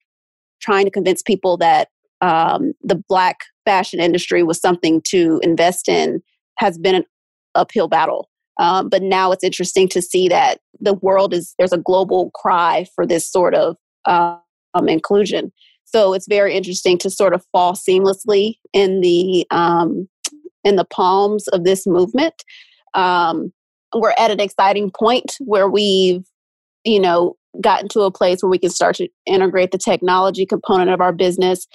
trying 0.61 0.87
to 0.87 0.91
convince 0.91 1.21
people 1.23 1.59
that 1.59 1.89
um, 2.21 2.73
the 2.83 3.03
black 3.09 3.41
fashion 3.65 4.01
industry 4.01 4.43
was 4.43 4.61
something 4.61 5.03
to 5.09 5.41
invest 5.43 5.89
in 5.89 6.23
has 6.59 6.79
been 6.79 6.95
an 6.95 7.05
uphill 7.55 7.89
battle. 7.89 8.31
Um, 8.59 8.89
but 8.89 9.03
now 9.03 9.33
it's 9.33 9.45
interesting 9.45 9.89
to 9.89 10.01
see 10.01 10.29
that 10.29 10.61
the 10.81 10.95
world 10.95 11.35
is 11.35 11.55
there's 11.59 11.73
a 11.73 11.79
global 11.79 12.31
cry 12.31 12.87
for 12.95 13.07
this 13.07 13.31
sort 13.31 13.55
of 13.55 13.77
um, 14.07 14.89
inclusion. 14.89 15.53
So 15.85 16.15
it's 16.15 16.27
very 16.29 16.55
interesting 16.55 16.99
to 16.99 17.11
sort 17.11 17.35
of 17.35 17.45
fall 17.53 17.75
seamlessly 17.75 18.55
in 18.73 19.01
the 19.01 19.47
um, 19.51 20.09
in 20.65 20.77
the 20.77 20.85
palms 20.85 21.47
of 21.49 21.65
this 21.65 21.87
movement. 21.87 22.43
Um, 22.95 23.53
we're 23.95 24.15
at 24.19 24.31
an 24.31 24.41
exciting 24.41 24.91
point 24.91 25.37
where 25.41 25.69
we've, 25.69 26.25
you 26.85 26.99
know, 26.99 27.37
gotten 27.61 27.89
to 27.89 28.01
a 28.01 28.11
place 28.11 28.43
where 28.43 28.51
we 28.51 28.59
can 28.59 28.71
start 28.71 28.97
to 28.97 29.09
integrate 29.27 29.71
the 29.71 29.79
technology 29.79 30.45
component 30.45 30.91
of 30.91 31.01
our 31.01 31.13
business 31.13 31.67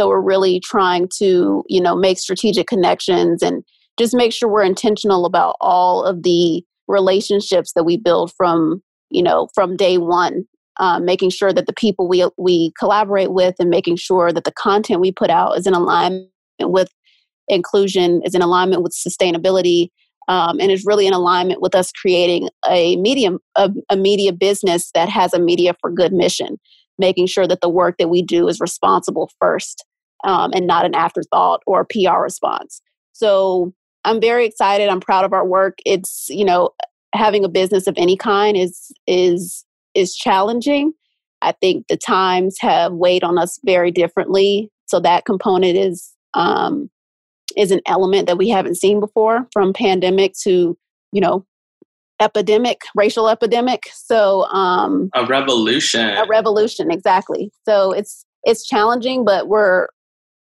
so 0.00 0.08
we're 0.08 0.18
really 0.18 0.60
trying 0.60 1.10
to, 1.18 1.62
you 1.68 1.78
know, 1.78 1.94
make 1.94 2.18
strategic 2.18 2.66
connections 2.66 3.42
and 3.42 3.62
just 3.98 4.14
make 4.14 4.32
sure 4.32 4.48
we're 4.48 4.62
intentional 4.62 5.26
about 5.26 5.56
all 5.60 6.04
of 6.04 6.22
the 6.22 6.64
relationships 6.88 7.72
that 7.74 7.84
we 7.84 7.98
build 7.98 8.32
from, 8.34 8.82
you 9.10 9.22
know, 9.22 9.48
from 9.54 9.76
day 9.76 9.98
one. 9.98 10.44
Um, 10.78 11.04
making 11.04 11.28
sure 11.28 11.52
that 11.52 11.66
the 11.66 11.74
people 11.74 12.08
we 12.08 12.26
we 12.38 12.72
collaborate 12.78 13.32
with 13.32 13.56
and 13.58 13.68
making 13.68 13.96
sure 13.96 14.32
that 14.32 14.44
the 14.44 14.52
content 14.52 15.02
we 15.02 15.12
put 15.12 15.28
out 15.28 15.58
is 15.58 15.66
in 15.66 15.74
alignment 15.74 16.30
with 16.62 16.88
inclusion, 17.48 18.22
is 18.24 18.34
in 18.34 18.40
alignment 18.40 18.82
with 18.82 18.94
sustainability, 18.94 19.88
um, 20.28 20.58
and 20.58 20.70
is 20.70 20.86
really 20.86 21.06
in 21.06 21.12
alignment 21.12 21.60
with 21.60 21.74
us 21.74 21.92
creating 21.92 22.48
a 22.66 22.96
medium 22.96 23.38
a, 23.56 23.70
a 23.90 23.96
media 23.96 24.32
business 24.32 24.90
that 24.94 25.10
has 25.10 25.34
a 25.34 25.38
media 25.38 25.74
for 25.78 25.90
good 25.90 26.14
mission 26.14 26.56
making 27.00 27.26
sure 27.26 27.48
that 27.48 27.60
the 27.60 27.68
work 27.68 27.96
that 27.98 28.08
we 28.08 28.22
do 28.22 28.46
is 28.46 28.60
responsible 28.60 29.30
first 29.40 29.84
um, 30.24 30.52
and 30.54 30.66
not 30.66 30.84
an 30.84 30.94
afterthought 30.94 31.62
or 31.66 31.80
a 31.80 31.86
PR 31.86 32.20
response. 32.20 32.80
So 33.12 33.72
I'm 34.04 34.20
very 34.20 34.46
excited. 34.46 34.88
I'm 34.88 35.00
proud 35.00 35.24
of 35.24 35.32
our 35.32 35.46
work. 35.46 35.78
It's 35.84 36.26
you 36.28 36.44
know 36.44 36.70
having 37.14 37.44
a 37.44 37.48
business 37.48 37.86
of 37.86 37.94
any 37.96 38.16
kind 38.16 38.56
is 38.56 38.92
is 39.06 39.64
is 39.94 40.14
challenging. 40.14 40.92
I 41.42 41.52
think 41.52 41.86
the 41.88 41.96
times 41.96 42.56
have 42.60 42.92
weighed 42.92 43.24
on 43.24 43.38
us 43.38 43.58
very 43.64 43.90
differently. 43.90 44.70
So 44.86 45.00
that 45.00 45.24
component 45.24 45.76
is 45.76 46.12
um, 46.34 46.90
is 47.56 47.70
an 47.70 47.80
element 47.86 48.26
that 48.26 48.38
we 48.38 48.48
haven't 48.48 48.76
seen 48.76 49.00
before, 49.00 49.46
from 49.52 49.72
pandemic 49.72 50.34
to 50.42 50.76
you 51.12 51.20
know 51.20 51.44
epidemic, 52.20 52.82
racial 52.94 53.28
epidemic. 53.28 53.84
So 53.92 54.44
um, 54.46 55.10
a 55.14 55.24
revolution. 55.24 56.08
A 56.08 56.26
revolution, 56.28 56.90
exactly. 56.90 57.50
So 57.66 57.92
it's 57.92 58.24
it's 58.44 58.66
challenging, 58.66 59.24
but 59.24 59.48
we're 59.48 59.88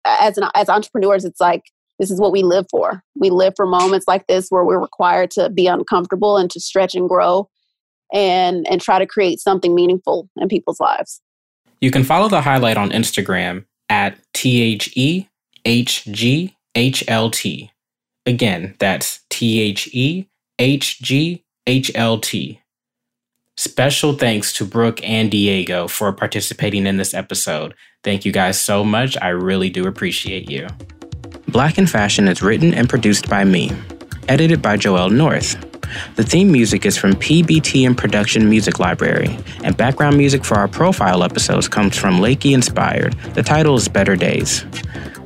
as 0.05 0.37
an, 0.37 0.49
as 0.55 0.69
entrepreneurs, 0.69 1.25
it's 1.25 1.41
like 1.41 1.63
this 1.99 2.11
is 2.11 2.19
what 2.19 2.31
we 2.31 2.43
live 2.43 2.65
for. 2.69 3.01
We 3.15 3.29
live 3.29 3.53
for 3.55 3.65
moments 3.65 4.07
like 4.07 4.27
this 4.27 4.49
where 4.49 4.65
we're 4.65 4.81
required 4.81 5.31
to 5.31 5.49
be 5.49 5.67
uncomfortable 5.67 6.37
and 6.37 6.49
to 6.51 6.59
stretch 6.59 6.95
and 6.95 7.09
grow, 7.09 7.49
and 8.13 8.67
and 8.69 8.81
try 8.81 8.99
to 8.99 9.05
create 9.05 9.39
something 9.39 9.73
meaningful 9.73 10.29
in 10.37 10.47
people's 10.47 10.79
lives. 10.79 11.21
You 11.81 11.91
can 11.91 12.03
follow 12.03 12.29
the 12.29 12.41
highlight 12.41 12.77
on 12.77 12.89
Instagram 12.91 13.65
at 13.89 14.17
T 14.33 14.61
H 14.61 14.91
E 14.95 15.27
H 15.65 16.05
G 16.05 16.55
H 16.75 17.03
L 17.07 17.29
T. 17.29 17.71
Again, 18.25 18.75
that's 18.79 19.21
T 19.29 19.59
H 19.61 19.87
E 19.93 20.27
H 20.59 20.99
G 21.01 21.45
HLT. 21.67 22.59
Special 23.57 24.13
thanks 24.13 24.51
to 24.53 24.65
Brooke 24.65 25.01
and 25.01 25.31
Diego 25.31 25.87
for 25.87 26.11
participating 26.11 26.85
in 26.85 26.97
this 26.97 27.13
episode. 27.13 27.73
Thank 28.03 28.25
you 28.25 28.33
guys 28.33 28.59
so 28.59 28.83
much. 28.83 29.17
I 29.21 29.29
really 29.29 29.69
do 29.69 29.87
appreciate 29.87 30.49
you. 30.49 30.67
Black 31.47 31.77
in 31.77 31.87
Fashion 31.87 32.27
is 32.27 32.41
written 32.41 32.73
and 32.73 32.89
produced 32.89 33.29
by 33.29 33.45
me, 33.45 33.71
edited 34.27 34.61
by 34.61 34.75
Joel 34.75 35.09
North. 35.09 35.55
The 36.17 36.23
theme 36.23 36.51
music 36.51 36.85
is 36.85 36.97
from 36.97 37.13
PBT 37.13 37.87
and 37.87 37.97
Production 37.97 38.49
Music 38.49 38.79
Library, 38.79 39.39
and 39.63 39.77
background 39.77 40.17
music 40.17 40.43
for 40.43 40.55
our 40.55 40.67
profile 40.67 41.23
episodes 41.23 41.69
comes 41.69 41.97
from 41.97 42.15
Lakey 42.15 42.53
Inspired. 42.53 43.13
The 43.35 43.43
title 43.43 43.75
is 43.75 43.87
Better 43.87 44.17
Days. 44.17 44.65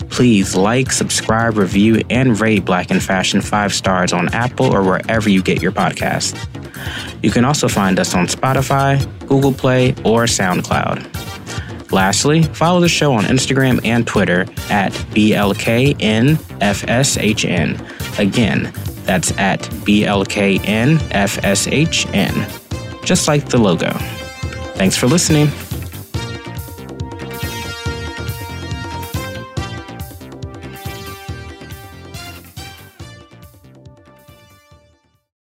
Please 0.10 0.56
like, 0.56 0.92
subscribe, 0.92 1.58
review, 1.58 2.02
and 2.10 2.40
rate 2.40 2.66
Black 2.66 2.92
in 2.92 3.00
Fashion 3.00 3.42
five 3.42 3.74
stars 3.74 4.12
on 4.14 4.34
Apple 4.34 4.74
or 4.74 4.84
wherever 4.84 5.30
you 5.30 5.42
get 5.42 5.62
your 5.62 5.72
podcast. 5.72 6.38
You 7.22 7.32
can 7.32 7.46
also 7.46 7.68
find 7.68 8.00
us 8.00 8.16
on 8.16 8.28
Spotify, 8.28 9.00
Google 9.28 9.54
Play, 9.54 9.92
or 10.04 10.24
SoundCloud. 10.24 11.92
Lastly, 11.92 12.44
follow 12.44 12.80
the 12.80 12.90
show 12.90 13.14
on 13.14 13.24
Instagram 13.26 13.80
and 13.84 14.06
Twitter 14.06 14.42
at 14.70 14.92
BLKNFSHN. 15.14 16.00
Again, 18.20 18.72
that's 19.06 19.32
at 19.38 19.62
BLKNFSHN, 19.62 20.66
just 23.06 23.28
like 23.28 23.50
the 23.50 23.58
logo. 23.58 23.92
Thanks 24.76 24.96
for 24.96 25.08
listening. 25.08 25.50